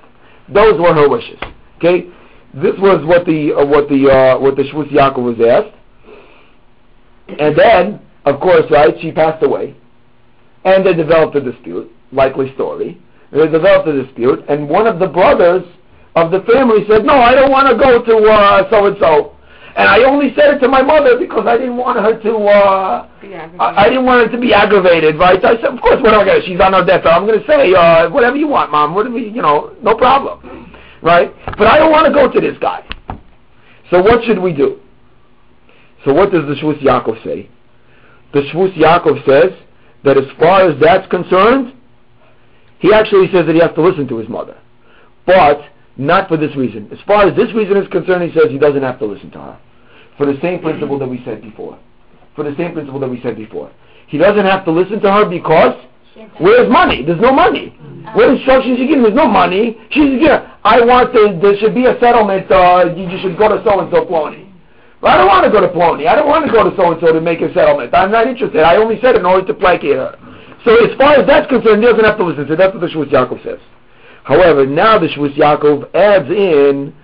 Those 0.49 0.79
were 0.79 0.93
her 0.95 1.09
wishes. 1.09 1.38
Okay? 1.79 2.09
This 2.55 2.75
was 2.79 3.05
what 3.07 3.25
the, 3.25 3.55
uh, 3.55 3.65
what 3.65 3.88
the, 3.88 4.11
uh, 4.11 4.38
what 4.38 4.57
the 4.57 4.65
Shvus 4.65 4.91
Yaakov 4.93 5.23
was 5.23 5.41
asked. 5.41 5.75
And 7.41 7.57
then, 7.57 8.01
of 8.27 8.41
course, 8.41 8.65
right, 8.71 8.95
she 9.01 9.11
passed 9.11 9.43
away. 9.43 9.75
And 10.65 10.85
they 10.85 10.93
developed 10.93 11.35
a 11.35 11.41
dispute, 11.41 11.91
likely 12.12 12.53
story. 12.55 13.01
They 13.33 13.49
developed 13.49 13.88
a 13.88 14.05
dispute, 14.05 14.45
and 14.49 14.69
one 14.69 14.87
of 14.87 14.99
the 14.99 15.07
brothers 15.07 15.65
of 16.15 16.31
the 16.31 16.41
family 16.43 16.85
said, 16.87 17.05
no, 17.05 17.15
I 17.15 17.35
don't 17.35 17.51
want 17.51 17.67
to 17.69 17.83
go 17.83 18.05
to 18.05 18.29
uh, 18.29 18.71
so-and-so. 18.71 19.32
And 19.75 19.89
I 19.89 20.05
only 20.05 20.35
said 20.37 20.55
it 20.55 20.59
to 20.59 20.69
my 20.69 20.83
mother 20.83 21.19
because 21.19 21.47
I 21.47 21.57
didn't 21.57 21.79
want 21.79 21.99
her 21.99 22.21
to, 22.21 22.37
uh, 22.45 23.09
I, 23.59 23.85
I 23.85 23.89
didn't 23.89 24.05
want 24.05 24.27
her 24.27 24.37
to 24.37 24.41
be 24.41 24.53
aggravated, 24.53 25.19
right? 25.19 25.43
I 25.43 25.57
said, 25.57 25.73
of 25.73 25.81
course, 25.81 25.97
what 26.03 26.13
am 26.13 26.21
I 26.21 26.25
going 26.25 26.43
to, 26.43 26.47
she's 26.47 26.61
on 26.61 26.75
her 26.75 26.85
deathbed. 26.85 27.13
I'm 27.13 27.27
going 27.27 27.41
to 27.41 27.47
say, 27.47 27.73
uh, 27.73 28.11
whatever 28.11 28.37
you 28.37 28.49
want, 28.49 28.71
mom, 28.71 28.95
whatever, 28.95 29.19
you 29.19 29.41
know, 29.41 29.75
no 29.83 29.95
problem. 29.95 30.75
Right? 31.01 31.33
But 31.47 31.67
I 31.67 31.79
don't 31.79 31.91
want 31.91 32.07
to 32.07 32.13
go 32.13 32.31
to 32.31 32.41
this 32.41 32.59
guy. 32.61 32.87
So 33.91 34.03
what 34.03 34.25
should 34.25 34.39
we 34.39 34.53
do? 34.53 34.81
So 36.05 36.13
what 36.13 36.31
does 36.33 36.47
the 36.47 36.55
Shvus 36.55 36.81
Yaakov 36.83 37.25
say? 37.25 37.49
The 38.35 38.41
Shvus 38.53 38.75
Yaakov 38.77 39.25
says 39.25 39.59
that 40.05 40.19
as 40.19 40.25
far 40.39 40.69
as 40.69 40.79
that's 40.81 41.09
concerned, 41.11 41.75
he 42.79 42.93
actually 42.93 43.27
says 43.33 43.47
that 43.47 43.55
he 43.55 43.61
has 43.61 43.75
to 43.75 43.83
listen 43.83 44.07
to 44.09 44.19
his 44.19 44.29
mother. 44.29 44.59
But 45.27 45.63
not 45.96 46.28
for 46.28 46.37
this 46.37 46.55
reason. 46.57 46.88
As 46.92 46.98
far 47.07 47.28
as 47.28 47.37
this 47.37 47.52
reason 47.55 47.76
is 47.76 47.88
concerned, 47.88 48.22
he 48.22 48.33
says 48.38 48.50
he 48.50 48.59
doesn't 48.59 48.83
have 48.83 48.98
to 49.00 49.07
listen 49.07 49.31
to 49.33 49.38
her. 49.38 49.61
For 50.16 50.26
the 50.26 50.38
same 50.40 50.61
principle 50.61 50.98
that 50.98 51.09
we 51.09 51.22
said 51.24 51.42
before. 51.42 51.78
For 52.35 52.44
the 52.44 52.55
same 52.57 52.72
principle 52.72 53.00
that 53.00 53.09
we 53.09 53.20
said 53.22 53.37
before. 53.37 53.70
He 54.09 54.18
doesn't 54.18 54.44
have 54.44 54.64
to 54.64 54.70
listen 54.70 55.00
to 55.00 55.11
her 55.12 55.28
because 55.28 55.74
where's 56.38 56.70
money? 56.70 57.05
There's 57.05 57.20
no 57.20 57.33
money. 57.33 57.76
What 58.14 58.28
instructions 58.31 58.78
you 58.78 58.87
him? 58.87 59.02
There's 59.02 59.14
no 59.14 59.28
money. 59.28 59.76
She's 59.90 60.20
yeah. 60.20 60.59
I 60.64 60.85
want 60.85 61.12
the, 61.12 61.38
there 61.40 61.57
should 61.59 61.74
be 61.74 61.87
a 61.87 61.98
settlement. 61.98 62.50
Uh, 62.50 62.92
you, 62.94 63.09
should 63.20 63.37
go 63.38 63.48
to 63.48 63.62
so 63.64 63.81
and 63.81 63.90
so 63.90 64.05
Plony. 64.05 64.52
I 65.02 65.18
don't 65.18 65.26
want 65.26 65.44
to 65.44 65.50
go 65.50 65.61
to 65.61 65.68
Plony. 65.68 66.07
I 66.07 66.14
don't 66.14 66.28
want 66.28 66.46
to 66.46 66.52
go 66.52 66.68
to 66.68 66.76
so 66.76 66.92
and 66.92 67.00
so 67.00 67.12
to 67.12 67.20
make 67.20 67.40
a 67.40 67.52
settlement. 67.55 67.94
I'm 67.94 68.12
not 68.12 68.28
interested. 68.28 68.62
I 68.62 68.76
only 68.76 69.00
said 69.00 69.16
it 69.16 69.20
in 69.20 69.26
order 69.26 69.46
to 69.46 69.55
placate 69.55 69.96
her. 69.96 70.14
So 70.64 70.76
as 70.85 70.96
far 70.96 71.14
as 71.18 71.26
that's 71.26 71.48
concerned, 71.48 71.83
he 71.83 71.88
doesn't 71.88 72.05
have 72.05 72.18
to 72.18 72.24
listen 72.24 72.46
to. 72.46 72.52
it. 72.52 72.57
That's 72.57 72.72
what 72.74 72.81
the 72.81 72.92
Shvus 72.92 73.11
Yaakov 73.11 73.42
says. 73.42 73.59
However, 74.25 74.67
now 74.67 74.99
the 74.99 75.09
Shvus 75.09 75.37
Yaakov 75.37 75.95
adds 75.95 76.31
in 76.31 76.95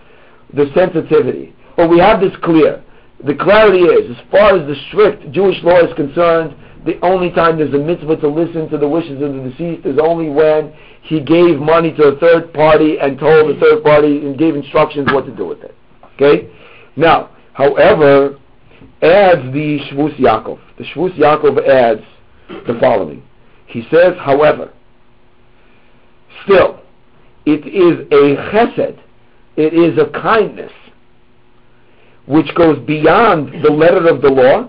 the 0.55 0.71
sensitivity. 0.75 1.55
Well, 1.77 1.89
we 1.89 1.99
have 1.99 2.21
this 2.21 2.33
clear. 2.43 2.83
The 3.25 3.35
clarity 3.35 3.81
is, 3.81 4.17
as 4.17 4.25
far 4.31 4.57
as 4.57 4.67
the 4.67 4.77
strict 4.89 5.33
Jewish 5.33 5.63
law 5.63 5.81
is 5.81 5.93
concerned, 5.95 6.55
the 6.87 6.99
only 7.05 7.31
time 7.33 7.59
there's 7.59 7.75
a 7.75 7.79
mitzvah 7.79 8.17
to 8.19 8.29
listen 8.29 8.69
to 8.71 8.79
the 8.79 8.89
wishes 8.89 9.21
of 9.21 9.35
the 9.35 9.51
deceased 9.51 9.85
is 9.85 9.99
only 10.01 10.31
when 10.31 10.73
he 11.03 11.21
gave 11.21 11.59
money 11.59 11.93
to 11.95 12.05
a 12.05 12.19
third 12.19 12.53
party 12.55 12.99
and 13.01 13.19
told 13.19 13.55
the 13.55 13.61
third 13.61 13.83
party 13.83 14.19
and 14.19 14.39
gave 14.39 14.55
instructions 14.55 15.09
what 15.13 15.27
to 15.27 15.35
do 15.35 15.47
with 15.47 15.63
it. 15.63 15.75
Okay? 16.15 16.49
Now, 16.97 17.31
however, 17.55 18.39
adds 19.03 19.43
the 19.53 19.79
Shvus 19.91 20.17
Yaakov. 20.19 20.59
The 20.79 20.85
Shvus 20.85 21.17
Yaakov 21.19 21.67
adds 21.69 22.03
the 22.67 22.79
following. 22.81 23.23
He 23.67 23.83
says, 23.91 24.15
however, 24.19 24.73
still, 26.45 26.81
it 27.49 27.67
is 27.67 28.07
a 28.13 28.37
chesed, 28.53 28.99
it 29.57 29.73
is 29.73 29.99
a 29.99 30.11
kindness, 30.21 30.73
which 32.27 32.55
goes 32.55 32.79
beyond 32.87 33.65
the 33.65 33.71
letter 33.71 34.07
of 34.07 34.21
the 34.21 34.29
law, 34.29 34.69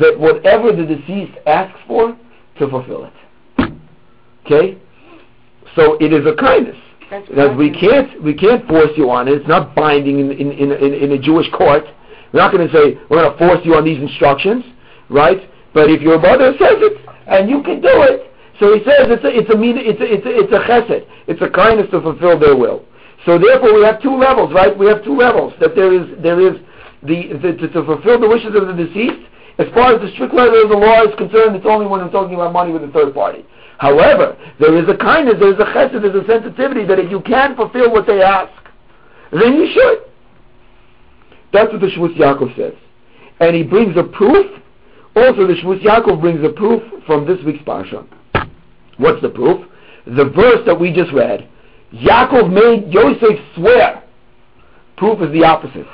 that 0.00 0.18
whatever 0.18 0.72
the 0.74 0.86
deceased 0.86 1.36
asks 1.46 1.78
for, 1.86 2.16
to 2.58 2.68
fulfill 2.70 3.04
it. 3.04 3.72
Okay? 4.46 4.78
So 5.76 5.98
it 6.00 6.14
is 6.14 6.26
a 6.26 6.34
kindness. 6.34 6.76
That's 7.10 7.28
That 7.36 7.54
we 7.54 7.70
can't 7.70 8.22
we 8.22 8.32
can't 8.32 8.66
force 8.66 8.90
you 8.96 9.10
on 9.10 9.28
it. 9.28 9.32
It's 9.32 9.48
not 9.48 9.74
binding 9.74 10.18
in 10.18 10.32
in, 10.32 10.50
in, 10.52 10.72
in, 10.72 10.94
in 10.94 11.12
a 11.12 11.18
Jewish 11.18 11.50
court. 11.50 11.84
We're 12.32 12.40
not 12.40 12.52
going 12.52 12.66
to 12.66 12.72
say 12.72 12.98
we're 13.10 13.20
going 13.20 13.32
to 13.32 13.38
force 13.38 13.60
you 13.64 13.74
on 13.74 13.84
these 13.84 14.00
instructions, 14.00 14.64
right? 15.10 15.46
But 15.74 15.90
if 15.90 16.00
your 16.00 16.18
mother 16.18 16.52
says 16.58 16.80
it 16.80 17.06
and 17.26 17.50
you 17.50 17.62
can 17.62 17.82
do 17.82 17.92
it, 17.92 18.31
so 18.62 18.78
he 18.78 18.84
says 18.86 19.10
it's 19.10 19.26
a 19.26 19.30
it's 19.34 19.50
a 19.50 19.58
it's 19.58 19.98
a, 19.98 20.06
it's 20.06 20.22
a, 20.22 20.30
it's 20.38 20.52
a 20.54 20.62
chesed. 20.70 21.02
It's 21.26 21.42
a 21.42 21.50
kindness 21.50 21.90
to 21.90 21.98
fulfill 21.98 22.38
their 22.38 22.54
will. 22.54 22.86
So 23.26 23.34
therefore 23.34 23.74
we 23.74 23.82
have 23.82 23.98
two 24.00 24.14
levels, 24.14 24.54
right? 24.54 24.70
We 24.70 24.86
have 24.86 25.02
two 25.02 25.18
levels. 25.18 25.52
That 25.58 25.74
there 25.74 25.90
is 25.90 26.06
there 26.22 26.38
is 26.38 26.62
the, 27.02 27.34
the 27.42 27.58
to, 27.58 27.66
to 27.74 27.82
fulfill 27.82 28.22
the 28.22 28.30
wishes 28.30 28.54
of 28.54 28.70
the 28.70 28.78
deceased. 28.78 29.26
As 29.58 29.66
far 29.74 29.98
as 29.98 30.00
the 30.00 30.14
strict 30.14 30.30
letter 30.32 30.62
of 30.62 30.70
the 30.70 30.78
law 30.78 31.02
is 31.02 31.10
concerned, 31.18 31.58
it's 31.58 31.66
only 31.66 31.90
when 31.90 32.06
I'm 32.06 32.14
talking 32.14 32.38
about 32.38 32.54
money 32.54 32.70
with 32.70 32.86
a 32.86 32.92
third 32.94 33.12
party. 33.12 33.44
However, 33.82 34.38
there 34.62 34.78
is 34.78 34.88
a 34.88 34.96
kindness, 34.96 35.42
there 35.42 35.50
is 35.52 35.58
a 35.58 35.66
chesed, 35.74 35.98
there 35.98 36.06
is 36.06 36.22
a 36.22 36.26
sensitivity 36.30 36.86
that 36.86 37.02
if 37.02 37.10
you 37.10 37.18
can 37.18 37.56
fulfill 37.56 37.90
what 37.90 38.06
they 38.06 38.22
ask, 38.22 38.54
then 39.32 39.58
you 39.58 39.66
should. 39.74 40.06
That's 41.52 41.66
what 41.72 41.80
the 41.82 41.90
Shvus 41.90 42.14
Yaakov 42.14 42.54
says. 42.54 42.78
And 43.40 43.56
he 43.56 43.64
brings 43.64 43.96
a 43.96 44.04
proof. 44.04 44.46
Also, 45.16 45.50
the 45.50 45.58
Shvus 45.58 45.82
Yaakov 45.82 46.20
brings 46.20 46.46
a 46.46 46.50
proof 46.50 46.80
from 47.06 47.26
this 47.26 47.42
week's 47.44 47.64
Parsha. 47.64 48.06
What's 49.02 49.20
the 49.20 49.28
proof? 49.28 49.66
The 50.06 50.24
verse 50.24 50.64
that 50.66 50.78
we 50.78 50.92
just 50.92 51.12
read. 51.12 51.48
Yaakov 51.92 52.52
made 52.52 52.92
Yosef 52.92 53.38
swear. 53.56 54.02
Proof 54.96 55.20
is 55.20 55.32
the 55.32 55.44
opposite. 55.44 55.86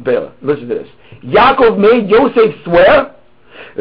Bela, 0.00 0.34
listen 0.42 0.68
to 0.68 0.74
this. 0.74 0.88
Yaakov 1.24 1.78
made 1.78 2.10
Yosef 2.10 2.54
swear 2.64 3.14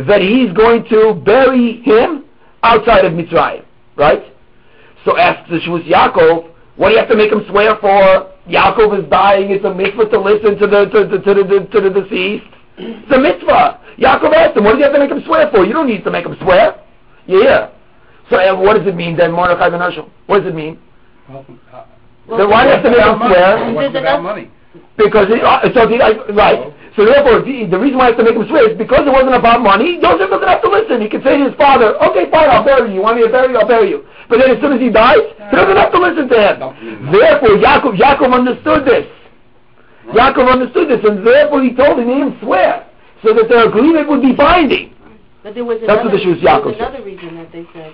that 0.08 0.21
he's 0.21 0.54
going 0.54 0.86
to 0.89 1.21
bury 1.26 1.82
him 1.82 2.26
outside 2.63 3.06
of 3.06 3.13
Mitzrayim. 3.13 3.65
Right? 3.95 4.21
So 5.04 5.13
the 5.13 5.60
Shvus 5.60 5.88
Yaakov, 5.88 6.52
what 6.78 6.89
do 6.89 6.93
you 6.93 7.00
have 7.00 7.10
to 7.10 7.15
make 7.15 7.32
him 7.32 7.43
swear 7.50 7.76
for? 7.82 8.32
Yaakov 8.48 9.04
is 9.04 9.10
dying. 9.10 9.50
It's 9.50 9.65
a 9.65 9.74
mitzvah 9.74 10.10
to 10.10 10.19
listen 10.19 10.58
to 10.60 10.67
the 10.67 10.86
to, 10.86 11.08
to, 11.10 11.17
to 11.19 11.34
the 11.43 11.67
to 11.71 11.82
the 11.82 12.02
deceased. 12.02 12.45
It's 12.78 13.12
a 13.12 13.17
mitzvah. 13.17 13.82
Yaakov 13.98 14.34
asked 14.34 14.58
him, 14.58 14.65
what 14.65 14.74
do 14.74 14.78
you 14.80 14.84
have 14.84 14.93
to 14.93 15.00
make 15.00 15.10
him 15.10 15.24
swear 15.26 15.50
for? 15.50 15.65
You 15.65 15.74
don't 15.74 15.88
need 15.88 16.04
to 16.04 16.12
make 16.12 16.26
him 16.26 16.36
swear. 16.41 16.82
Yeah. 17.28 17.71
So 18.30 18.38
uh, 18.38 18.56
what 18.60 18.78
does 18.78 18.88
it 18.88 18.96
mean 18.96 19.16
then, 19.16 19.32
Mordechai 19.32 19.70
ben 19.70 19.80
Hershel? 19.80 20.10
What 20.26 20.40
does 20.40 20.50
it 20.52 20.56
mean? 20.56 20.80
Well, 21.30 21.46
uh, 21.74 22.38
Then 22.38 22.50
why 22.50 22.66
does 22.66 22.82
you 22.82 22.82
have 22.82 22.84
to 22.84 22.90
make 22.90 23.00
him 23.00 23.20
without 23.20 23.20
money. 23.20 23.34
swear? 23.34 23.70
It 23.70 23.76
wasn't 23.76 23.94
without 23.94 24.24
money. 24.24 24.52
Because 24.98 25.28
it, 25.30 25.40
uh, 25.44 25.62
so 25.72 25.88
the, 25.88 26.00
I, 26.04 26.12
right. 26.36 26.60
So 26.96 27.04
therefore, 27.06 27.44
the, 27.44 27.68
the 27.68 27.80
reason 27.80 28.00
why 28.00 28.08
I 28.08 28.16
have 28.16 28.20
to 28.20 28.26
make 28.26 28.36
him 28.36 28.48
swear 28.48 28.72
is 28.72 28.78
because 28.78 29.04
it 29.08 29.12
wasn't 29.14 29.36
about 29.36 29.62
money. 29.62 30.00
Joseph 30.02 30.32
doesn't 30.32 30.48
have 30.48 30.64
to 30.64 30.72
listen. 30.72 31.00
He 31.04 31.08
can 31.12 31.22
say 31.24 31.38
to 31.38 31.52
his 31.52 31.56
father, 31.56 31.96
"Okay, 32.12 32.32
fine, 32.32 32.50
I'll 32.50 32.64
bury 32.64 32.90
you. 32.92 33.00
You 33.00 33.04
want 33.04 33.20
me 33.20 33.24
to 33.28 33.32
bury 33.32 33.52
you? 33.52 33.60
I'll 33.60 33.68
bury 33.68 33.92
you." 33.92 34.04
But 34.28 34.40
then 34.40 34.52
as 34.56 34.60
soon 34.60 34.74
as 34.74 34.82
he 34.82 34.90
dies, 34.90 35.22
he 35.52 35.56
doesn't 35.56 35.76
have 35.78 35.92
to 35.92 36.00
listen 36.00 36.28
to 36.28 36.38
him. 36.40 37.12
Therefore, 37.12 37.56
Yaakov, 37.60 38.00
Yaakov 38.00 38.32
understood 38.34 38.84
this. 38.88 39.06
Yaakov 40.12 40.48
understood 40.52 40.90
this, 40.90 41.02
and 41.04 41.26
therefore 41.26 41.64
he 41.64 41.74
told 41.76 42.00
him, 42.00 42.08
he 42.08 42.16
didn't 42.16 42.40
swear, 42.42 42.86
so 43.24 43.34
that 43.34 43.50
their 43.50 43.68
agreement 43.68 44.08
would 44.10 44.22
be 44.22 44.34
binding. 44.34 44.94
But 45.44 45.56
there 45.56 45.66
was 45.66 45.80
That's 45.82 46.04
what 46.04 46.14
another, 46.14 46.18
the 46.18 46.24
Shvus 46.24 46.42
there 46.42 46.58
Yaakov 46.58 46.66
was 46.66 46.76
another 46.78 47.04
reason 47.04 47.36
that 47.38 47.52
they 47.52 47.66
said, 47.74 47.94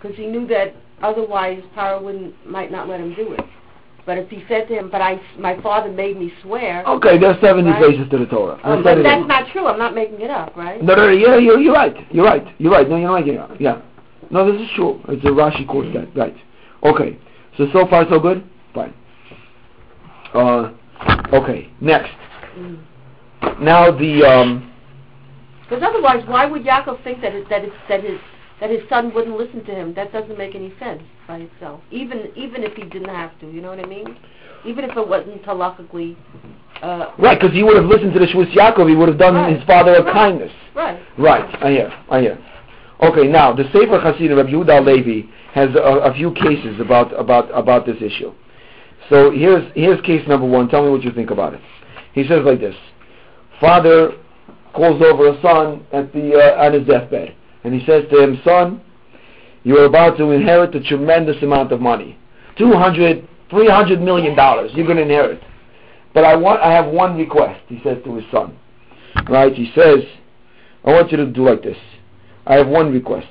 because 0.00 0.16
he 0.16 0.26
knew 0.26 0.46
that 0.48 0.74
otherwise 1.02 1.62
Paro 1.76 2.02
wouldn't 2.02 2.34
might 2.48 2.70
not 2.70 2.88
let 2.88 3.00
him 3.00 3.14
do 3.14 3.32
it. 3.32 3.40
But 4.06 4.16
if 4.18 4.30
he 4.30 4.42
said 4.48 4.66
to 4.68 4.74
him, 4.78 4.90
"But 4.90 5.02
I, 5.02 5.20
my 5.38 5.60
father 5.60 5.90
made 5.90 6.18
me 6.18 6.32
swear," 6.42 6.86
Okay, 6.86 7.18
there's 7.18 7.40
70 7.40 7.70
Right. 7.70 7.82
faces 7.82 8.10
to 8.10 8.18
the 8.18 8.26
Torah. 8.26 8.58
oh, 8.64 8.82
but 8.82 8.98
it 8.98 9.02
that's 9.02 9.28
not 9.28 9.48
true. 9.52 9.66
I'm 9.66 9.78
not 9.78 9.94
making 9.94 10.20
it 10.20 10.30
up, 10.30 10.56
right? 10.56 10.82
No, 10.82 10.94
no, 10.94 11.06
no, 11.06 11.12
yeah, 11.12 11.36
you're, 11.36 11.60
you're 11.60 11.74
right. 11.74 11.94
You're 12.10 12.24
right. 12.24 12.46
You're 12.58 12.72
right. 12.72 12.88
No, 12.88 12.96
you're 12.96 13.08
not 13.08 13.20
making 13.20 13.34
it 13.34 13.40
up. 13.40 13.60
Yeah. 13.60 13.82
No, 14.30 14.50
this 14.50 14.60
is 14.60 14.68
true. 14.74 15.00
It's 15.08 15.24
a 15.24 15.28
Rashi 15.28 15.66
quotes 15.66 15.92
that. 15.94 16.16
Right. 16.16 16.36
Okay. 16.82 17.18
So, 17.56 17.66
so 17.72 17.86
far 17.88 18.06
so 18.08 18.18
good? 18.18 18.42
Fine. 18.74 18.94
Uh, 20.32 20.72
okay, 21.32 21.70
next. 21.80 22.12
Mm. 22.56 22.80
Now 23.60 23.90
the, 23.90 24.22
um, 24.24 24.72
Because 25.62 25.82
otherwise, 25.82 26.22
why 26.26 26.46
would 26.46 26.62
Yaakov 26.62 27.02
think 27.02 27.20
that 27.22 27.34
it, 27.34 27.48
that 27.50 27.64
it's, 27.64 27.74
that 27.88 28.04
his 28.04 28.18
that 28.60 28.70
his 28.70 28.80
son 28.88 29.12
wouldn't 29.14 29.36
listen 29.36 29.64
to 29.64 29.74
him? 29.74 29.94
That 29.94 30.12
doesn't 30.12 30.36
make 30.38 30.54
any 30.54 30.72
sense 30.78 31.02
by 31.26 31.38
itself. 31.38 31.80
Even 31.90 32.30
even 32.36 32.62
if 32.62 32.74
he 32.74 32.82
didn't 32.82 33.08
have 33.08 33.38
to, 33.40 33.50
you 33.50 33.60
know 33.60 33.70
what 33.70 33.80
I 33.80 33.86
mean? 33.86 34.16
Even 34.64 34.84
if 34.84 34.96
it 34.96 35.08
wasn't 35.08 35.42
halakhically, 35.42 36.16
uh, 36.82 37.12
right, 37.18 37.38
because 37.40 37.54
he 37.54 37.62
would 37.62 37.76
have 37.76 37.86
listened 37.86 38.12
to 38.14 38.18
the 38.18 38.26
Shvus 38.26 38.52
Yaakov, 38.52 38.88
he 38.88 38.96
would 38.96 39.08
have 39.08 39.18
done 39.18 39.34
Right. 39.34 39.56
his 39.56 39.64
father 39.64 39.94
a 39.94 40.02
Right. 40.02 40.12
kindness. 40.12 40.52
right. 40.74 40.98
Right, 41.16 41.64
I 41.64 41.70
hear, 41.70 41.92
I 42.10 42.20
hear. 42.20 42.38
Okay, 43.02 43.26
now 43.26 43.52
the 43.52 43.64
Sefer 43.72 43.98
Hasidim 43.98 44.36
Rabbi 44.36 44.50
Yehuda 44.50 44.84
Levi 44.84 45.26
has 45.52 45.74
a, 45.74 45.78
a 46.10 46.14
few 46.14 46.32
cases 46.32 46.78
about 46.80 47.18
about 47.18 47.50
about 47.54 47.86
this 47.86 48.00
issue. 48.02 48.32
So 49.08 49.30
here's 49.30 49.64
here's 49.74 50.00
case 50.02 50.26
number 50.28 50.46
one. 50.46 50.68
Tell 50.68 50.84
me 50.84 50.90
what 50.90 51.02
you 51.02 51.10
think 51.10 51.30
about 51.30 51.54
it. 51.54 51.60
He 52.12 52.26
says 52.26 52.44
like 52.44 52.60
this: 52.60 52.76
father 53.58 54.12
calls 54.74 55.02
over 55.02 55.28
a 55.28 55.40
son 55.40 55.84
at 55.92 56.12
the 56.12 56.34
uh, 56.34 56.64
on 56.64 56.74
his 56.74 56.86
deathbed, 56.86 57.34
and 57.64 57.74
he 57.74 57.84
says 57.86 58.04
to 58.10 58.22
him, 58.22 58.40
"Son, 58.44 58.80
you 59.62 59.76
are 59.78 59.84
about 59.84 60.16
to 60.18 60.30
inherit 60.30 60.74
a 60.74 60.80
tremendous 60.80 61.42
amount 61.42 61.72
of 61.72 61.80
money, 61.80 62.18
two 62.56 62.72
hundred, 62.72 63.26
three 63.50 63.68
hundred 63.68 64.00
million 64.00 64.34
dollars. 64.34 64.70
You're 64.74 64.86
going 64.86 64.96
to 64.96 65.02
inherit, 65.02 65.42
but 66.14 66.24
I 66.24 66.36
want, 66.36 66.60
I 66.62 66.72
have 66.72 66.86
one 66.86 67.16
request." 67.16 67.60
He 67.68 67.80
says 67.82 67.98
to 68.04 68.14
his 68.16 68.24
son, 68.30 68.56
right? 69.28 69.54
He 69.54 69.70
says, 69.74 70.00
"I 70.84 70.92
want 70.92 71.10
you 71.10 71.18
to 71.18 71.26
do 71.26 71.44
like 71.44 71.62
this. 71.62 71.76
I 72.46 72.54
have 72.54 72.68
one 72.68 72.92
request. 72.92 73.28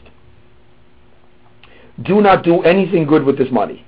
Do 2.03 2.21
not 2.21 2.43
do 2.43 2.61
anything 2.61 3.05
good 3.05 3.23
with 3.23 3.37
this 3.37 3.51
money. 3.51 3.85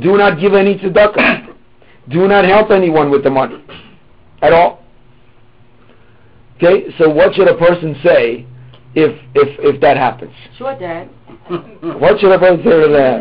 do 0.00 0.16
not 0.16 0.40
give 0.40 0.54
any 0.54 0.78
tzedakah. 0.78 1.54
Do 2.08 2.26
not 2.26 2.44
help 2.44 2.70
anyone 2.70 3.10
with 3.10 3.24
the 3.24 3.30
money 3.30 3.62
at 4.40 4.52
all." 4.52 4.82
Okay, 6.56 6.94
so 6.96 7.10
what 7.10 7.34
should 7.34 7.48
a 7.48 7.56
person 7.56 7.96
say 8.04 8.46
if 8.94 9.18
if 9.34 9.58
if 9.60 9.80
that 9.80 9.96
happens? 9.96 10.32
Sure, 10.56 10.78
Dad. 10.78 11.08
What 11.80 12.20
should 12.20 12.32
a 12.32 12.38
person 12.38 12.62
say 12.64 12.70
to 12.70 12.88
that? 12.92 13.20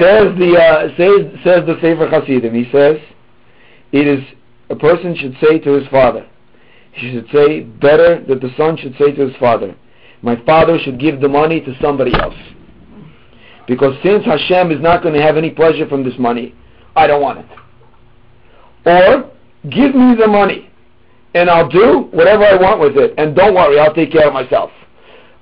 Says 0.00 0.38
the 0.38 0.56
uh, 0.56 0.88
says 0.96 1.44
says 1.44 1.66
the 1.66 1.76
Sefer 1.80 2.08
Hasidim. 2.08 2.54
He 2.54 2.70
says 2.72 2.96
it 3.92 4.06
is 4.06 4.24
a 4.68 4.76
person 4.76 5.16
should 5.16 5.36
say 5.40 5.58
to 5.60 5.72
his 5.72 5.86
father. 5.88 6.26
He 6.92 7.12
should 7.12 7.28
say 7.32 7.60
better 7.60 8.24
that 8.26 8.40
the 8.40 8.50
son 8.56 8.76
should 8.76 8.96
say 8.98 9.12
to 9.12 9.28
his 9.28 9.36
father, 9.36 9.76
"My 10.22 10.36
father 10.44 10.78
should 10.78 10.98
give 10.98 11.20
the 11.20 11.28
money 11.28 11.60
to 11.60 11.74
somebody 11.80 12.12
else." 12.14 12.34
Because 13.68 13.94
since 14.02 14.24
Hashem 14.24 14.72
is 14.72 14.80
not 14.80 15.02
going 15.02 15.14
to 15.14 15.22
have 15.22 15.36
any 15.36 15.50
pleasure 15.50 15.88
from 15.88 16.02
this 16.02 16.18
money, 16.18 16.54
I 16.96 17.06
don't 17.06 17.22
want 17.22 17.38
it. 17.38 17.46
Or 18.84 19.30
give 19.70 19.94
me 19.94 20.16
the 20.16 20.26
money 20.26 20.70
and 21.34 21.48
I'll 21.48 21.68
do 21.68 22.08
whatever 22.10 22.44
I 22.44 22.56
want 22.56 22.80
with 22.80 22.96
it. 22.96 23.14
And 23.18 23.36
don't 23.36 23.54
worry, 23.54 23.78
I'll 23.78 23.94
take 23.94 24.12
care 24.12 24.26
of 24.26 24.34
myself. 24.34 24.70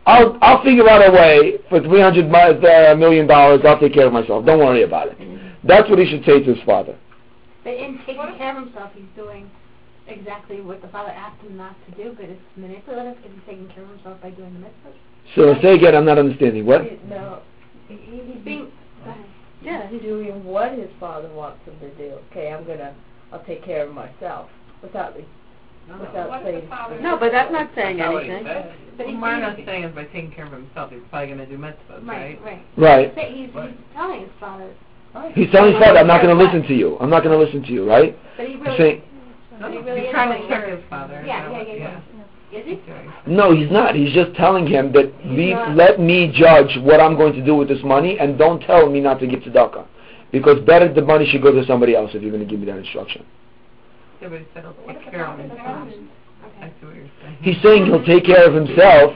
I'll 0.08 0.38
I'll 0.40 0.62
figure 0.64 0.88
out 0.88 1.06
a 1.06 1.12
way 1.12 1.58
for 1.68 1.80
three 1.80 2.00
hundred 2.00 2.32
uh, 2.32 2.94
million 2.96 3.26
dollars. 3.26 3.60
I'll 3.64 3.78
take 3.78 3.92
care 3.92 4.06
of 4.06 4.12
myself. 4.12 4.46
Don't 4.46 4.58
worry 4.58 4.82
about 4.82 5.08
it. 5.08 5.18
That's 5.64 5.88
what 5.90 5.98
he 5.98 6.06
should 6.06 6.24
say 6.24 6.42
to 6.42 6.54
his 6.54 6.64
father. 6.64 6.96
But 7.62 7.74
in 7.74 7.98
taking 8.06 8.34
care 8.38 8.56
of 8.56 8.64
himself, 8.64 8.92
he's 8.94 9.04
doing 9.14 9.50
exactly 10.06 10.62
what 10.62 10.80
the 10.80 10.88
father 10.88 11.10
asked 11.10 11.42
him 11.42 11.58
not 11.58 11.76
to 11.86 12.02
do, 12.02 12.16
but 12.16 12.24
it's 12.24 12.40
manipulative 12.56 13.16
because 13.16 13.32
he's 13.36 13.46
taking 13.46 13.68
care 13.68 13.84
of 13.84 13.90
himself 13.90 14.22
by 14.22 14.30
doing 14.30 14.54
the 14.54 14.60
mitzvahs. 14.60 14.96
So 15.34 15.54
say 15.60 15.74
again. 15.74 15.94
I'm 15.94 16.06
not 16.06 16.18
understanding 16.18 16.64
what. 16.64 16.82
No, 17.06 17.42
He's 17.88 17.98
he's 18.04 18.44
being, 18.44 18.70
yeah, 19.62 19.88
he's 19.88 20.02
doing 20.02 20.44
what 20.44 20.72
his 20.72 20.90
father 21.00 21.28
wants 21.32 21.64
him 21.66 21.78
to 21.80 21.94
do. 21.96 22.18
Okay, 22.30 22.52
I'm 22.52 22.66
gonna, 22.66 22.94
I'll 23.32 23.44
take 23.44 23.64
care 23.64 23.86
of 23.86 23.94
myself 23.94 24.48
without 24.82 25.14
the, 25.14 25.24
without 26.00 26.42
saying. 26.44 27.02
No, 27.02 27.16
but 27.18 27.32
that's 27.32 27.52
not 27.52 27.70
saying 27.74 27.96
That's 27.98 28.12
not 28.12 28.22
he 28.22 28.30
anything. 28.30 28.46
said. 28.46 28.72
But 28.96 29.06
What 29.06 29.12
he's 29.12 29.20
Marna's 29.20 29.56
being- 29.56 29.66
saying 29.66 29.84
is 29.84 29.94
by 29.94 30.04
taking 30.04 30.30
care 30.32 30.46
of 30.46 30.52
himself, 30.52 30.90
he's 30.90 31.00
probably 31.10 31.28
gonna 31.28 31.46
do 31.46 31.56
mitzvahs, 31.56 32.02
Right, 32.06 32.38
right? 32.42 32.42
right. 32.44 32.62
Right. 32.76 33.14
But 33.14 33.24
he's, 33.26 33.46
he's 33.50 33.74
telling 33.94 34.20
his 34.22 34.30
father, 34.40 34.68
He's 35.34 35.50
telling 35.50 35.72
his 35.74 35.82
father, 35.82 35.98
I'm 36.00 36.06
not 36.06 36.20
going 36.22 36.36
to 36.36 36.44
listen 36.44 36.62
to 36.68 36.74
you. 36.74 36.96
I'm 37.00 37.08
not 37.10 37.24
going 37.24 37.36
to 37.36 37.42
listen 37.42 37.62
to 37.62 37.72
you. 37.72 37.88
Right? 37.88 38.16
but 38.36 38.46
he 38.46 38.52
He's 38.52 38.60
really, 38.60 38.76
saying, 38.78 39.02
but 39.58 39.70
he 39.72 39.78
really 39.78 40.00
He's 40.00 40.08
is 40.08 40.12
trying 40.12 40.28
doing 40.38 40.42
to 40.50 40.56
trick 40.56 40.68
it. 40.68 40.76
his 40.78 40.84
father. 40.90 41.22
Yeah, 41.26 41.46
is 41.46 41.52
that 41.52 41.52
yeah, 41.52 41.58
what- 41.58 41.78
yeah, 41.78 42.00
yeah. 42.52 42.58
Is 42.60 42.64
he? 42.66 42.72
Okay. 42.74 43.06
no, 43.26 43.54
he's 43.54 43.70
not. 43.70 43.94
He's 43.94 44.12
just 44.12 44.34
telling 44.36 44.66
him 44.66 44.92
that 44.92 45.18
be, 45.22 45.54
not. 45.54 45.74
let 45.76 45.98
me 46.00 46.30
judge 46.34 46.76
what 46.82 47.00
I'm 47.00 47.16
going 47.16 47.32
to 47.34 47.44
do 47.44 47.54
with 47.56 47.68
this 47.68 47.82
money, 47.82 48.18
and 48.18 48.38
don't 48.38 48.60
tell 48.60 48.88
me 48.88 49.00
not 49.00 49.18
to 49.20 49.26
give 49.26 49.40
tzedakah. 49.40 49.86
Because 50.30 50.58
better 50.64 50.92
the 50.92 51.02
money 51.02 51.26
should 51.26 51.42
go 51.42 51.52
to 51.52 51.64
somebody 51.66 51.94
else 51.96 52.10
if 52.14 52.22
you're 52.22 52.30
going 52.30 52.44
to 52.46 52.48
give 52.50 52.60
me 52.60 52.66
that 52.66 52.76
instruction. 52.78 53.24
Yeah, 54.20 54.28
but 54.28 54.38
he 54.40 54.46
said 54.54 54.62
he'll 54.64 54.72
What 54.72 54.96
if 54.96 55.02
take 55.02 55.04
the 55.06 55.10
care 55.10 55.26
of 55.26 55.36
father 55.36 55.42
himself. 55.48 55.88
doesn't? 55.88 56.10
I 56.60 56.68
see 56.80 56.86
what 56.86 56.94
you're 56.96 57.10
saying. 57.22 57.36
He's 57.40 57.62
saying 57.62 57.86
he'll 57.86 58.04
take 58.04 58.24
care 58.24 58.46
of 58.46 58.54
himself 58.54 59.12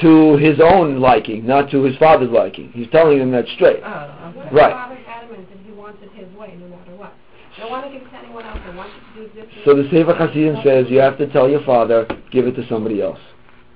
to 0.00 0.36
his 0.38 0.60
own 0.60 1.00
liking, 1.00 1.46
not 1.46 1.70
to 1.70 1.82
his 1.82 1.96
father's 1.96 2.30
liking. 2.30 2.70
He's 2.72 2.88
telling 2.90 3.18
him 3.20 3.30
that 3.32 3.46
straight. 3.56 3.80
Oh, 3.84 4.32
okay. 4.36 4.48
Right. 4.54 4.72
father's 4.72 4.98
adamant 5.06 5.48
that 5.50 5.58
he 5.66 5.72
wants 5.72 5.98
it 6.02 6.10
his 6.12 6.32
way, 6.36 6.54
no 6.58 6.68
matter 6.68 6.96
what. 6.96 7.12
I 7.60 7.68
want 7.68 7.84
to 7.86 7.92
give 7.92 8.06
it 8.06 8.10
to 8.10 8.16
anyone 8.16 8.44
else, 8.46 8.58
I 8.64 8.74
want 8.74 8.90
you 9.16 9.22
to 9.24 9.28
do 9.28 9.40
this. 9.40 9.48
So 9.66 9.74
the 9.74 9.84
Sefer 9.90 10.14
Hasidim 10.14 10.56
says 10.64 10.86
you 10.88 10.98
have 10.98 11.18
to 11.18 11.26
tell 11.30 11.48
your 11.48 11.62
father, 11.64 12.06
give 12.30 12.46
it 12.46 12.52
to 12.56 12.66
somebody 12.68 13.02
else. 13.02 13.18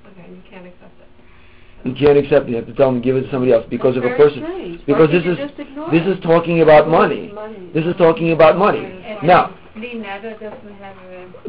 Okay, 0.07 0.27
you 0.31 0.41
can't 0.49 0.65
accept 0.65 0.93
it. 0.99 1.87
You 1.87 1.93
can't 1.93 2.17
accept 2.17 2.47
it. 2.47 2.49
You 2.51 2.55
have 2.55 2.65
to 2.65 2.73
tell 2.73 2.89
him, 2.89 3.01
give 3.01 3.15
it 3.15 3.23
to 3.23 3.31
somebody 3.31 3.53
else. 3.53 3.65
Because 3.69 3.93
That's 3.93 4.07
if 4.07 4.13
a 4.13 4.17
person, 4.17 4.41
strange. 4.41 4.85
because 4.87 5.07
Why 5.09 5.13
this 5.19 5.21
is 5.21 5.37
you 5.37 5.47
just 5.47 5.59
ignore 5.59 5.91
this 5.91 6.07
is 6.07 6.23
talking 6.23 6.61
about 6.61 6.87
money. 6.89 7.31
Money. 7.31 7.69
This 7.75 7.85
is 7.85 7.95
talking 7.97 8.31
about 8.31 8.57
money. 8.57 8.81
Now, 9.21 9.55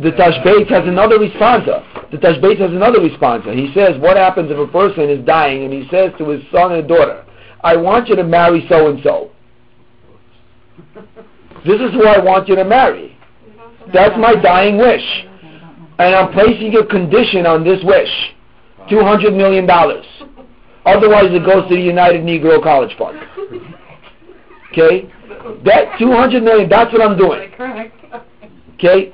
The 0.03 0.11
Tashbetz 0.11 0.69
has 0.69 0.85
another 0.89 1.19
responsa. 1.19 2.11
The 2.11 2.17
Tashbetz 2.19 2.59
has 2.59 2.71
another 2.71 2.99
responsa. 2.99 3.55
He 3.55 3.73
says, 3.73 4.01
what 4.01 4.17
happens 4.17 4.51
if 4.51 4.59
a 4.59 4.67
person 4.71 5.09
is 5.09 5.25
dying 5.25 5.63
and 5.63 5.73
he 5.73 5.89
says 5.91 6.11
to 6.19 6.29
his 6.31 6.43
son 6.51 6.73
and 6.73 6.89
daughter, 6.89 7.25
I 7.63 7.77
want 7.77 8.09
you 8.09 8.17
to 8.17 8.25
marry 8.25 8.67
so 8.69 8.89
and 8.89 9.01
so. 9.05 9.31
This 11.65 11.81
is 11.81 11.93
who 11.93 12.05
I 12.07 12.19
want 12.19 12.49
you 12.49 12.57
to 12.57 12.65
marry. 12.65 13.17
That's 13.93 14.17
my 14.19 14.35
dying 14.35 14.79
wish. 14.79 15.05
And 15.99 16.15
I'm 16.15 16.33
placing 16.33 16.75
a 16.77 16.85
condition 16.85 17.47
on 17.47 17.63
this 17.63 17.79
wish. 17.85 18.11
$200 18.91 19.37
million. 19.37 19.69
Otherwise 20.85 21.27
it 21.31 21.45
goes 21.45 21.69
to 21.69 21.75
the 21.77 21.81
United 21.83 22.23
Negro 22.23 22.63
College 22.63 22.97
Fund. 22.99 23.19
Okay? 24.77 25.09
That 25.65 25.99
200 25.99 26.43
million, 26.43 26.69
that's 26.69 26.93
what 26.93 27.01
I'm 27.01 27.17
doing. 27.17 27.51
Okay? 28.75 29.13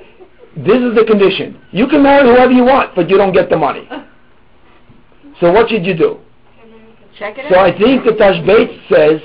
This 0.57 0.81
is 0.81 0.93
the 0.95 1.05
condition. 1.07 1.59
You 1.71 1.87
can 1.87 2.03
marry 2.03 2.27
whoever 2.27 2.51
you 2.51 2.63
want, 2.63 2.95
but 2.95 3.09
you 3.09 3.17
don't 3.17 3.33
get 3.33 3.49
the 3.49 3.57
money. 3.57 3.87
So 5.39 5.51
what 5.51 5.69
should 5.69 5.85
you 5.85 5.95
do? 5.95 6.19
Check 7.17 7.37
it 7.37 7.45
So 7.49 7.57
out. 7.57 7.73
I 7.73 7.77
think 7.77 8.03
the 8.03 8.11
Tashbetz 8.11 8.89
says 8.89 9.21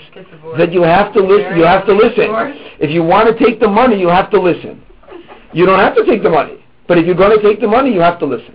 that 0.57 0.73
you 0.73 0.83
have 0.83 1.13
to 1.15 1.21
listen. 1.21 1.57
You 1.57 1.65
have 1.65 1.87
to 1.87 1.93
listen. 1.93 2.29
If 2.81 2.91
you 2.91 3.03
want 3.03 3.29
to 3.37 3.45
take 3.45 3.61
the 3.61 3.69
money, 3.69 3.99
you 3.99 4.09
have 4.09 4.31
to 4.31 4.41
listen. 4.41 4.83
You 5.53 5.67
don't 5.67 5.81
have 5.81 5.95
to 5.97 6.05
take 6.05 6.23
the 6.23 6.31
money, 6.31 6.65
but 6.87 6.99
if 6.99 7.07
you're 7.07 7.15
going 7.15 7.37
to 7.37 7.43
take 7.43 7.61
the 7.61 7.67
money, 7.67 7.93
you 7.93 8.01
have 8.01 8.19
to 8.21 8.27
listen. 8.27 8.55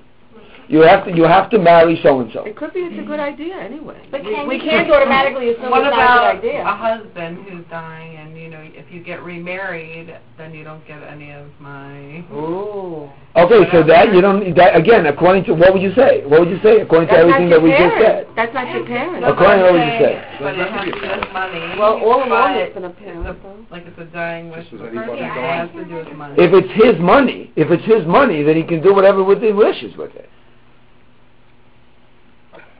You 0.67 0.81
have 0.81 1.05
to. 1.05 1.15
You 1.15 1.23
have 1.23 1.49
to 1.51 1.59
marry 1.59 1.99
so 2.03 2.19
and 2.21 2.31
so. 2.33 2.43
It 2.45 2.55
could 2.55 2.73
be 2.73 2.79
it's 2.81 2.99
a 2.99 3.05
good 3.05 3.19
idea 3.19 3.55
anyway. 3.57 4.01
But 4.11 4.23
We- 4.23 4.33
can 4.33 4.47
we 4.47 4.55
you- 4.55 4.61
can't 4.61 4.89
automatically 4.89 5.49
assume 5.49 5.69
What 5.69 5.81
it's 5.81 5.87
about 5.93 5.97
not 5.97 6.35
a 6.35 6.39
good 6.39 6.49
idea. 6.49 6.61
a 6.63 6.75
husband 6.75 7.37
who's 7.49 7.65
dying 7.69 8.17
and, 8.17 8.37
you 8.37 8.49
know, 8.49 8.61
if 8.61 8.85
you 8.91 9.01
get 9.01 9.21
remarried, 9.23 10.15
then 10.37 10.53
you 10.53 10.63
don't 10.63 10.85
get 10.87 11.03
any 11.03 11.31
of 11.31 11.45
my... 11.59 12.23
Ooh. 12.33 13.09
Okay, 13.35 13.69
so 13.71 13.83
that 13.83 14.13
you 14.13 14.21
don't. 14.21 14.55
That 14.55 14.75
again, 14.75 15.07
according 15.07 15.45
to 15.45 15.53
what 15.55 15.73
would 15.73 15.81
you 15.81 15.93
say? 15.95 16.23
What 16.25 16.41
would 16.41 16.49
you 16.49 16.59
say 16.61 16.81
according 16.81 17.09
to 17.09 17.15
everything 17.15 17.49
that 17.49 17.61
we 17.61 17.69
your 17.69 17.89
just 17.89 17.97
said? 17.97 18.27
That's 18.35 18.53
not 18.53 18.69
your 18.69 18.85
parents. 18.85 19.25
According 19.27 19.65
to 19.65 19.71
what 19.73 19.81
you 19.81 19.93
said. 19.97 20.37
But 20.39 20.53
it 20.59 20.69
has 20.69 20.85
to 20.85 20.91
do 20.91 21.01
with 21.01 21.33
money. 21.33 21.79
Well, 21.79 21.97
all 21.97 22.23
along 22.23 22.29
but 22.29 22.57
it's 22.57 22.73
been 22.75 22.85
a 22.85 22.89
parent. 22.91 23.71
Like 23.71 23.87
it's 23.87 23.97
a 23.97 24.05
dying 24.05 24.51
wish 24.51 24.69
This 24.69 24.79
of 24.79 24.85
is 24.85 24.93
a 24.93 24.93
person, 24.93 25.17
anybody's 25.17 25.25
it 25.25 25.49
has 25.49 25.69
to 25.73 25.85
do 25.85 25.95
with 25.95 26.13
money. 26.13 26.35
If 26.37 26.53
it's 26.53 26.73
his 26.77 27.01
money, 27.01 27.51
if 27.55 27.71
it's 27.71 27.83
his 27.85 28.05
money, 28.05 28.43
then 28.43 28.55
he 28.55 28.63
can 28.63 28.83
do 28.83 28.93
whatever 28.93 29.23
with 29.23 29.41
he 29.41 29.51
wishes 29.51 29.97
with 29.97 30.13
it. 30.15 30.29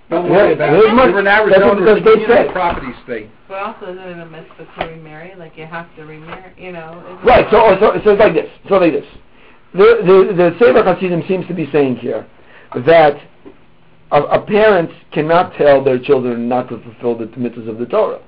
Don't 0.10 0.26
Yeah, 0.26 0.32
worry 0.32 0.54
about 0.54 0.74
it. 0.74 0.93
much- 0.93 1.12
We're 1.14 1.20
in 1.20 1.26
that's 1.26 1.43
what 1.45 1.54
Arizona, 1.54 1.82
the 1.86 1.91
it's 1.95 1.99
a 1.99 2.04
community 2.04 2.26
said. 2.34 2.51
property 2.51 2.93
state. 3.04 3.30
But 3.47 3.58
also, 3.60 3.86
isn't 3.88 3.97
it 3.99 4.20
a 4.20 4.26
mitzvah 4.26 4.68
to 4.80 4.86
remarry? 4.88 5.34
Like, 5.38 5.58
you 5.58 5.66
have 5.66 5.88
to 5.95 6.06
remarry, 6.06 6.51
you 6.58 6.72
know? 6.72 7.01
Right. 7.24 7.45
So, 7.49 7.76
so, 7.80 7.99
so 8.04 8.12
it's 8.12 8.20
like 8.20 8.34
this. 8.34 8.49
So 8.70 8.78
like 8.78 8.93
this. 8.93 9.06
The 9.74 10.01
the 10.06 10.34
the 10.36 10.56
Sefer 10.60 10.84
Hasidim 10.84 11.24
seems 11.28 11.47
to 11.47 11.54
be 11.56 11.68
saying 11.72 11.95
here 11.97 12.26
that 12.86 13.18
a, 14.12 14.22
a 14.22 14.41
parent 14.41 14.91
cannot 15.12 15.56
tell 15.56 15.84
their 15.84 15.97
children 15.97 16.47
not 16.47 16.70
to 16.70 16.80
fulfill 16.84 17.18
the 17.18 17.26
mitzvahs 17.38 17.68
of 17.68 17.80
the 17.80 17.86
Torah. 17.88 18.20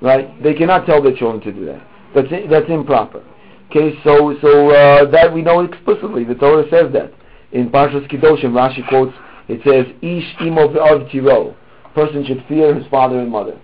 Right? 0.00 0.40
They 0.42 0.54
cannot 0.54 0.86
tell 0.86 1.02
their 1.02 1.16
children 1.16 1.40
to 1.42 1.52
do 1.52 1.66
that. 1.66 1.82
That's 2.14 2.32
i- 2.32 2.46
that's 2.48 2.68
improper. 2.68 3.22
Okay. 3.70 3.98
So 4.04 4.36
so 4.40 4.70
uh, 4.70 5.10
that 5.10 5.32
we 5.32 5.42
know 5.42 5.60
explicitly. 5.60 6.22
The 6.24 6.36
Torah 6.36 6.64
says 6.70 6.92
that 6.92 7.12
in 7.52 7.68
Parshas 7.70 8.08
Kedoshim. 8.08 8.52
Rashi 8.52 8.86
quotes. 8.88 9.12
It 9.50 9.60
says, 9.64 9.86
"Ish 10.00 10.46
imo 10.46 10.68
v'av 10.68 11.10
tiro." 11.10 11.56
Person 11.94 12.24
should 12.24 12.44
fear 12.48 12.74
his 12.74 12.86
father 12.86 13.18
and 13.18 13.30
mother. 13.30 13.60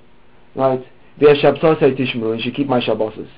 Right? 0.55 0.84
V'yashabsosai 1.20 1.97
tishmeru. 1.97 2.32
And 2.32 2.43
should 2.43 2.55
keep 2.55 2.68
my 2.68 2.80
shabboses. 2.80 3.28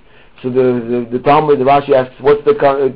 So 0.42 0.50
the 0.50 1.06
the, 1.10 1.18
the 1.18 1.22
Talmud, 1.22 1.58
the 1.58 1.64
Rashi 1.64 1.92
asks, 1.94 2.14
what's 2.20 2.44
the 2.44 2.56
uh, 2.56 2.88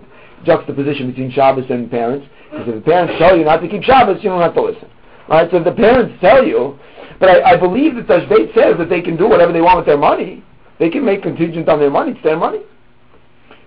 juxtaposition 0.44 1.10
between 1.10 1.30
Shabbos 1.32 1.64
and 1.70 1.90
parents? 1.90 2.26
Because 2.50 2.68
if 2.68 2.74
the 2.76 2.80
parents 2.80 3.14
tell 3.18 3.36
you 3.36 3.44
not 3.44 3.58
to 3.58 3.68
keep 3.68 3.82
Shabbos, 3.82 4.22
you 4.22 4.30
don't 4.30 4.40
have 4.40 4.54
to 4.54 4.62
listen. 4.62 4.88
Right? 5.28 5.50
So 5.50 5.58
if 5.58 5.64
the 5.64 5.72
parents 5.72 6.14
tell 6.20 6.44
you, 6.44 6.78
but 7.20 7.28
I, 7.28 7.52
I 7.52 7.56
believe 7.56 7.94
that 7.96 8.06
Tashbetz 8.06 8.54
says 8.54 8.76
that 8.78 8.88
they 8.88 9.00
can 9.00 9.16
do 9.16 9.28
whatever 9.28 9.52
they 9.52 9.60
want 9.60 9.78
with 9.78 9.86
their 9.86 9.98
money. 9.98 10.44
They 10.78 10.90
can 10.90 11.04
make 11.04 11.22
contingent 11.22 11.68
on 11.68 11.78
their 11.78 11.90
money. 11.90 12.12
It's 12.12 12.22
their 12.22 12.36
money. 12.36 12.60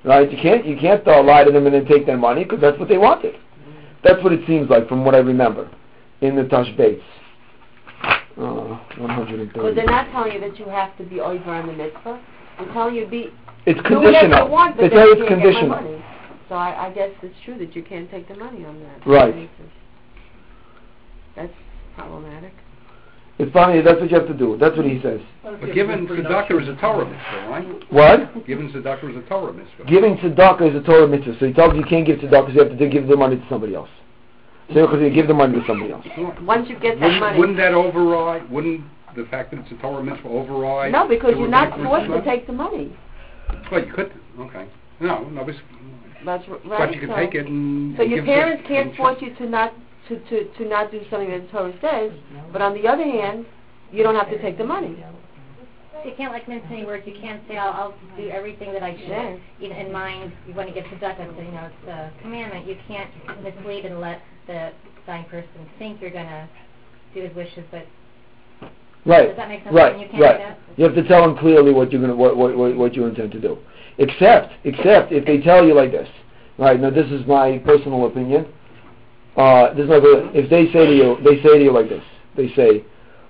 Right? 0.04 0.30
You 0.32 0.38
can't 0.38 0.66
you 0.66 0.78
can't 0.78 1.08
uh, 1.08 1.24
lie 1.24 1.44
to 1.44 1.52
them 1.52 1.66
and 1.66 1.74
then 1.74 1.86
take 1.86 2.06
their 2.06 2.18
money 2.18 2.44
because 2.44 2.60
that's 2.62 2.78
what 2.78 2.90
they 2.90 2.98
wanted. 2.98 3.36
That's 4.06 4.24
what 4.24 4.32
it 4.32 4.46
seems 4.46 4.70
like 4.70 4.88
from 4.88 5.04
what 5.04 5.16
I 5.16 5.18
remember 5.18 5.68
in 6.22 6.36
the 6.36 6.44
Tashbetz. 6.44 7.02
Uh, 8.38 8.78
Because 8.94 9.76
they're 9.76 9.86
not 9.86 10.12
telling 10.12 10.34
you 10.34 10.40
that 10.42 10.60
you 10.60 10.66
have 10.66 10.96
to 10.98 11.04
be 11.04 11.20
over 11.20 11.50
on 11.50 11.68
the 11.68 11.74
mitzvah. 11.74 12.22
They're 12.60 12.74
telling 12.74 12.96
you 12.96 13.06
to 13.06 13.10
be 13.10 13.34
It's 13.66 13.82
conditional. 13.82 14.50
want, 14.50 14.78
They 14.78 14.90
but 14.90 14.96
tell 14.96 15.00
then 15.00 15.08
you 15.08 15.16
you 15.16 15.22
it's 15.24 15.30
can't 15.30 15.42
get 15.42 15.54
my 15.70 15.78
conditional. 15.80 16.02
So 16.50 16.56
I, 16.56 16.88
I 16.88 16.94
guess 16.94 17.10
it's 17.24 17.36
true 17.46 17.58
that 17.58 17.76
you 17.76 17.82
can't 17.82 18.10
take 18.12 18.28
the 18.28 18.36
money 18.36 18.64
on 18.64 18.80
that. 18.84 19.08
Right. 19.08 19.50
That's 21.36 21.54
problematic. 21.98 22.54
It's 23.38 23.52
funny. 23.52 23.82
That's 23.82 24.00
what 24.00 24.10
you 24.10 24.18
have 24.18 24.28
to 24.28 24.34
do. 24.34 24.58
That's 24.58 24.78
what 24.78 24.86
he 24.86 25.02
says. 25.02 25.20
But 25.44 25.74
giving 25.74 26.08
tzedakah 26.08 26.62
is 26.62 26.70
a 26.70 26.76
Torah 26.80 27.06
mitzvah, 27.06 27.50
right? 27.50 27.92
What? 27.92 28.48
Giving 28.48 28.70
tzedakah 28.72 29.12
is 29.12 29.18
a 29.18 29.28
Torah 29.28 29.52
mitzvah. 29.52 29.86
Giving 29.88 30.16
tzedakah 30.18 30.70
is 30.70 30.76
a 30.76 30.86
Torah 30.86 31.08
mitzvah. 31.08 31.36
So 31.40 31.48
he 31.48 31.54
tells 31.54 31.74
you 31.74 31.80
you 31.82 31.86
can't 31.86 32.06
give 32.06 32.20
tzedakah, 32.20 32.48
so 32.48 32.54
you 32.54 32.60
have 32.60 32.78
to 32.78 32.90
give 32.90 33.08
the 33.08 33.18
money 33.18 33.36
to 33.36 33.46
somebody 33.50 33.76
else. 33.76 33.90
So 34.74 34.88
because 34.88 35.02
you 35.02 35.10
give 35.12 35.28
the 35.28 35.34
money 35.34 35.60
to 35.60 35.68
somebody 35.68 35.92
else. 35.92 36.06
Once 36.42 36.70
you 36.70 36.80
get 36.80 37.00
that 37.00 37.06
Wouldn't, 37.06 37.20
money. 37.20 37.40
wouldn't 37.40 37.58
that 37.58 37.74
override, 37.74 38.50
wouldn't 38.50 38.82
the 39.16 39.26
fact 39.26 39.52
that 39.52 39.60
it's 39.60 39.72
a 39.72 39.76
Torah 39.76 40.04
mitzvah 40.04 40.30
override? 40.30 40.92
no, 40.92 41.08
because 41.08 41.34
you're 41.38 41.48
not 41.48 41.72
rabbinic 41.72 41.88
forced 41.88 42.08
to 42.12 42.22
take 42.24 42.48
the 42.48 42.54
money. 42.54 42.96
Well, 43.72 43.86
you 43.86 43.94
could, 43.94 44.14
okay. 44.40 44.68
No, 45.02 45.28
no, 45.30 45.44
but, 45.44 45.56
That's 46.26 46.48
right. 46.48 46.62
but 46.66 46.94
you 46.94 47.02
could 47.02 47.10
so, 47.10 47.16
take 47.16 47.36
it 47.36 47.48
and. 47.48 47.98
so 47.98 48.04
your 48.04 48.20
give 48.20 48.26
the- 48.26 48.32
parents 48.32 48.64
can't 48.68 48.96
force 48.96 49.18
you 49.22 49.36
to 49.36 49.46
not 49.48 49.74
to, 50.10 50.20
to, 50.30 50.54
to 50.58 50.66
not 50.68 50.92
do 50.92 51.02
something 51.10 51.30
that 51.30 51.42
the 51.42 51.48
Torah 51.48 51.74
says, 51.82 52.12
but 52.52 52.62
on 52.62 52.74
the 52.74 52.88
other 52.88 53.04
hand, 53.04 53.46
you 53.92 54.04
don't 54.04 54.16
have 54.16 54.30
to 54.30 54.42
take 54.42 54.58
the 54.58 54.66
money. 54.66 55.04
You 56.04 56.14
can't 56.16 56.32
like 56.32 56.48
mince 56.48 56.64
any 56.70 56.86
words. 56.86 57.04
You 57.08 57.16
can't 57.20 57.42
say 57.48 57.58
I'll, 57.58 57.74
I'll 57.74 57.96
do 58.16 58.30
everything 58.30 58.72
that 58.74 58.84
I 58.84 58.90
Yeah. 58.90 59.32
should. 59.34 59.42
Even 59.60 59.78
in 59.78 59.92
mind, 59.92 60.32
you 60.48 60.54
want 60.54 60.68
to 60.68 60.74
get 60.74 60.86
tzedakah, 60.86 61.36
so 61.36 61.42
you 61.42 61.52
know 61.52 61.68
it's 61.68 61.88
a 61.88 62.12
commandment. 62.22 62.68
You 62.68 62.78
can't 62.88 63.10
mislead 63.42 63.86
and 63.86 64.00
let 64.00 64.22
the 64.46 64.72
dying 65.08 65.26
person 65.26 65.50
think 65.80 66.02
you're 66.02 66.12
gonna 66.12 66.48
do 67.16 67.22
his 67.22 67.36
wishes. 67.36 67.64
But 67.72 67.88
Right. 69.06 69.30
does 69.30 69.38
that 69.38 69.50
make 69.50 69.64
sense? 69.64 69.74
Right. 69.74 69.94
You 70.00 70.08
can't 70.08 70.18
do 70.18 70.24
Right. 70.24 70.58
You 70.78 70.84
have 70.84 70.96
to 70.96 71.04
tell 71.04 71.22
them 71.22 71.38
clearly 71.38 71.72
what 71.72 71.92
you're 71.92 72.02
gonna 72.02 72.16
what 72.16 72.38
what 72.38 72.56
what, 72.56 72.76
what 72.76 72.96
you 72.96 73.06
intend 73.06 73.32
to 73.32 73.40
do. 73.40 73.58
Except 73.98 74.54
except 74.64 75.12
if 75.12 75.26
they 75.26 75.40
tell 75.40 75.66
you 75.66 75.74
like 75.74 75.92
this. 75.92 76.10
Right. 76.60 76.80
Now 76.80 76.92
this 76.92 77.10
is 77.12 77.26
my 77.26 77.58
personal 77.60 78.06
opinion. 78.06 78.46
Uh, 79.36 79.74
this 79.74 79.84
is 79.84 79.90
my 79.90 80.00
if 80.34 80.50
they 80.50 80.72
say 80.72 80.86
to 80.86 80.96
you 80.96 81.18
they 81.24 81.42
say 81.44 81.58
to 81.58 81.64
you 81.64 81.72
like 81.72 81.90
this. 81.90 82.04
They 82.38 82.54
say, 82.56 82.86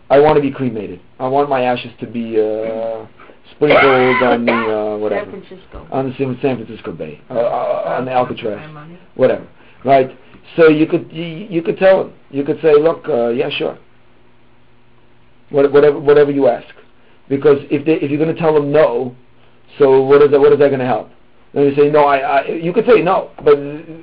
"I 0.10 0.20
want 0.20 0.36
to 0.36 0.42
be 0.42 0.52
cremated. 0.52 1.02
I 1.20 1.28
want 1.28 1.50
my 1.50 1.62
ashes 1.62 1.92
to 2.00 2.08
be 2.08 2.40
uh, 2.40 3.06
sprinkled 3.52 4.22
on 4.24 4.46
the 4.46 4.52
uh, 4.52 4.94
San 4.94 5.02
whatever 5.02 5.32
Francisco. 5.32 5.88
on 5.92 6.10
the 6.10 6.16
San 6.18 6.38
San 6.42 6.58
Francisco 6.58 6.92
Bay 6.92 7.22
uh, 7.30 7.34
uh, 7.34 7.96
on 7.98 8.06
the 8.06 8.12
Alcatraz." 8.12 8.70
Whatever, 9.16 9.48
right? 9.84 10.16
So 10.56 10.68
you 10.70 10.86
could 10.86 11.12
you, 11.12 11.24
you 11.24 11.62
could 11.62 11.78
tell 11.78 12.04
them. 12.04 12.14
You 12.30 12.44
could 12.44 12.62
say, 12.62 12.74
look, 12.76 13.08
uh, 13.10 13.30
yeah, 13.30 13.50
sure. 13.50 13.78
What, 15.50 15.72
whatever 15.72 16.00
whatever 16.00 16.32
you 16.32 16.48
ask, 16.48 16.74
because 17.30 17.58
if 17.72 17.86
they 17.86 17.94
if 17.94 18.12
you're 18.12 18.20
going 18.20 18.34
to 18.34 18.40
tell 18.40 18.54
them 18.54 18.72
no, 18.72 19.16
so 19.80 20.04
what 20.04 20.22
is 20.22 20.32
that? 20.32 20.40
What 20.40 20.54
is 20.54 20.60
that 20.60 20.68
going 20.68 20.80
to 20.80 20.86
help? 20.86 21.10
Then 21.54 21.64
you 21.64 21.76
say 21.76 21.90
no. 21.90 22.06
I, 22.06 22.18
I 22.18 22.48
you 22.48 22.74
could 22.74 22.86
say 22.86 23.02
no, 23.02 23.32
but 23.44 23.58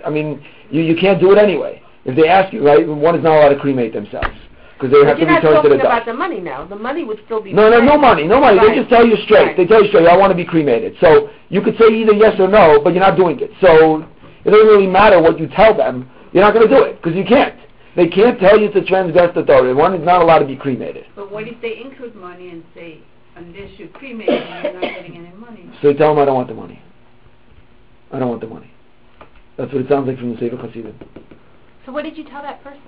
I 0.05 0.11
mean 0.11 0.44
you 0.70 0.82
you 0.82 0.96
can't 0.96 1.20
do 1.20 1.32
it 1.32 1.38
anyway. 1.38 1.82
If 2.05 2.16
they 2.16 2.28
ask 2.28 2.53
you, 2.53 2.66
right, 2.66 2.86
one 2.86 3.16
is 3.16 3.22
not 3.22 3.36
allowed 3.36 3.55
to 3.55 3.61
cremate 3.61 3.92
themselves 3.92 4.34
because 4.74 4.90
they 4.90 4.98
But 5.00 5.09
have 5.09 5.16
to 5.16 5.22
you're 5.22 5.30
not 5.30 5.42
return 5.42 5.62
to 5.62 5.68
the 5.68 5.76
talking 5.76 5.86
about 5.86 6.07
the 6.07 6.14
money 6.14 6.40
now. 6.40 6.66
The 6.66 6.76
money 6.76 7.05
would 7.05 7.20
still 7.24 7.40
be. 7.40 7.53
No, 7.53 7.70
no, 7.70 7.80
no 7.80 7.96
money, 7.96 8.26
no 8.26 8.40
money. 8.40 8.59
They 8.59 8.74
just 8.74 8.90
tell 8.90 9.07
you 9.07 9.16
straight. 9.24 9.55
Right. 9.55 9.57
They 9.57 9.66
tell 9.66 9.82
you 9.82 9.88
straight, 9.88 10.09
I 10.09 10.16
want 10.16 10.32
to 10.32 10.36
be 10.36 10.44
cremated. 10.44 10.96
So 11.00 11.30
you 11.50 11.62
could 11.62 11.78
say 11.78 11.86
either 11.86 12.12
yes 12.12 12.34
or 12.40 12.48
no, 12.48 12.80
but 12.82 12.92
you're 12.92 13.05
not 13.05 13.16
doing 13.16 13.38
it. 13.38 13.50
So 13.61 14.03
it 14.44 14.50
doesn't 14.50 14.66
really 14.66 14.88
matter 14.88 15.22
what 15.22 15.38
you 15.38 15.46
tell 15.55 15.76
them. 15.76 16.11
You're 16.32 16.42
not 16.42 16.55
going 16.55 16.68
to 16.68 16.74
do 16.74 16.82
it 16.82 17.00
because 17.00 17.16
you 17.16 17.24
can't. 17.24 17.55
They 17.94 18.09
can't 18.09 18.40
tell 18.40 18.59
you 18.59 18.72
to 18.72 18.84
transgress 18.84 19.34
the 19.34 19.44
Torah. 19.44 19.74
One 19.74 19.94
is 19.94 20.05
not 20.05 20.22
allowed 20.22 20.40
to 20.40 20.46
be 20.46 20.57
cremated. 20.57 21.05
But 21.14 21.30
what 21.30 21.46
if 21.46 21.61
they 21.61 21.78
include 21.78 22.16
money 22.16 22.48
and 22.48 22.64
say, 22.74 22.98
unless 23.36 23.78
you 23.78 23.88
cremate 23.88 24.30
him, 24.30 24.64
you're 24.64 24.72
not 24.72 24.80
getting 24.80 25.16
any 25.16 25.36
money? 25.36 25.70
So 25.82 25.90
you 25.90 25.94
tell 25.94 26.14
them 26.14 26.22
I 26.22 26.24
don't 26.24 26.34
want 26.34 26.48
the 26.48 26.55
money. 26.55 26.82
I 28.11 28.18
don't 28.18 28.30
want 28.30 28.40
the 28.40 28.46
money. 28.46 28.70
That's 29.59 29.72
what 29.72 29.82
it 29.82 29.88
sounds 29.88 30.09
like 30.09 30.18
from 30.18 30.34
the 30.34 30.40
Sefer 30.40 30.57
Hasidim. 30.57 30.98
So 31.85 31.93
what 31.93 32.05
did 32.05 32.16
you 32.16 32.24
tell 32.24 32.43
that 32.43 32.62
person? 32.62 32.80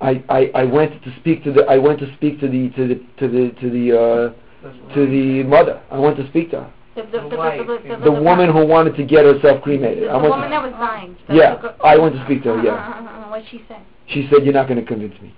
I, 0.00 0.22
I, 0.28 0.50
I 0.54 0.64
went 0.64 1.02
to 1.04 1.16
speak 1.20 1.44
to 1.44 1.52
the 1.52 1.62
I 1.64 1.78
went 1.78 1.98
to 2.00 2.12
speak 2.16 2.40
to 2.40 2.48
the 2.48 2.68
to 2.70 2.88
the 2.88 2.94
to 3.18 3.28
the 3.28 3.50
to 3.60 3.70
the 3.70 3.98
uh, 3.98 4.94
to 4.94 5.06
the 5.06 5.42
mother. 5.44 5.82
I 5.90 5.98
went 5.98 6.16
to 6.16 6.28
speak 6.28 6.50
to 6.50 6.62
her. 6.62 6.72
The, 6.96 7.02
the, 7.02 7.28
The 7.28 7.36
wife, 7.36 7.60
yeah. 7.84 7.96
The 7.98 8.12
woman 8.12 8.52
who 8.52 8.64
wanted 8.66 8.94
to 8.96 9.04
get 9.04 9.24
herself 9.24 9.62
cremated. 9.62 10.04
The, 10.04 10.08
I 10.10 10.16
went 10.16 10.28
woman 10.28 10.44
to, 10.44 10.54
that 10.54 10.62
was 10.62 10.72
dying. 10.72 11.16
The- 11.28 11.34
Yeah, 11.34 11.56
the- 11.60 11.74
I 11.84 11.96
went 11.98 12.14
to 12.14 12.24
speak 12.24 12.44
to 12.44 12.54
her, 12.54 12.62
yeah. 12.62 12.70
Uh, 12.70 12.74
uh, 12.74 13.26
uh, 13.26 13.30
what 13.30 13.42
she 13.50 13.64
said? 13.66 13.82
She 14.06 14.28
said, 14.30 14.44
"You're 14.44 14.54
not 14.54 14.68
going 14.68 14.78
to 14.80 14.86
convince 14.86 15.20
me." 15.20 15.34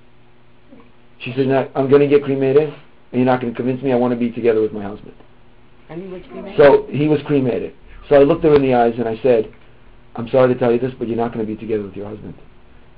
She 1.21 1.33
said, 1.35 1.47
"No, 1.47 1.71
"I'm 1.75 1.89
going 1.89 2.03
to 2.03 2.09
get 2.09 2.25
cremated, 2.25 2.69
and 2.69 2.77
you're 3.13 3.25
not 3.25 3.41
going 3.41 3.53
to 3.53 3.57
convince 3.57 3.83
me. 3.83 3.93
I 3.93 3.97
want 3.97 4.13
to 4.13 4.19
be 4.19 4.31
together 4.31 4.61
with 4.61 4.73
my 4.73 4.83
husband." 4.83 5.15
And 5.89 6.03
he 6.03 6.09
was 6.09 6.23
cremated. 6.31 6.59
So 6.59 6.87
he 6.91 7.09
was 7.09 7.21
cremated. 7.23 7.75
So 8.09 8.17
I 8.17 8.25
looked 8.25 8.45
her 8.45 8.55
in 8.55 8.63
the 8.63 8.75
eyes 8.75 8.95
and 8.99 9.09
I 9.09 9.19
said, 9.23 9.53
"I'm 10.17 10.29
sorry 10.29 10.53
to 10.53 10.59
tell 10.59 10.73
you 10.73 10.79
this, 10.79 10.93
but 10.99 11.09
you're 11.09 11.17
not 11.17 11.33
going 11.33 11.47
to 11.47 11.53
be 11.53 11.59
together 11.59 11.83
with 11.83 11.95
your 11.95 12.09
husband 12.09 12.35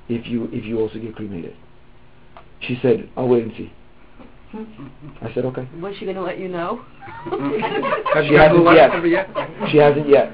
if 0.07 0.27
you 0.27 0.49
if 0.51 0.65
you 0.65 0.79
also 0.79 0.99
get 0.99 1.15
cremated." 1.15 1.55
She 2.61 2.77
said, 2.81 3.09
"I'll 3.15 3.27
wait 3.27 3.43
and 3.43 3.53
see." 3.57 3.71
I 5.21 5.31
said, 5.33 5.45
"Okay." 5.45 5.67
Was 5.79 5.95
she 5.97 6.05
going 6.05 6.17
to 6.17 6.23
let 6.23 6.39
you 6.39 6.47
know? 6.47 6.83
Mm-hmm. 7.25 8.23
She 8.23 8.31
you 8.31 8.37
had 8.37 8.51
the 8.51 8.63
hasn't 8.63 9.07
yet. 9.07 9.27
yet? 9.35 9.69
She 9.71 9.77
hasn't 9.77 10.09
yet. 10.09 10.33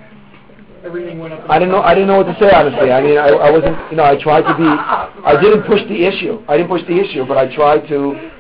Everything 0.86 1.19
went 1.19 1.33
up. 1.33 1.49
I 1.49 1.57
didn't 1.59 1.71
know. 1.71 1.81
I 1.81 1.93
didn't 1.95 2.07
know 2.07 2.17
what 2.17 2.27
to 2.27 2.38
say 2.39 2.51
honestly. 2.53 2.91
I 2.91 3.01
mean, 3.01 3.17
I, 3.17 3.29
I 3.29 3.49
wasn't. 3.49 3.75
You 3.91 3.97
know, 3.97 4.03
I 4.03 4.21
tried 4.21 4.43
to 4.43 4.53
be. 4.55 4.63
I 4.63 5.39
didn't 5.41 5.63
push 5.63 5.81
the 5.89 6.05
issue. 6.05 6.43
I 6.47 6.57
didn't 6.57 6.69
push 6.69 6.83
the 6.88 6.97
issue, 6.99 7.25
but 7.25 7.38
I 7.38 7.53
tried 7.53 7.88
to. 7.89 8.31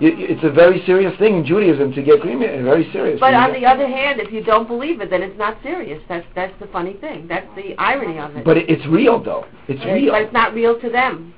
It's 0.00 0.44
a 0.44 0.50
very 0.50 0.84
serious 0.86 1.16
thing 1.18 1.38
in 1.38 1.44
Judaism 1.44 1.92
to 1.92 2.02
get 2.02 2.20
cremated. 2.20 2.64
Very 2.64 2.90
serious. 2.92 3.18
But 3.18 3.34
on 3.34 3.52
the 3.52 3.66
other 3.66 3.86
hand, 3.86 4.20
if 4.20 4.32
you 4.32 4.42
don't 4.42 4.68
believe 4.68 5.00
it, 5.00 5.10
then 5.10 5.22
it's 5.22 5.38
not 5.38 5.58
serious. 5.62 6.02
That's 6.08 6.26
that's 6.34 6.54
the 6.60 6.66
funny 6.68 6.94
thing. 6.94 7.26
That's 7.26 7.48
the 7.56 7.74
irony 7.78 8.18
of 8.18 8.36
it. 8.36 8.44
But 8.44 8.58
it, 8.58 8.70
it's 8.70 8.86
real 8.86 9.22
though. 9.22 9.46
It's 9.66 9.82
But 9.82 9.92
real. 9.92 10.14
it's 10.14 10.32
not 10.32 10.54
real 10.54 10.80
to 10.80 10.90
them. 10.90 11.34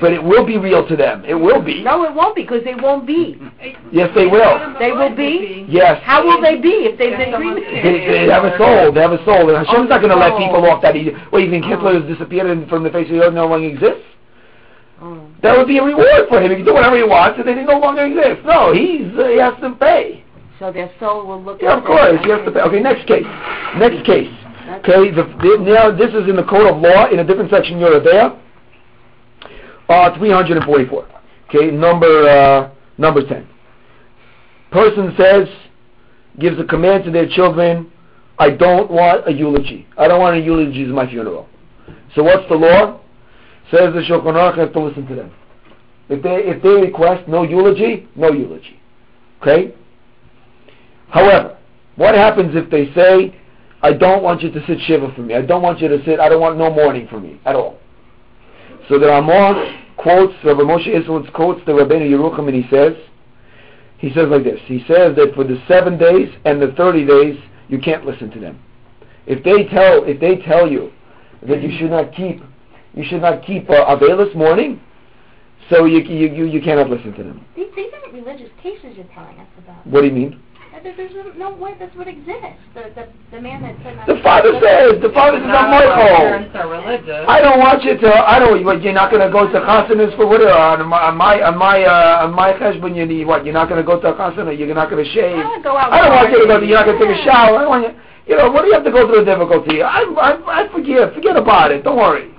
But 0.00 0.12
it 0.12 0.22
will 0.22 0.46
be 0.46 0.58
real 0.58 0.86
to 0.86 0.96
them. 0.96 1.24
It 1.24 1.34
will 1.34 1.60
be. 1.60 1.82
No, 1.82 2.04
it 2.04 2.14
won't 2.14 2.36
be 2.36 2.42
because 2.42 2.62
they 2.62 2.74
won't 2.74 3.04
be. 3.04 3.36
Yes, 3.90 4.10
they 4.14 4.26
will. 4.26 4.76
They 4.78 4.92
will 4.92 5.14
be. 5.14 5.66
Yes. 5.68 6.00
How 6.04 6.24
will 6.24 6.40
they 6.40 6.60
be 6.60 6.86
if 6.86 6.98
they've 6.98 7.18
been 7.18 7.34
cremated? 7.34 7.84
They, 7.84 8.26
they 8.26 8.30
have 8.30 8.44
a 8.44 8.56
soul. 8.56 8.92
They 8.92 9.00
have 9.00 9.12
a 9.12 9.24
soul, 9.24 9.50
and 9.50 9.66
Hashem's 9.66 9.88
not 9.88 9.98
going 10.00 10.14
to 10.14 10.16
let 10.16 10.38
people 10.38 10.64
off 10.70 10.82
that 10.82 10.94
easy. 10.94 11.10
Well, 11.32 11.42
you 11.42 11.48
oh. 11.48 11.50
think 11.50 11.64
Hitler 11.64 12.00
has 12.00 12.06
disappeared 12.06 12.46
from 12.68 12.84
the 12.84 12.90
face 12.90 13.10
of 13.10 13.16
the 13.16 13.24
earth, 13.24 13.34
no 13.34 13.46
longer 13.46 13.66
exists? 13.66 14.06
That 15.42 15.56
would 15.56 15.68
be 15.68 15.78
a 15.78 15.84
reward 15.84 16.28
for 16.28 16.40
him. 16.42 16.50
He 16.50 16.56
can 16.56 16.64
do 16.64 16.74
whatever 16.74 16.96
he 16.96 17.04
wants, 17.04 17.38
and 17.38 17.46
they 17.46 17.54
no 17.62 17.78
longer 17.78 18.04
exist. 18.04 18.44
No, 18.44 18.72
he's 18.72 19.06
uh, 19.14 19.28
he 19.28 19.38
has 19.38 19.54
to 19.60 19.76
pay. 19.78 20.24
So 20.58 20.72
their 20.72 20.90
soul 20.98 21.26
will 21.26 21.42
look. 21.42 21.62
At 21.62 21.62
him. 21.62 21.68
Yeah, 21.68 21.78
of 21.78 21.84
course, 21.84 22.18
he 22.24 22.30
has 22.30 22.44
to 22.44 22.50
pay. 22.50 22.60
Okay, 22.60 22.80
next 22.80 23.06
case. 23.06 23.26
Next 23.78 24.04
case. 24.04 24.32
Okay, 24.82 25.10
the, 25.10 25.24
the, 25.40 25.64
now 25.64 25.90
this 25.96 26.10
is 26.10 26.28
in 26.28 26.36
the 26.36 26.44
Code 26.44 26.66
of 26.66 26.82
Law 26.82 27.08
in 27.08 27.20
a 27.20 27.24
different 27.24 27.50
section. 27.50 27.78
You're 27.78 28.02
there. 28.02 28.36
Uh, 29.88 30.18
344. 30.18 31.08
Okay, 31.48 31.70
number 31.70 32.28
uh, 32.28 32.70
number 32.98 33.26
10. 33.26 33.48
Person 34.70 35.14
says, 35.16 35.48
gives 36.38 36.58
a 36.58 36.64
command 36.64 37.04
to 37.04 37.10
their 37.10 37.26
children, 37.28 37.90
I 38.38 38.50
don't 38.50 38.90
want 38.90 39.26
a 39.26 39.32
eulogy. 39.32 39.86
I 39.96 40.08
don't 40.08 40.20
want 40.20 40.36
a 40.36 40.40
eulogy 40.40 40.82
at 40.82 40.88
my 40.88 41.08
funeral. 41.08 41.48
So 42.14 42.22
what's 42.22 42.46
the 42.48 42.54
law? 42.54 43.00
Says 43.70 43.92
the 43.92 44.00
Shulchan 44.00 44.34
Aruch 44.34 44.58
have 44.58 44.72
to 44.72 44.80
listen 44.80 45.06
to 45.06 45.14
them. 45.14 45.32
If 46.08 46.22
they 46.22 46.36
if 46.36 46.62
they 46.62 46.70
request 46.70 47.28
no 47.28 47.42
eulogy, 47.42 48.08
no 48.16 48.32
eulogy. 48.32 48.80
Okay. 49.42 49.74
However, 51.10 51.58
what 51.96 52.14
happens 52.14 52.54
if 52.54 52.70
they 52.70 52.92
say, 52.94 53.34
I 53.82 53.92
don't 53.92 54.22
want 54.22 54.42
you 54.42 54.50
to 54.50 54.66
sit 54.66 54.78
shiva 54.86 55.12
for 55.14 55.22
me. 55.22 55.34
I 55.34 55.42
don't 55.42 55.62
want 55.62 55.80
you 55.80 55.88
to 55.88 56.02
sit. 56.04 56.18
I 56.18 56.28
don't 56.28 56.40
want 56.40 56.56
no 56.56 56.70
mourning 56.70 57.08
for 57.08 57.20
me 57.20 57.40
at 57.44 57.54
all. 57.54 57.78
So 58.88 58.98
the 58.98 59.06
Ramah 59.06 59.84
quotes 59.98 60.32
Rabbi 60.44 60.62
Moshe 60.62 60.88
Isserles 60.88 61.30
quotes 61.34 61.60
the 61.66 61.72
Rabbeinu 61.72 62.08
Yerucham, 62.08 62.48
and 62.48 62.54
he 62.54 62.68
says, 62.70 62.94
he 63.98 64.12
says 64.14 64.28
like 64.28 64.44
this. 64.44 64.60
He 64.64 64.78
says 64.88 65.14
that 65.16 65.32
for 65.34 65.44
the 65.44 65.62
seven 65.68 65.98
days 65.98 66.32
and 66.44 66.62
the 66.62 66.72
thirty 66.76 67.04
days, 67.04 67.36
you 67.68 67.78
can't 67.78 68.06
listen 68.06 68.30
to 68.30 68.40
them. 68.40 68.58
If 69.26 69.44
they 69.44 69.64
tell 69.64 70.04
if 70.04 70.20
they 70.20 70.36
tell 70.36 70.70
you 70.70 70.92
that 71.46 71.62
you 71.62 71.76
should 71.78 71.90
not 71.90 72.14
keep 72.14 72.40
you 72.94 73.04
should 73.04 73.22
not 73.22 73.44
keep 73.44 73.68
uh, 73.70 73.86
Avelis 73.86 74.34
mourning, 74.34 74.80
so 75.70 75.84
you 75.84 76.00
you 76.00 76.28
you, 76.32 76.44
you 76.46 76.60
cannot 76.62 76.90
listen 76.90 77.12
to 77.14 77.22
them. 77.22 77.44
These, 77.56 77.66
these 77.76 77.90
aren't 77.92 78.12
religious 78.14 78.50
cases 78.62 78.96
you're 78.96 79.06
telling 79.14 79.38
us 79.38 79.46
about. 79.58 79.86
What 79.86 80.02
do 80.02 80.06
you 80.08 80.12
mean? 80.12 80.42
There's 80.78 81.10
no 81.36 81.54
way 81.54 81.74
this 81.78 81.90
would 81.98 82.06
exist. 82.06 82.54
The, 82.72 82.94
the, 82.94 83.08
the 83.34 83.40
man 83.42 83.62
that 83.66 83.74
said... 83.82 83.98
The 84.06 84.22
father 84.22 84.54
says 84.62 85.02
the 85.02 85.10
father 85.10 85.42
says 85.42 85.50
not 85.50 85.74
my 85.74 85.82
Not 85.82 85.90
all 85.90 86.06
fault. 86.06 86.22
parents 86.22 86.54
are 86.54 86.68
religious. 86.70 87.24
I 87.26 87.40
don't 87.42 87.58
want 87.58 87.82
you 87.82 87.98
to. 87.98 88.06
I 88.14 88.38
don't. 88.38 88.62
What 88.64 88.80
you're 88.80 88.94
not 88.94 89.10
going 89.10 89.26
to 89.26 89.30
go 89.32 89.50
to 89.50 89.58
chasanas 89.58 90.14
for 90.14 90.28
what? 90.30 90.40
uh, 90.40 90.54
On 90.54 90.86
my 90.86 91.10
on 91.10 91.16
my 91.18 91.42
on 91.42 91.58
my 91.58 91.82
uh, 91.82 92.24
on 92.24 92.32
my 92.32 92.52
cheshbon, 92.54 92.94
you 92.94 93.06
need 93.06 93.26
what? 93.26 93.44
You're 93.44 93.54
not 93.58 93.68
going 93.68 93.82
to 93.82 93.86
go 93.86 93.98
to 94.00 94.06
a 94.06 94.14
chasana. 94.14 94.56
You're 94.56 94.72
not 94.72 94.88
going 94.88 95.02
to 95.04 95.10
shave. 95.10 95.34
I 95.34 95.42
wanna 95.50 95.62
go 95.66 95.76
out 95.76 95.90
I 95.92 95.98
don't 95.98 96.14
want 96.14 96.30
you 96.30 96.38
to 96.38 96.46
go. 96.46 96.54
partying. 96.60 96.68
You're 96.68 96.78
not 96.78 96.86
going 96.86 96.98
to 97.00 97.06
take 97.10 97.16
a 97.18 97.24
shower. 97.26 97.58
I 97.58 97.60
don't 97.66 97.68
want 97.74 97.82
you. 97.82 97.92
You 98.30 98.36
know 98.38 98.50
what 98.52 98.62
do 98.62 98.68
you 98.68 98.74
have 98.74 98.84
to 98.84 98.92
go 98.94 99.02
through 99.10 99.24
the 99.24 99.30
difficulty? 99.34 99.82
I 99.82 100.06
I 100.14 100.30
I 100.62 100.68
forgive. 100.70 101.10
Forget 101.14 101.34
about 101.36 101.72
it. 101.74 101.82
Don't 101.82 101.98
worry. 101.98 102.30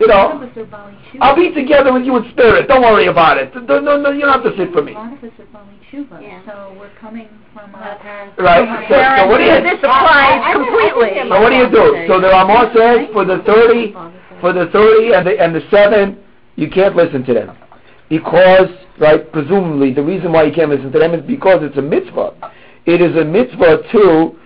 You 0.00 0.06
know, 0.06 0.28
Barnabas 0.28 0.56
or 0.56 0.66
Bali 0.66 0.94
too. 1.12 1.18
I'll 1.20 1.36
be 1.36 1.52
together 1.52 1.92
with 1.92 2.04
you 2.04 2.16
in 2.16 2.30
spirit. 2.32 2.68
Don't 2.68 2.82
worry 2.82 3.06
about 3.06 3.38
it. 3.38 3.54
No 3.54 3.80
no 3.80 4.00
no. 4.00 4.10
You 4.10 4.22
don't 4.22 4.42
have 4.42 4.44
to 4.44 4.56
sit 4.56 4.72
for 4.72 4.82
me. 4.82 4.92
Barnabas 4.92 5.32
or 5.38 5.46
Bali 5.46 5.78
tshuva. 5.90 6.22
Yeah. 6.22 6.42
So 6.46 6.76
we're 6.78 6.94
coming 7.00 7.28
from 7.54 7.74
Our 7.74 7.92
a 7.92 7.98
parents. 7.98 8.36
Right. 8.38 8.88
So, 8.88 8.94
so 8.94 9.28
what 9.28 9.38
do 9.38 9.44
you? 9.44 9.60
This 9.62 9.78
applies 9.78 10.40
completely. 10.52 11.24
So 11.28 11.40
what 11.40 11.50
do 11.50 11.56
you 11.56 11.70
do? 11.70 12.04
So 12.08 12.20
the 12.20 12.28
Ramah 12.28 12.72
says 12.76 13.08
for 13.12 13.24
the 13.24 13.42
thirty, 13.46 13.92
for 14.40 14.52
the 14.52 14.68
thirty 14.72 15.14
and 15.14 15.26
the 15.26 15.40
and 15.40 15.54
the 15.54 15.62
seven, 15.70 16.18
you 16.56 16.70
can't 16.70 16.96
listen 16.96 17.24
to 17.24 17.34
them 17.34 17.56
because, 18.08 18.68
right? 18.98 19.30
Presumably, 19.32 19.92
the 19.92 20.02
reason 20.02 20.32
why 20.32 20.44
you 20.44 20.52
can't 20.52 20.70
listen 20.70 20.92
to 20.92 20.98
them 20.98 21.14
is 21.14 21.24
because 21.26 21.60
it's 21.62 21.76
a 21.78 21.82
mitzvah. 21.82 22.34
It 22.86 23.00
is 23.00 23.16
a 23.16 23.24
mitzvah 23.24 23.82
to 23.92 24.36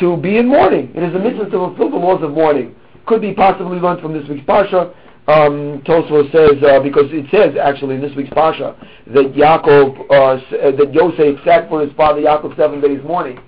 to 0.00 0.16
be 0.16 0.38
in 0.38 0.48
mourning. 0.48 0.92
It 0.94 1.02
is 1.02 1.14
a 1.14 1.18
mitzvah 1.18 1.44
to 1.46 1.50
fulfill 1.50 1.90
the 1.90 1.96
laws 1.96 2.22
of 2.22 2.32
mourning. 2.32 2.74
Could 3.06 3.20
be 3.20 3.34
possibly 3.34 3.78
learned 3.78 4.00
from 4.00 4.12
this 4.12 4.28
week's 4.28 4.46
parsha. 4.46 4.94
Um, 5.28 5.82
Tosfos 5.86 6.32
says 6.32 6.62
uh, 6.64 6.80
because 6.80 7.06
it 7.10 7.26
says 7.30 7.54
actually 7.56 7.94
in 7.94 8.00
this 8.00 8.14
week's 8.16 8.30
parsha 8.30 8.74
that 9.06 9.32
Yaakov 9.34 10.10
uh, 10.10 10.12
uh, 10.12 10.76
that 10.76 10.92
Yosef 10.92 11.38
sat 11.44 11.68
for 11.68 11.80
his 11.80 11.92
father 11.96 12.20
Yaakov 12.20 12.56
seven 12.56 12.80
days 12.80 13.00
mourning. 13.04 13.38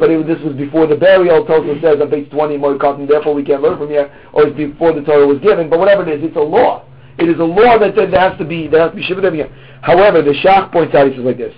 But 0.00 0.08
it, 0.10 0.26
this 0.26 0.40
was 0.40 0.56
before 0.56 0.86
the 0.86 0.96
burial. 0.96 1.44
Tosfos 1.44 1.82
says 1.82 2.00
on 2.00 2.08
page 2.10 2.30
twenty 2.30 2.56
Moed 2.56 2.78
Katan. 2.78 3.06
Therefore, 3.06 3.34
we 3.34 3.44
can't 3.44 3.60
learn 3.60 3.76
from 3.76 3.88
here, 3.88 4.10
or 4.32 4.46
it's 4.46 4.56
before 4.56 4.94
the 4.94 5.02
Torah 5.02 5.26
was 5.26 5.38
given. 5.40 5.68
But 5.68 5.78
whatever 5.78 6.08
it 6.08 6.18
is, 6.18 6.24
it's 6.24 6.36
a 6.36 6.40
law. 6.40 6.86
It 7.18 7.28
is 7.28 7.38
a 7.38 7.44
law 7.44 7.78
that 7.78 7.94
there 7.94 8.08
has 8.08 8.38
to 8.38 8.44
be 8.46 8.66
there 8.66 8.80
has 8.80 8.92
to 8.92 8.96
be 8.96 9.04
shivat 9.04 9.34
here. 9.34 9.52
However, 9.82 10.22
the 10.22 10.32
Shach 10.32 10.72
points 10.72 10.94
out 10.94 11.08
he 11.08 11.16
says 11.16 11.24
like 11.24 11.36
this. 11.36 11.54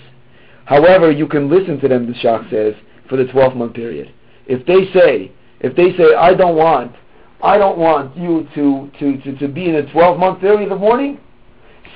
However, 0.64 1.12
you 1.12 1.28
can 1.28 1.48
listen 1.48 1.78
to 1.80 1.86
them. 1.86 2.06
The 2.06 2.14
Shach 2.14 2.50
says 2.50 2.74
for 3.08 3.16
the 3.16 3.26
twelve 3.26 3.54
month 3.54 3.74
period. 3.74 4.12
If 4.46 4.66
they 4.66 4.90
say 4.98 5.30
if 5.60 5.76
they 5.76 5.96
say 5.96 6.14
I 6.14 6.34
don't 6.34 6.56
want 6.56 6.96
I 7.42 7.56
don't 7.56 7.78
want 7.78 8.16
you 8.16 8.46
to, 8.54 8.90
to, 8.98 9.18
to, 9.22 9.38
to 9.38 9.48
be 9.48 9.68
in 9.68 9.76
a 9.76 9.92
12 9.92 10.18
month 10.18 10.40
period 10.40 10.70
of 10.72 10.80
mourning. 10.80 11.18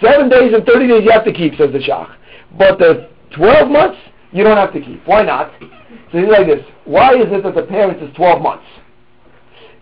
Seven 0.02 0.28
days 0.28 0.52
and 0.54 0.64
30 0.64 0.88
days 0.88 1.02
you 1.04 1.10
have 1.10 1.24
to 1.24 1.32
keep, 1.32 1.54
says 1.56 1.70
the 1.72 1.78
Shach. 1.78 2.14
But 2.58 2.78
the 2.78 3.10
12 3.36 3.70
months, 3.70 3.98
you 4.32 4.42
don't 4.42 4.56
have 4.56 4.72
to 4.72 4.80
keep. 4.80 5.06
Why 5.06 5.22
not? 5.22 5.52
So 6.12 6.18
he's 6.18 6.28
like 6.28 6.46
this. 6.46 6.64
Why 6.84 7.14
is 7.14 7.26
it 7.28 7.42
that 7.44 7.54
the 7.54 7.62
parents 7.62 8.02
is 8.02 8.14
12 8.16 8.42
months? 8.42 8.64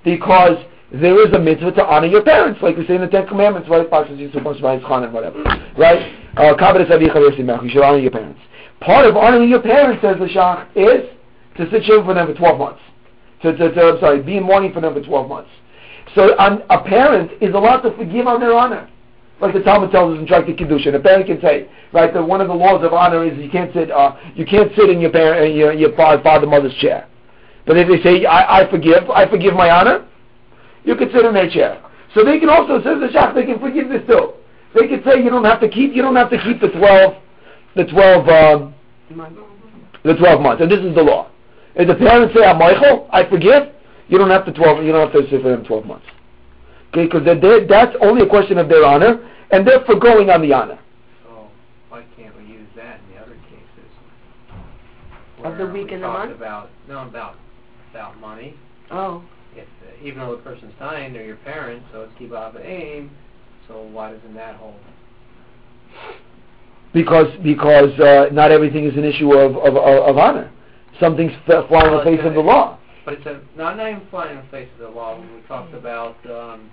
Because 0.05 0.59
there 0.93 1.27
is 1.27 1.33
a 1.33 1.39
mitzvah 1.39 1.73
to 1.73 1.85
honor 1.87 2.09
your 2.09 2.23
parents, 2.23 2.61
like 2.61 2.77
we 2.77 2.87
say 2.87 2.97
in 2.97 3.01
the 3.01 3.09
Ten 3.09 3.27
Commandments, 3.27 3.69
right? 3.69 3.89
Parshas 3.89 4.19
Yisro, 4.19 4.43
Parshas. 4.43 5.79
Right? 5.79 6.15
Uh. 6.37 6.55
You 7.63 7.71
should 7.71 7.83
honor 7.83 7.99
your 7.99 8.11
parents. 8.11 8.41
Part 8.81 9.07
of 9.07 9.17
honoring 9.17 9.49
your 9.49 9.63
parents, 9.63 10.03
says 10.03 10.17
the 10.19 10.27
Shach, 10.27 10.67
is 10.75 11.09
to 11.57 11.71
sit 11.71 11.85
shiva 11.85 12.05
for 12.05 12.15
them 12.15 12.27
for 12.27 12.35
12 12.35 12.59
months 12.59 12.81
to, 13.43 13.57
to, 13.57 13.73
to 13.75 13.83
I'm 13.83 14.01
sorry, 14.01 14.23
be 14.23 14.37
in 14.37 14.45
mourning 14.45 14.73
for 14.73 14.81
them 14.81 14.95
for 14.95 15.03
12 15.03 15.29
months. 15.29 15.51
So 16.15 16.37
um, 16.39 16.63
a 16.71 16.83
parent 16.83 17.31
is 17.41 17.55
allowed 17.55 17.81
to 17.83 17.97
forgive 17.97 18.27
on 18.27 18.41
their 18.41 18.55
honor. 18.55 18.89
Like 19.41 19.55
the 19.55 19.61
Talmud 19.61 19.91
tells 19.91 20.15
us 20.15 20.21
in 20.21 20.27
Tractate 20.27 20.57
Kiddushin, 20.57 20.95
a 20.95 21.01
parent 21.01 21.27
can 21.27 21.41
say, 21.41 21.69
right, 21.93 22.13
that 22.15 22.23
one 22.23 22.41
of 22.41 22.49
the 22.49 22.55
laws 22.55 22.85
of 22.85 22.93
honor 22.93 23.25
is 23.25 23.37
you 23.39 23.51
can't 23.51 23.73
sit, 23.75 23.91
uh, 23.91 24.15
you 24.37 24.47
can't 24.47 24.71
sit 24.77 24.89
in 24.89 25.01
your 25.01 25.11
parent, 25.11 25.55
your, 25.57 25.73
your 25.73 25.97
father, 25.97 26.23
father, 26.23 26.47
mother's 26.47 26.75
chair. 26.77 27.09
But 27.67 27.77
if 27.77 27.89
they 27.89 28.03
say, 28.03 28.25
I, 28.25 28.61
I 28.61 28.71
forgive, 28.71 29.11
I 29.11 29.29
forgive 29.29 29.55
my 29.55 29.71
honor, 29.71 30.07
you 30.85 30.95
can 30.95 31.11
sit 31.13 31.25
in 31.25 31.35
their 31.35 31.51
chair. 31.51 31.83
So 32.15 32.25
they 32.25 32.39
can 32.39 32.51
also, 32.51 32.79
says 32.83 33.01
the 33.01 33.09
Shach, 33.09 33.35
they 33.35 33.45
can 33.45 33.59
forgive 33.59 33.89
this 33.89 34.03
too. 34.07 34.33
They 34.75 34.87
can 34.87 35.03
say 35.05 35.23
you 35.23 35.31
don't 35.31 35.45
have 35.45 35.61
to 35.61 35.69
keep, 35.69 35.95
you 35.95 36.03
don't 36.03 36.17
have 36.17 36.31
to 36.31 36.39
keep 36.43 36.61
the 36.61 36.69
12, 36.69 37.15
the 37.75 37.85
12, 37.85 38.29
um, 38.29 38.75
the 40.05 40.15
12 40.15 40.41
months. 40.41 40.63
And 40.63 40.71
this 40.71 40.81
is 40.81 40.95
the 40.95 41.03
law. 41.03 41.31
If 41.75 41.89
the 41.89 41.95
parents 41.95 42.35
say, 42.35 42.45
I'm 42.45 42.61
moichel, 42.61 43.09
I 43.11 43.29
forgive, 43.29 43.73
you 44.09 44.19
don't 44.19 44.31
have 44.31 44.45
to 44.45 44.53
12, 44.53 44.85
you 44.85 44.93
don't 44.93 45.11
have 45.11 45.23
to 45.23 45.31
sit 45.31 45.43
for 45.43 45.51
them 45.51 45.65
12 45.65 45.87
months. 45.87 46.07
Okay, 46.91 47.05
because 47.05 47.25
that's 47.25 47.97
only 48.03 48.23
a 48.23 48.29
question 48.29 48.59
of 48.59 48.69
their 48.69 48.85
honor, 48.85 49.27
and 49.51 49.67
they're 49.67 49.85
forgoing 49.87 50.29
on 50.29 50.43
the 50.43 50.53
honor. 50.53 50.79
So 51.25 51.49
why 51.89 52.05
can't 52.17 52.37
we 52.37 52.45
use 52.45 52.69
that 52.77 53.01
in 53.01 53.15
the 53.15 53.21
other 53.23 53.37
cases? 53.49 53.91
Of 55.45 55.57
the 55.57 55.67
week 55.67 55.89
we 55.89 55.95
and 55.95 56.03
the 56.03 56.07
talked 56.07 56.29
month? 56.29 56.37
about, 56.37 56.71
no, 56.89 57.09
about, 57.09 57.37
about 57.91 58.21
money. 58.21 58.55
Oh. 58.91 59.25
If, 59.57 59.67
uh, 59.67 60.05
even 60.05 60.21
though 60.21 60.37
the 60.37 60.43
person's 60.43 60.75
dying, 60.79 61.15
they're 61.15 61.25
your 61.25 61.37
parents, 61.37 61.87
so 61.93 62.03
it's 62.03 62.13
kibbud 62.21 62.57
em, 62.65 63.11
so 63.69 63.83
why 63.83 64.13
doesn't 64.13 64.35
that 64.35 64.57
hold? 64.57 64.75
Because 66.93 67.29
because 67.43 67.99
uh, 68.01 68.27
not 68.33 68.51
everything 68.51 68.85
is 68.85 68.97
an 68.97 69.05
issue 69.05 69.33
of, 69.33 69.57
of, 69.57 69.77
of, 69.77 69.77
of 69.77 70.19
honor. 70.19 70.51
Some 71.01 71.17
things 71.17 71.33
f- 71.49 71.69
fly 71.69 71.87
in 71.87 71.97
the 71.97 72.05
face 72.05 72.21
of 72.25 72.35
the 72.35 72.41
law. 72.41 72.79
But 73.05 73.15
it's 73.15 73.27
a, 73.27 73.41
not, 73.57 73.77
not 73.77 73.89
even 73.91 74.07
flying 74.11 74.39
in 74.39 74.45
the 74.45 74.51
face 74.51 74.69
of 74.75 74.81
the 74.81 74.89
law, 74.89 75.19
when 75.19 75.35
we 75.35 75.41
talked 75.43 75.75
about, 75.75 76.17
um, 76.31 76.71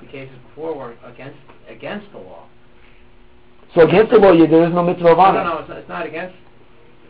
the 0.00 0.06
cases 0.06 0.34
before 0.48 0.74
were 0.76 0.94
against, 1.04 1.38
against 1.68 2.10
the 2.12 2.18
law. 2.18 2.46
So 3.74 3.82
against 3.82 4.12
the 4.12 4.18
law, 4.18 4.32
you, 4.32 4.46
there 4.46 4.66
is 4.66 4.72
no 4.72 4.82
mitzvah 4.82 5.08
of 5.08 5.18
honor. 5.18 5.44
no, 5.44 5.54
no, 5.54 5.58
it's, 5.58 5.68
not- 5.68 5.78
it's 5.78 5.88
not 5.88 6.06
against, 6.06 6.36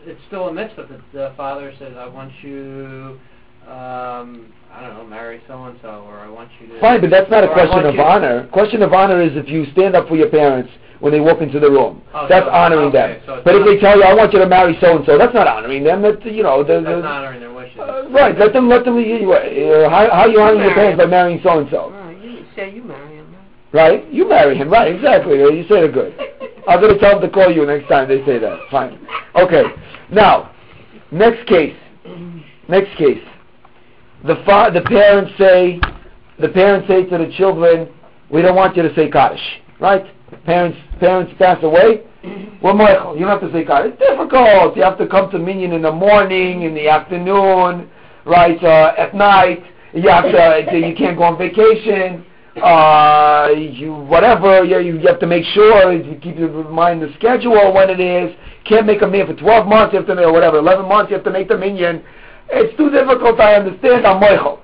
it's 0.05 0.21
still 0.27 0.49
a 0.49 0.53
mitzvah 0.53 0.87
that 0.89 1.01
the 1.13 1.33
father 1.37 1.73
says, 1.79 1.93
I 1.97 2.07
want 2.07 2.31
you, 2.41 3.19
um, 3.67 4.53
I 4.71 4.81
don't 4.81 4.97
know, 4.97 5.05
marry 5.05 5.41
so-and-so, 5.47 5.87
or 6.07 6.19
I 6.19 6.29
want 6.29 6.49
you 6.59 6.67
to... 6.67 6.79
Fine, 6.81 7.01
but 7.01 7.09
that's 7.09 7.29
not 7.31 7.43
a 7.43 7.51
question 7.53 7.85
of 7.85 7.97
honor. 7.99 8.47
Question 8.51 8.81
of 8.83 8.93
honor 8.93 9.21
is 9.21 9.31
if 9.35 9.47
you 9.47 9.65
stand 9.71 9.95
up 9.95 10.07
for 10.07 10.15
your 10.15 10.29
parents 10.29 10.69
when 11.05 11.13
they 11.13 11.19
walk 11.19 11.39
into 11.39 11.59
the 11.59 11.69
room. 11.69 12.01
Oh, 12.15 12.25
that's 12.27 12.47
so- 12.47 12.49
honoring 12.51 12.89
okay, 12.89 13.21
them. 13.21 13.21
so 13.27 13.41
but 13.45 13.53
if 13.53 13.63
they 13.63 13.77
tell 13.77 13.95
you, 13.95 14.01
I 14.01 14.15
want 14.15 14.33
you 14.33 14.39
to 14.39 14.47
marry 14.49 14.75
so 14.81 14.97
and 14.97 15.05
so, 15.05 15.19
that's 15.19 15.35
not 15.35 15.45
honoring 15.45 15.83
them. 15.83 16.01
That's 16.01 16.17
you 16.25 16.41
know, 16.41 16.63
the, 16.63 16.81
That's 16.81 16.85
the, 16.85 17.01
not 17.05 17.21
honoring 17.21 17.41
their 17.41 17.53
wishes. 17.53 17.77
uh, 17.77 18.09
right. 18.09 18.35
Let 18.35 18.53
them 18.53 18.67
let 18.67 18.85
them. 18.85 18.97
You, 18.97 19.31
uh, 19.31 19.87
how 19.87 20.09
how 20.09 20.25
you 20.25 20.41
honoring 20.41 20.65
your 20.65 20.73
Marry 20.73 20.97
parents 20.97 20.97
by 20.97 21.05
marrying 21.05 21.39
so 21.43 21.59
and 21.59 21.69
so? 21.69 21.91
Right, 21.91 22.17
you 22.23 22.43
say 22.55 22.73
you 22.73 22.83
marry 22.83 23.17
him. 23.17 23.35
Right? 23.71 24.11
You 24.11 24.27
marry 24.27 24.57
him. 24.57 24.67
Right? 24.67 24.95
Exactly. 24.95 25.37
You 25.37 25.63
said 25.69 25.83
it 25.83 25.93
good. 25.93 26.17
I'm 26.67 26.81
going 26.81 26.95
to 26.95 26.99
tell 26.99 27.19
them 27.19 27.29
to 27.29 27.33
call 27.33 27.51
you 27.51 27.67
next 27.67 27.87
time 27.87 28.09
they 28.09 28.25
say 28.25 28.39
that. 28.39 28.57
Fine. 28.71 28.97
Okay. 29.35 29.61
Now, 30.11 30.55
next 31.11 31.45
case. 31.47 31.77
Next 32.67 32.97
case. 32.97 33.21
The 34.25 34.37
fa- 34.43 34.71
the 34.73 34.81
parents 34.81 35.33
say, 35.37 35.79
the 36.39 36.49
parents 36.49 36.87
say 36.87 37.03
to 37.05 37.17
the 37.19 37.31
children, 37.37 37.89
we 38.31 38.41
don't 38.41 38.55
want 38.55 38.75
you 38.75 38.81
to 38.81 38.95
say 38.95 39.07
Kaddish. 39.11 39.61
Right? 39.79 40.14
Parents 40.45 40.77
parents 40.99 41.33
pass 41.37 41.57
away. 41.63 42.01
Well, 42.61 42.73
moichel, 42.73 43.13
you 43.13 43.25
don't 43.25 43.39
have 43.39 43.41
to 43.41 43.51
say 43.53 43.63
Kaddish. 43.63 43.93
It's 43.93 43.99
difficult. 43.99 44.75
You 44.75 44.83
have 44.83 44.97
to 44.97 45.07
come 45.07 45.29
to 45.31 45.39
Minyan 45.39 45.73
in 45.73 45.81
the 45.83 45.91
morning, 45.91 46.63
in 46.63 46.73
the 46.73 46.89
afternoon, 46.89 47.89
right? 48.25 48.61
Uh, 48.63 48.93
at 48.97 49.13
night. 49.15 49.63
You 49.93 50.09
have 50.09 50.23
to. 50.25 50.77
You 50.77 50.95
can't 50.95 51.17
go 51.17 51.23
on 51.23 51.37
vacation 51.37 52.25
uh, 52.63 53.49
you 53.49 53.93
whatever 53.93 54.63
you, 54.63 54.79
you 54.79 55.07
have 55.07 55.19
to 55.19 55.27
make 55.27 55.43
sure 55.53 55.91
you 55.91 56.17
keep 56.19 56.37
in 56.37 56.71
mind 56.71 57.01
the 57.01 57.13
schedule 57.17 57.73
when 57.73 57.89
it 57.89 57.99
is. 57.99 58.35
Can't 58.65 58.85
make 58.85 59.01
a 59.01 59.07
minyan 59.07 59.27
for 59.27 59.39
12 59.39 59.67
months. 59.67 59.93
You 59.93 59.99
have 59.99 60.07
to 60.07 60.15
make 60.15 60.25
or 60.25 60.31
whatever 60.31 60.57
11 60.57 60.87
months. 60.87 61.09
You 61.09 61.17
have 61.17 61.25
to 61.25 61.31
make 61.31 61.49
the 61.49 61.57
minyan. 61.57 62.03
It's 62.49 62.75
too 62.77 62.89
difficult. 62.89 63.39
I 63.39 63.55
understand. 63.55 64.07
I'm 64.07 64.21
moichel. 64.21 64.59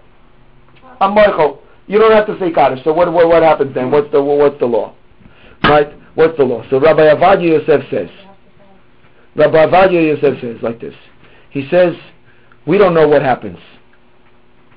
I'm 1.02 1.16
moichel. 1.16 1.60
You 1.88 2.00
don't 2.00 2.14
have 2.14 2.28
to 2.28 2.40
say 2.40 2.52
kaddish. 2.52 2.84
So 2.84 2.94
what 2.94 3.12
what 3.12 3.28
what 3.28 3.44
happens 3.44 3.76
then? 3.76 3.92
What's 3.92 4.12
the 4.12 4.22
what's 4.24 4.60
the 4.60 4.66
law? 4.66 4.96
Right? 5.64 5.94
What's 6.16 6.38
the 6.38 6.44
law? 6.44 6.64
So 6.70 6.80
Rabbi 6.80 7.02
Ovadia 7.02 7.60
Yosef 7.60 7.90
says. 7.90 8.10
Rabbi 9.36 9.66
Ovadia 9.66 10.02
Yosef 10.08 10.42
says 10.42 10.58
like 10.62 10.82
this. 10.82 10.96
He 11.52 11.68
says, 11.70 11.96
we 12.66 12.78
don't 12.78 12.94
know 12.94 13.08
what 13.08 13.22
happens 13.22 13.58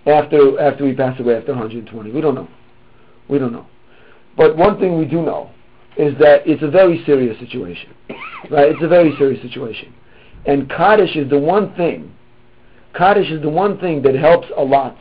after 0.07 0.61
after 0.61 0.85
we 0.85 0.95
pass 0.95 1.19
away 1.19 1.37
after 1.37 1.53
120. 1.53 2.11
We 2.11 2.21
don't 2.21 2.35
know. 2.35 2.49
We 3.29 3.39
don't 3.39 3.53
know. 3.53 3.67
But 4.37 4.57
one 4.57 4.79
thing 4.79 4.99
we 4.99 5.05
do 5.05 5.23
know 5.23 5.51
is 5.97 6.17
that 6.19 6.43
it's 6.47 6.63
a 6.63 6.71
very 6.71 7.03
serious 7.05 7.39
situation. 7.39 7.95
Right? 8.51 8.73
It's 8.73 8.83
a 8.83 8.89
very 8.89 9.15
serious 9.17 9.41
situation. 9.43 9.95
And 10.47 10.69
Kaddish 10.69 11.17
is 11.17 11.31
the 11.31 11.39
one 11.39 11.75
thing, 11.75 12.15
Kaddish 12.95 13.31
is 13.31 13.41
the 13.43 13.49
one 13.49 13.79
thing 13.79 14.03
that 14.03 14.15
helps 14.15 14.49
a 14.57 14.63
lot 14.63 14.97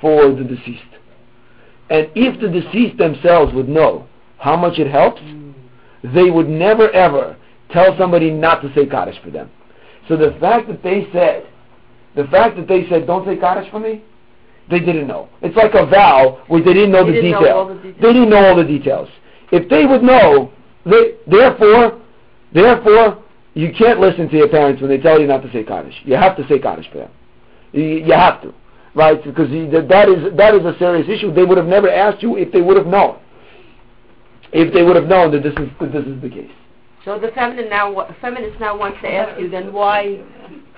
for 0.00 0.34
the 0.34 0.42
deceased. 0.42 0.82
And 1.90 2.08
if 2.14 2.40
the 2.40 2.48
deceased 2.48 2.98
themselves 2.98 3.52
would 3.54 3.68
know 3.68 4.08
how 4.42 4.56
much 4.56 4.80
it 4.80 4.90
helps, 4.90 5.22
they 6.02 6.28
would 6.28 6.48
never 6.48 6.90
ever 6.90 7.36
tell 7.70 7.96
somebody 7.96 8.28
not 8.28 8.60
to 8.62 8.74
say 8.74 8.86
Kaddish 8.86 9.22
for 9.22 9.30
them. 9.30 9.48
So 10.08 10.16
the 10.16 10.36
fact 10.40 10.66
that 10.66 10.82
they 10.82 11.06
said, 11.12 11.46
the 12.16 12.24
fact 12.24 12.56
that 12.56 12.66
they 12.66 12.88
said, 12.88 13.06
don't 13.06 13.24
say 13.24 13.36
Kaddish 13.36 13.70
for 13.70 13.78
me, 13.78 14.02
they 14.68 14.80
didn't 14.80 15.06
know. 15.06 15.28
It's 15.42 15.56
like 15.56 15.74
a 15.74 15.86
vow 15.86 16.42
where 16.48 16.60
they 16.60 16.74
didn't 16.74 16.90
know 16.90 17.06
They 17.06 17.12
the 17.12 17.22
didn't 17.22 17.40
detail. 17.40 17.56
all 17.56 17.68
the 17.68 17.74
details. 17.74 17.96
They 18.02 18.12
didn't 18.12 18.30
know 18.30 18.44
all 18.44 18.56
the 18.56 18.64
details. 18.64 19.08
If 19.52 19.68
they 19.70 19.86
would 19.86 20.02
know, 20.02 20.50
they, 20.84 21.14
therefore, 21.28 22.00
therefore, 22.52 23.22
you 23.54 23.72
can't 23.78 24.00
listen 24.00 24.28
to 24.28 24.36
your 24.36 24.48
parents 24.48 24.82
when 24.82 24.90
they 24.90 24.98
tell 24.98 25.20
you 25.20 25.28
not 25.28 25.42
to 25.42 25.52
say 25.52 25.62
Kaddish. 25.62 25.94
You 26.04 26.16
have 26.16 26.36
to 26.36 26.48
say 26.48 26.58
Kaddish 26.58 26.90
for 26.90 26.98
them. 26.98 27.10
You, 27.70 27.82
you 27.84 28.12
have 28.12 28.42
to, 28.42 28.52
right? 28.96 29.22
Because 29.22 29.50
that 29.50 30.08
is 30.08 30.36
that 30.36 30.54
is 30.56 30.64
a 30.64 30.76
serious 30.80 31.08
issue. 31.08 31.32
They 31.32 31.44
would 31.44 31.58
have 31.58 31.68
never 31.68 31.88
asked 31.88 32.22
you 32.24 32.36
if 32.36 32.50
they 32.50 32.60
would 32.60 32.76
have 32.76 32.86
known. 32.88 33.18
If 34.52 34.72
they 34.72 34.82
would 34.82 34.96
have 34.96 35.06
known 35.06 35.32
that 35.32 35.42
this 35.42 35.54
is 35.54 35.68
that 35.80 35.92
this 35.92 36.04
is 36.04 36.20
the 36.20 36.28
case. 36.28 36.50
So 37.04 37.18
the 37.18 37.28
feminine 37.28 37.68
now, 37.68 38.14
feminist 38.20 38.60
now 38.60 38.78
wants 38.78 38.98
to 39.02 39.08
ask 39.08 39.40
you 39.40 39.48
then 39.48 39.72
why, 39.72 40.22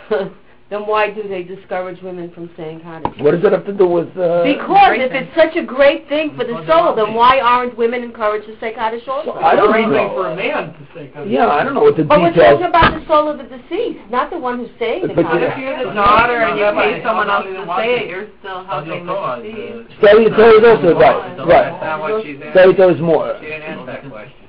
then 0.75 0.81
then 0.81 0.89
why 0.91 1.09
do 1.11 1.23
they 1.29 1.43
discourage 1.45 2.03
women 2.03 2.33
from 2.33 2.51
saying 2.57 2.81
Kaddish? 2.81 3.21
What 3.21 3.31
does 3.31 3.43
that 3.43 3.53
have 3.53 3.65
to 3.67 3.73
do 3.73 3.87
with? 3.87 4.09
Uh, 4.19 4.43
Because 4.43 4.97
if 4.99 5.13
it's 5.13 5.35
such 5.37 5.55
a 5.57 5.63
great 5.63 6.09
thing 6.09 6.35
for 6.37 6.43
the 6.45 6.67
soul, 6.67 6.95
then 6.97 7.15
why 7.15 7.39
aren't 7.39 7.77
women 7.79 8.03
encouraged 8.03 8.47
to 8.49 8.59
say 8.59 8.73
Kaddish 8.75 9.07
also? 9.07 9.33
I 9.35 9.55
don't 9.55 9.71
Great 9.71 9.85
thing 9.85 9.93
know. 9.93 10.15
for 10.15 10.27
a 10.31 10.37
man 10.37 10.75
to 10.75 10.83
say. 10.95 11.07
'cause- 11.15 11.29
Yeah, 11.29 11.47
I 11.49 11.63
don't 11.63 11.75
know 11.75 11.83
what 11.83 11.97
the 11.97 12.03
But 12.05 12.21
we're 12.21 12.31
details. 12.33 12.59
talking 12.59 12.67
about 12.67 12.95
the 12.99 13.07
soul 13.07 13.29
of 13.29 13.39
the 13.39 13.45
deceased, 13.45 14.01
not 14.11 14.31
the 14.31 14.39
one 14.39 14.59
who's 14.59 14.71
saying 14.79 15.03
the 15.07 15.15
But 15.15 15.31
But 15.31 15.43
if 15.43 15.59
you're 15.59 15.79
the 15.79 15.95
daughter 15.95 16.39
and 16.43 16.59
you 16.59 16.67
pay 16.73 17.03
someone 17.03 17.31
else 17.31 17.47
to 17.47 17.67
say 17.79 17.95
it, 18.01 18.07
you're 18.11 18.27
still 18.41 18.65
helping 18.65 19.07
the 19.07 19.37
deceased. 19.43 19.99
Study 20.03 20.31
Torah 20.31 20.59
is 20.59 20.65
also 20.65 20.99
right, 20.99 21.39
right. 21.47 21.81
not 21.83 22.01
what 22.01 22.25
she's 22.25 22.39
Study 22.39 22.59
asking. 22.59 22.77
Torah 22.77 22.95
is 22.95 23.01
more. 23.01 23.37
She 23.41 23.47
didn't 23.47 23.63
answer 23.63 23.87
that 23.87 24.11
question. 24.11 24.44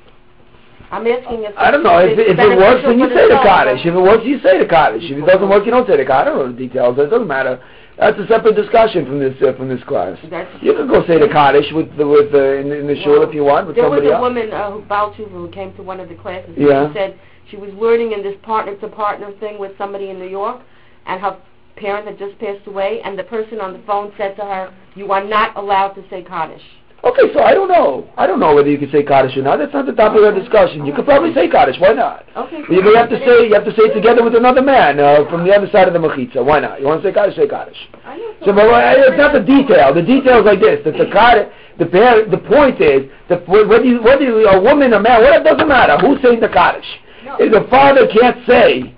I'm 0.91 1.07
asking 1.07 1.43
if 1.43 1.53
I 1.57 1.71
don't 1.71 1.83
know. 1.83 1.97
If, 1.99 2.17
it's 2.17 2.29
if 2.31 2.39
it 2.39 2.57
works, 2.57 2.83
then 2.85 2.99
you 2.99 3.09
say 3.09 3.27
the. 3.27 3.41
Kaddish. 3.41 3.85
If 3.85 3.93
it 3.93 3.99
works, 3.99 4.23
you 4.25 4.39
say 4.41 4.59
the 4.59 4.65
Kaddish. 4.69 5.03
If 5.09 5.17
it 5.17 5.25
doesn't 5.25 5.49
work, 5.49 5.65
you 5.65 5.71
don't 5.71 5.87
say 5.87 5.97
the 5.97 6.05
Kaddish. 6.05 6.29
I 6.29 6.35
don't 6.35 6.37
know 6.37 6.51
the 6.51 6.57
details. 6.57 6.97
It 6.99 7.09
doesn't 7.09 7.27
matter. 7.27 7.61
That's 7.97 8.19
a 8.19 8.27
separate 8.27 8.55
discussion 8.55 9.05
from 9.05 9.19
this 9.19 9.33
uh, 9.41 9.53
from 9.55 9.69
this 9.69 9.81
class. 9.83 10.17
That's 10.29 10.51
You 10.61 10.73
can 10.75 10.87
go 10.87 11.05
say 11.07 11.17
the 11.17 11.29
Kaddish 11.31 11.71
with 11.73 11.95
the 11.97 12.05
with 12.05 12.31
the 12.31 12.59
in, 12.59 12.71
in 12.71 12.87
the 12.87 12.95
shul 13.03 13.23
if 13.23 13.33
you 13.33 13.43
want 13.43 13.67
with 13.67 13.77
There 13.77 13.89
was 13.89 14.03
a 14.03 14.13
else. 14.13 14.21
woman 14.21 14.51
uh, 14.51 14.71
who 14.71 15.23
who 15.25 15.49
came 15.49 15.73
to 15.75 15.83
one 15.83 15.99
of 15.99 16.09
the 16.09 16.15
classes. 16.15 16.51
and 16.55 16.67
Yeah. 16.67 16.87
She 16.89 16.93
said 16.93 17.19
she 17.49 17.57
was 17.57 17.71
learning 17.73 18.11
in 18.11 18.21
this 18.21 18.35
partner 18.43 18.75
to 18.75 18.87
partner 18.89 19.31
thing 19.39 19.59
with 19.59 19.77
somebody 19.77 20.09
in 20.09 20.19
New 20.19 20.27
York, 20.27 20.61
and 21.05 21.21
her 21.21 21.37
parent 21.77 22.07
had 22.07 22.19
just 22.19 22.37
passed 22.39 22.67
away, 22.67 23.01
and 23.03 23.17
the 23.17 23.23
person 23.23 23.61
on 23.61 23.71
the 23.71 23.79
phone 23.87 24.11
said 24.17 24.35
to 24.35 24.43
her, 24.43 24.73
"You 24.95 25.11
are 25.11 25.23
not 25.23 25.55
allowed 25.55 25.93
to 25.95 26.03
say 26.09 26.21
Kaddish." 26.21 26.63
Okay, 27.03 27.33
so 27.33 27.43
I 27.43 27.53
don't 27.53 27.67
know. 27.67 28.09
I 28.17 28.25
don't 28.25 28.39
know 28.39 28.55
whether 28.55 28.69
you 28.69 28.79
can 28.79 28.89
say 28.91 29.03
Kaddish 29.03 29.37
or 29.37 29.43
not. 29.43 29.57
That's 29.59 29.73
not 29.73 29.85
the 29.85 29.93
topic 29.93 30.19
of 30.19 30.25
our 30.25 30.33
discussion. 30.33 30.85
You 30.85 30.93
could 30.93 31.05
probably 31.05 31.33
say 31.33 31.47
Kaddish. 31.47 31.77
Why 31.79 31.93
not? 31.93 32.25
Okay. 32.35 32.63
You 32.69 32.81
may 32.81 32.95
have 32.97 33.09
to 33.09 33.19
say 33.21 33.45
you 33.45 33.53
have 33.53 33.65
to 33.65 33.75
say 33.77 33.89
it 33.89 33.93
together 33.93 34.23
with 34.23 34.33
another 34.33 34.63
man 34.63 34.99
uh, 34.99 35.29
from 35.29 35.45
the 35.45 35.53
other 35.53 35.69
side 35.69 35.87
of 35.87 35.93
the 35.93 36.01
mechitza. 36.01 36.43
Why 36.43 36.59
not? 36.59 36.79
You 36.81 36.87
want 36.87 37.03
to 37.03 37.07
say 37.09 37.13
Kaddish? 37.13 37.35
Say 37.35 37.47
Kaddish. 37.47 37.77
I 38.03 38.17
know 38.17 38.33
So, 38.41 38.53
but 38.53 38.65
uh, 38.65 39.05
it's 39.05 39.17
not 39.21 39.33
the 39.33 39.45
detail. 39.45 39.93
The 39.93 40.01
detail 40.01 40.41
is 40.41 40.45
like 40.49 40.59
this: 40.59 40.81
that 40.81 40.97
the 40.97 41.05
Kaddish, 41.13 41.53
the 41.77 41.85
the 41.85 42.41
point 42.49 42.81
is 42.81 43.05
that 43.29 43.45
whether 43.47 43.83
you, 43.85 44.01
whether 44.01 44.23
you 44.23 44.47
a 44.49 44.57
woman, 44.57 44.93
a 44.93 44.99
man, 44.99 45.21
whatever, 45.21 45.43
doesn't 45.43 45.67
matter. 45.67 46.01
Who's 46.01 46.17
saying 46.25 46.39
the 46.39 46.49
Kaddish? 46.49 46.89
If 47.37 47.51
the 47.51 47.69
father 47.69 48.07
can't 48.09 48.37
say, 48.47 48.93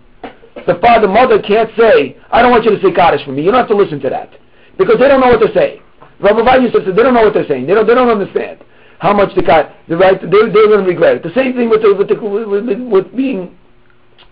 the 0.67 0.79
father, 0.79 1.07
mother 1.07 1.41
can't 1.41 1.69
say, 1.77 2.17
I 2.31 2.41
don't 2.41 2.51
want 2.51 2.65
you 2.65 2.71
to 2.71 2.81
say 2.81 2.91
Kaddish 2.91 3.25
for 3.25 3.31
me. 3.31 3.43
You 3.43 3.51
don't 3.51 3.59
have 3.59 3.69
to 3.69 3.75
listen 3.75 3.99
to 4.01 4.09
that 4.09 4.31
because 4.77 4.99
they 4.99 5.07
don't 5.07 5.21
know 5.21 5.27
what 5.27 5.39
they're 5.39 5.53
saying. 5.53 5.81
Rabbi 6.19 6.43
Vanya 6.43 6.61
used 6.61 6.75
to 6.75 6.81
say 6.85 6.91
they 6.91 7.03
don't 7.03 7.13
know 7.13 7.23
what 7.23 7.33
they're 7.33 7.47
saying. 7.47 7.67
They 7.67 7.73
don't. 7.73 7.87
They 7.87 7.95
don't 7.95 8.09
understand 8.09 8.63
how 8.99 9.13
much 9.13 9.35
the 9.35 9.41
God, 9.41 9.73
the 9.87 9.97
right. 9.97 10.19
They 10.19 10.27
they're 10.27 10.51
going 10.51 10.83
to 10.83 10.89
regret 10.89 11.17
it. 11.17 11.23
The 11.23 11.33
same 11.35 11.53
thing 11.53 11.69
with 11.69 11.81
the, 11.81 11.93
with, 11.93 12.09
the, 12.09 12.15
with, 12.15 12.79
with, 12.79 13.15
being 13.15 13.55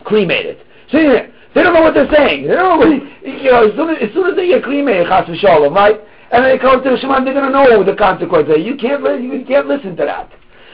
cremated. 0.03 0.57
Yeah, 0.91 1.27
they 1.53 1.63
don't 1.63 1.73
know 1.73 1.81
what 1.81 1.93
they're 1.93 2.11
saying. 2.11 2.47
They 2.47 2.55
don't 2.55 2.79
know 2.79 2.86
what, 2.86 2.89
you 2.89 3.51
know, 3.51 3.69
as 3.69 3.75
soon 3.75 3.89
as, 3.89 3.97
as 4.01 4.13
soon 4.13 4.29
as 4.31 4.36
they 4.36 4.47
get 4.47 4.63
cremated, 4.63 5.07
chas 5.07 5.27
v'shalom, 5.29 5.75
right? 5.75 5.99
And 6.31 6.43
they 6.43 6.57
come 6.57 6.83
to 6.83 6.89
the 6.89 6.97
Shema, 6.97 7.23
they're 7.23 7.33
going 7.33 7.45
to 7.45 7.51
know 7.51 7.83
the 7.83 7.95
consequences. 7.95 8.57
You 8.65 8.75
can't, 8.75 9.01
you 9.21 9.45
can't 9.45 9.67
listen 9.67 9.95
to 9.97 10.05
that. 10.05 10.31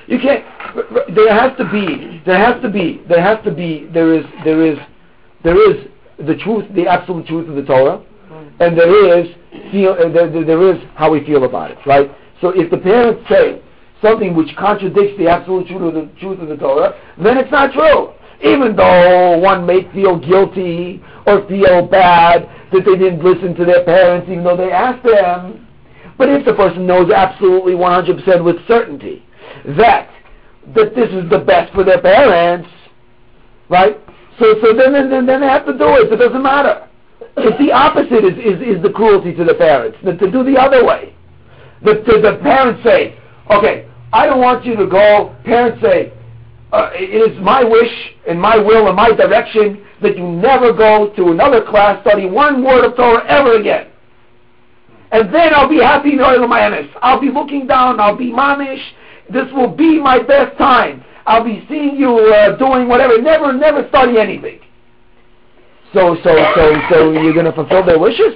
You 0.08 0.20
can't. 0.20 0.44
There 1.14 1.34
has 1.34 1.56
to 1.58 1.70
be. 1.70 2.22
There 2.26 2.38
has 2.38 2.62
to 2.64 2.70
be. 2.70 3.02
There 3.08 3.22
has 3.22 3.44
to 3.44 3.52
be. 3.52 3.90
There 3.94 4.14
is. 4.14 4.26
There 4.44 4.66
is. 4.66 4.78
There 5.44 5.72
is 5.72 5.88
the 6.26 6.36
truth, 6.36 6.66
the 6.76 6.88
absolute 6.88 7.26
truth 7.28 7.50
of 7.50 7.56
the 7.56 7.64
Torah, 7.64 8.02
and 8.60 8.78
there 8.78 9.20
is 9.20 9.28
feel. 9.72 9.92
Uh, 9.94 10.10
there, 10.10 10.30
there- 10.30 10.74
is 10.74 10.82
how 10.96 11.12
we 11.12 11.24
feel 11.26 11.44
about 11.44 11.72
it, 11.72 11.78
right? 11.86 12.10
So 12.40 12.50
if 12.50 12.70
the 12.72 12.78
parents 12.78 13.28
say 13.30 13.62
something 14.02 14.36
which 14.36 14.56
contradicts 14.58 15.18
the 15.18 15.28
absolute 15.28 15.68
truth 15.68 15.82
of 15.82 15.94
the 15.94 16.10
truth 16.20 16.40
of 16.40 16.48
the 16.48 16.58
Torah, 16.58 16.96
then 17.22 17.38
it's 17.38 17.52
not 17.52 17.74
true. 17.74 18.12
Even 18.44 18.76
though 18.76 19.38
one 19.38 19.66
may 19.66 19.90
feel 19.94 20.18
guilty 20.18 21.02
or 21.28 21.48
feel 21.48 21.86
bad 21.86 22.50
that 22.72 22.86
they 22.86 22.98
didn't 22.98 23.24
listen 23.24 23.54
to 23.56 23.66
their 23.66 23.84
parents, 23.86 24.28
even 24.30 24.44
though 24.44 24.58
they 24.58 24.72
asked 24.72 25.04
them. 25.04 25.68
But 26.18 26.30
if 26.30 26.46
the 26.46 26.54
person 26.54 26.88
knows 26.88 27.12
absolutely 27.12 27.74
100% 27.74 28.44
with 28.44 28.56
certainty 28.68 29.24
that 29.78 30.10
that 30.76 30.96
this 30.96 31.10
is 31.10 31.30
the 31.30 31.40
best 31.40 31.74
for 31.74 31.84
their 31.84 32.02
parents, 32.02 32.70
right? 33.70 33.98
So 34.40 34.56
so 34.62 34.74
then 34.74 34.94
then 34.94 35.10
then 35.10 35.26
then 35.26 35.42
they 35.42 35.48
have 35.48 35.66
to 35.66 35.74
do 35.78 35.86
it. 35.98 36.12
It 36.12 36.18
doesn't 36.18 36.42
matter. 36.44 36.88
It's 37.38 37.58
the 37.58 37.72
opposite 37.72 38.26
is, 38.26 38.38
is, 38.38 38.78
is 38.78 38.84
the 38.84 38.90
cruelty 38.90 39.34
to 39.34 39.44
the 39.44 39.54
parents. 39.54 39.98
That 40.04 40.20
to 40.20 40.30
do 40.30 40.44
the 40.44 40.58
other 40.60 40.86
way. 40.86 41.16
The, 41.84 42.04
the, 42.06 42.40
parents 42.44 42.84
say, 42.84 43.18
okay, 43.50 43.88
I 44.14 44.26
don't 44.26 44.42
want 44.42 44.66
you 44.66 44.76
to 44.76 44.86
go. 44.86 45.36
Parents 45.44 45.82
say, 45.82 46.14
uh, 46.72 46.92
it 46.94 47.32
is 47.32 47.42
my 47.42 47.64
wish 47.64 47.92
and 48.28 48.40
my 48.40 48.58
will 48.58 48.88
and 48.88 48.96
my 48.96 49.12
direction 49.12 49.86
that 50.02 50.18
you 50.18 50.28
never 50.28 50.74
go 50.74 51.14
to 51.16 51.32
another 51.32 51.64
class, 51.64 52.02
study 52.02 52.26
one 52.26 52.64
word 52.64 52.86
of 52.86 52.96
Torah 52.96 53.26
ever 53.28 53.60
again. 53.60 53.88
And 55.12 55.34
then 55.34 55.54
I'll 55.54 55.70
be 55.70 55.80
happy 55.80 56.14
in 56.14 56.22
Oil 56.22 56.48
Mayanis. 56.48 56.90
I'll 57.02 57.20
be 57.20 57.30
looking 57.30 57.68
down. 57.68 58.00
I'll 58.00 58.16
be 58.16 58.32
mamish. 58.32 58.82
This 59.32 59.46
will 59.54 59.76
be 59.76 60.00
my 60.00 60.20
best 60.24 60.58
time. 60.58 61.04
I'll 61.26 61.44
be 61.44 61.66
seeing 61.70 61.98
you 61.98 62.18
uh, 62.34 62.58
doing 62.58 62.88
whatever. 62.88 63.22
Never, 63.22 63.54
never 63.54 63.88
study 63.90 64.18
anything. 64.18 64.60
So, 65.94 66.16
so, 66.24 66.32
so, 66.56 66.76
so 66.90 67.12
you're 67.12 67.34
going 67.34 67.46
to 67.46 67.52
fulfill 67.52 67.86
their 67.86 68.00
wishes? 68.00 68.34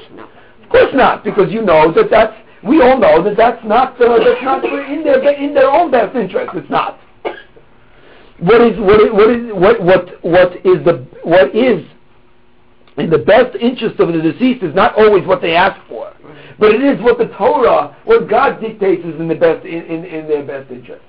Of 0.63 0.69
course 0.69 0.93
not, 0.93 1.23
because 1.23 1.51
you 1.51 1.61
know 1.61 1.91
that 1.93 2.09
that's. 2.09 2.33
We 2.63 2.81
all 2.81 2.97
know 2.97 3.23
that 3.23 3.37
that's 3.37 3.63
not. 3.63 4.01
Uh, 4.01 4.17
that's 4.17 4.43
not 4.43 4.65
in 4.65 5.03
their 5.03 5.21
in 5.33 5.53
their 5.53 5.69
own 5.69 5.91
best 5.91 6.15
interest. 6.15 6.51
It's 6.55 6.69
not. 6.69 6.99
What 8.39 8.61
is 8.61 8.77
what 8.79 8.99
is 8.99 9.11
what 9.13 9.29
is 9.29 9.53
what 9.53 9.81
what 9.81 10.23
what 10.23 10.51
is 10.65 10.83
the 10.83 11.07
what 11.23 11.55
is 11.55 11.85
in 12.97 13.09
the 13.09 13.19
best 13.19 13.55
interest 13.57 13.99
of 13.99 14.11
the 14.11 14.21
deceased 14.21 14.63
is 14.63 14.73
not 14.73 14.95
always 14.95 15.25
what 15.25 15.41
they 15.41 15.55
ask 15.55 15.79
for, 15.87 16.13
but 16.59 16.71
it 16.73 16.81
is 16.81 17.01
what 17.01 17.17
the 17.17 17.27
Torah, 17.37 17.95
what 18.05 18.29
God 18.29 18.61
dictates 18.61 19.05
is 19.05 19.19
in 19.19 19.27
the 19.27 19.35
best 19.35 19.65
in, 19.65 19.83
in, 19.83 20.05
in 20.05 20.27
their 20.27 20.43
best 20.43 20.71
interest. 20.71 21.03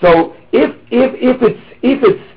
So 0.00 0.34
if 0.52 0.74
if 0.90 1.14
if 1.20 1.42
it's 1.42 1.60
if 1.82 2.02
it's 2.02 2.36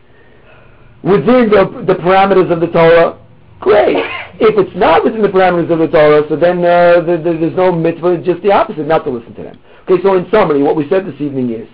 within 1.03 1.49
the 1.49 1.85
the 1.87 1.99
parameters 1.99 2.51
of 2.51 2.59
the 2.59 2.67
Torah, 2.67 3.19
great. 3.59 3.97
If 4.39 4.57
it's 4.57 4.75
not 4.75 5.03
within 5.03 5.21
the 5.21 5.27
parameters 5.27 5.71
of 5.71 5.79
the 5.79 5.87
Torah, 5.87 6.23
so 6.29 6.35
then 6.35 6.59
uh, 6.59 7.01
the, 7.01 7.17
the, 7.17 7.37
there's 7.39 7.55
no 7.55 7.71
mitzvah, 7.71 8.19
it's 8.19 8.25
just 8.25 8.41
the 8.41 8.51
opposite, 8.51 8.87
not 8.87 9.03
to 9.05 9.11
listen 9.11 9.35
to 9.35 9.43
them. 9.43 9.59
Okay, 9.83 10.01
so 10.03 10.15
in 10.15 10.29
summary, 10.31 10.63
what 10.63 10.75
we 10.75 10.87
said 10.89 11.05
this 11.05 11.19
evening 11.19 11.51
is, 11.51 11.67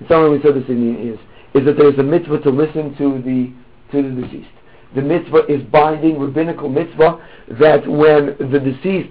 in 0.00 0.08
summary, 0.08 0.38
we 0.38 0.42
said 0.42 0.54
this 0.54 0.68
evening 0.68 1.08
is, 1.08 1.18
is 1.54 1.64
that 1.64 1.76
there's 1.76 1.98
a 1.98 2.02
mitzvah 2.02 2.40
to 2.40 2.50
listen 2.50 2.94
to 2.98 3.22
the 3.22 3.52
to 3.92 4.02
the 4.02 4.22
deceased. 4.22 4.50
The 4.94 5.02
mitzvah 5.02 5.46
is 5.46 5.62
binding 5.70 6.18
rabbinical 6.18 6.68
mitzvah 6.68 7.18
that 7.60 7.86
when 7.86 8.36
the 8.38 8.58
deceased 8.58 9.10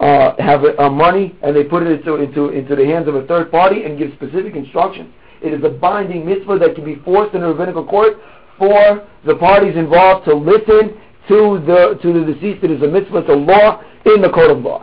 uh, 0.00 0.34
have 0.38 0.64
a, 0.64 0.74
a 0.76 0.90
money 0.90 1.36
and 1.42 1.54
they 1.54 1.64
put 1.64 1.82
it 1.82 1.92
into, 1.92 2.16
into 2.16 2.48
into 2.48 2.76
the 2.76 2.84
hands 2.84 3.08
of 3.08 3.14
a 3.14 3.26
third 3.26 3.50
party 3.50 3.84
and 3.84 3.98
give 3.98 4.10
specific 4.14 4.56
instructions, 4.56 5.12
it 5.42 5.52
is 5.52 5.62
a 5.64 5.68
binding 5.68 6.26
mitzvah 6.26 6.58
that 6.58 6.74
can 6.74 6.84
be 6.84 6.96
forced 7.04 7.34
in 7.34 7.42
a 7.42 7.48
rabbinical 7.48 7.84
court 7.84 8.18
for 8.58 9.06
the 9.26 9.34
parties 9.36 9.76
involved 9.76 10.24
to 10.24 10.34
listen 10.34 10.98
to 11.32 11.64
the 11.64 11.98
to 12.02 12.12
the 12.12 12.32
deceased. 12.32 12.62
It 12.62 12.70
is 12.70 12.82
a 12.82 12.88
mitzvah, 12.88 13.18
it's 13.18 13.30
a 13.30 13.32
law 13.32 13.80
in 14.04 14.20
the 14.20 14.28
code 14.28 14.50
of 14.50 14.62
law. 14.62 14.82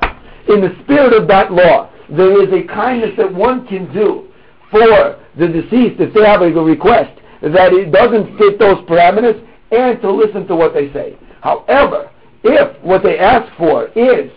In 0.49 0.61
the 0.61 0.75
spirit 0.83 1.13
of 1.13 1.27
that 1.27 1.51
law, 1.51 1.91
there 2.09 2.41
is 2.41 2.49
a 2.51 2.65
kindness 2.67 3.11
that 3.17 3.31
one 3.31 3.67
can 3.67 3.91
do 3.93 4.27
for 4.71 5.19
the 5.37 5.47
deceased 5.47 6.01
if 6.01 6.13
they 6.13 6.25
have 6.25 6.41
a 6.41 6.49
request 6.49 7.19
that 7.41 7.71
it 7.71 7.91
doesn't 7.91 8.37
fit 8.37 8.57
those 8.57 8.77
parameters 8.89 9.37
and 9.71 10.01
to 10.01 10.11
listen 10.11 10.47
to 10.47 10.55
what 10.55 10.73
they 10.73 10.91
say. 10.91 11.15
However, 11.41 12.09
if 12.43 12.83
what 12.83 13.03
they 13.03 13.19
ask 13.19 13.55
for 13.57 13.87
is 13.89 14.31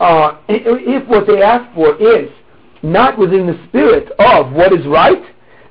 uh, 0.00 0.38
if 0.48 1.08
what 1.08 1.26
they 1.26 1.40
ask 1.40 1.72
for 1.74 1.96
is 1.96 2.28
not 2.82 3.18
within 3.18 3.46
the 3.46 3.58
spirit 3.68 4.12
of 4.18 4.52
what 4.52 4.72
is 4.72 4.86
right, 4.86 5.22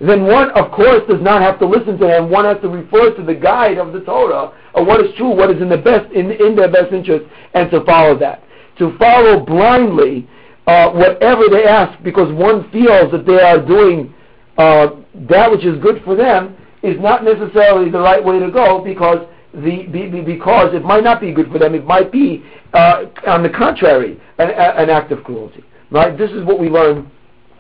then 0.10 0.26
one, 0.26 0.49
of 0.51 0.72
course, 0.72 1.01
does 1.08 1.22
not 1.22 1.41
have 1.41 1.60
to 1.60 1.66
listen 1.68 1.97
to 1.99 2.06
them. 2.08 2.30
One 2.30 2.45
has 2.45 2.58
to 2.62 2.70
refer 2.70 3.16
to 3.16 3.24
the 3.24 3.36
guide 3.36 3.78
of 3.78 3.93
the 3.93 4.01
Torah 4.01 4.51
of 4.74 4.88
what 4.88 4.99
is 5.01 5.14
true, 5.16 5.36
what 5.36 5.51
is 5.51 5.62
in 5.62 5.70
the 5.70 5.78
best 5.78 6.12
in, 6.12 6.32
in 6.32 6.56
their 6.56 6.72
best 6.72 6.91
interest, 6.91 7.26
and 7.54 7.70
to 7.72 7.84
follow 7.86 8.18
that. 8.20 8.43
To 8.80 8.97
follow 8.97 9.45
blindly 9.45 10.28
uh, 10.66 10.91
whatever 10.91 11.43
they 11.51 11.66
ask, 11.66 12.01
because 12.04 12.34
one 12.34 12.70
feels 12.72 13.12
that 13.12 13.26
they 13.26 13.39
are 13.39 13.64
doing 13.64 14.14
uh, 14.58 14.88
that 15.30 15.51
which 15.51 15.66
is 15.66 15.80
good 15.82 16.01
for 16.04 16.16
them, 16.16 16.56
is 16.82 16.99
not 16.99 17.24
necessarily 17.24 17.89
the 17.89 17.99
right 17.99 18.24
way 18.24 18.39
to 18.39 18.51
go, 18.51 18.84
because 18.84 19.26
the 19.54 19.84
be, 19.91 20.08
be- 20.10 20.22
because 20.22 20.74
it 20.74 20.84
might 20.84 21.04
not 21.04 21.22
be 21.22 21.32
good 21.32 21.51
for 21.51 21.60
them. 21.60 21.76
It 21.76 21.86
might 21.86 22.12
be, 22.12 22.43
uh, 22.74 23.06
on 23.28 23.43
the 23.43 23.49
contrary, 23.49 24.20
an, 24.39 24.49
an 24.49 24.89
act 24.89 25.12
of 25.12 25.24
cruelty. 25.24 25.64
Right? 25.91 26.18
This 26.18 26.32
is 26.32 26.43
what 26.43 26.60
we 26.60 26.70
learn 26.70 27.12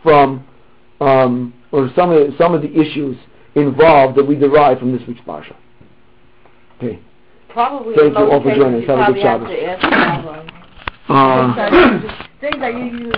from, 0.01 0.45
um, 0.99 1.53
or 1.73 1.89
some 1.95 2.11
of 2.11 2.27
the, 2.27 2.37
some 2.37 2.53
of 2.53 2.61
the 2.61 2.71
issues 2.71 3.17
involved 3.55 4.17
that 4.17 4.25
we 4.25 4.35
derive 4.35 4.79
from 4.79 4.95
this 4.97 5.05
week's 5.07 5.21
parsha. 5.21 5.55
Okay. 6.77 6.99
Probably 7.49 7.95
Thank 7.95 8.17
you 8.17 8.31
all 8.31 8.41
for 8.41 8.55
joining 8.55 8.83
us. 8.83 8.87
Have 8.87 9.09
a 9.09 9.13
good 9.13 9.21
Shabbos. 9.21 9.49
to. 9.49 11.13
Uh, 11.13 11.53
Things 12.39 12.55
that 12.59 12.73
you 12.73 12.85
use 12.85 13.15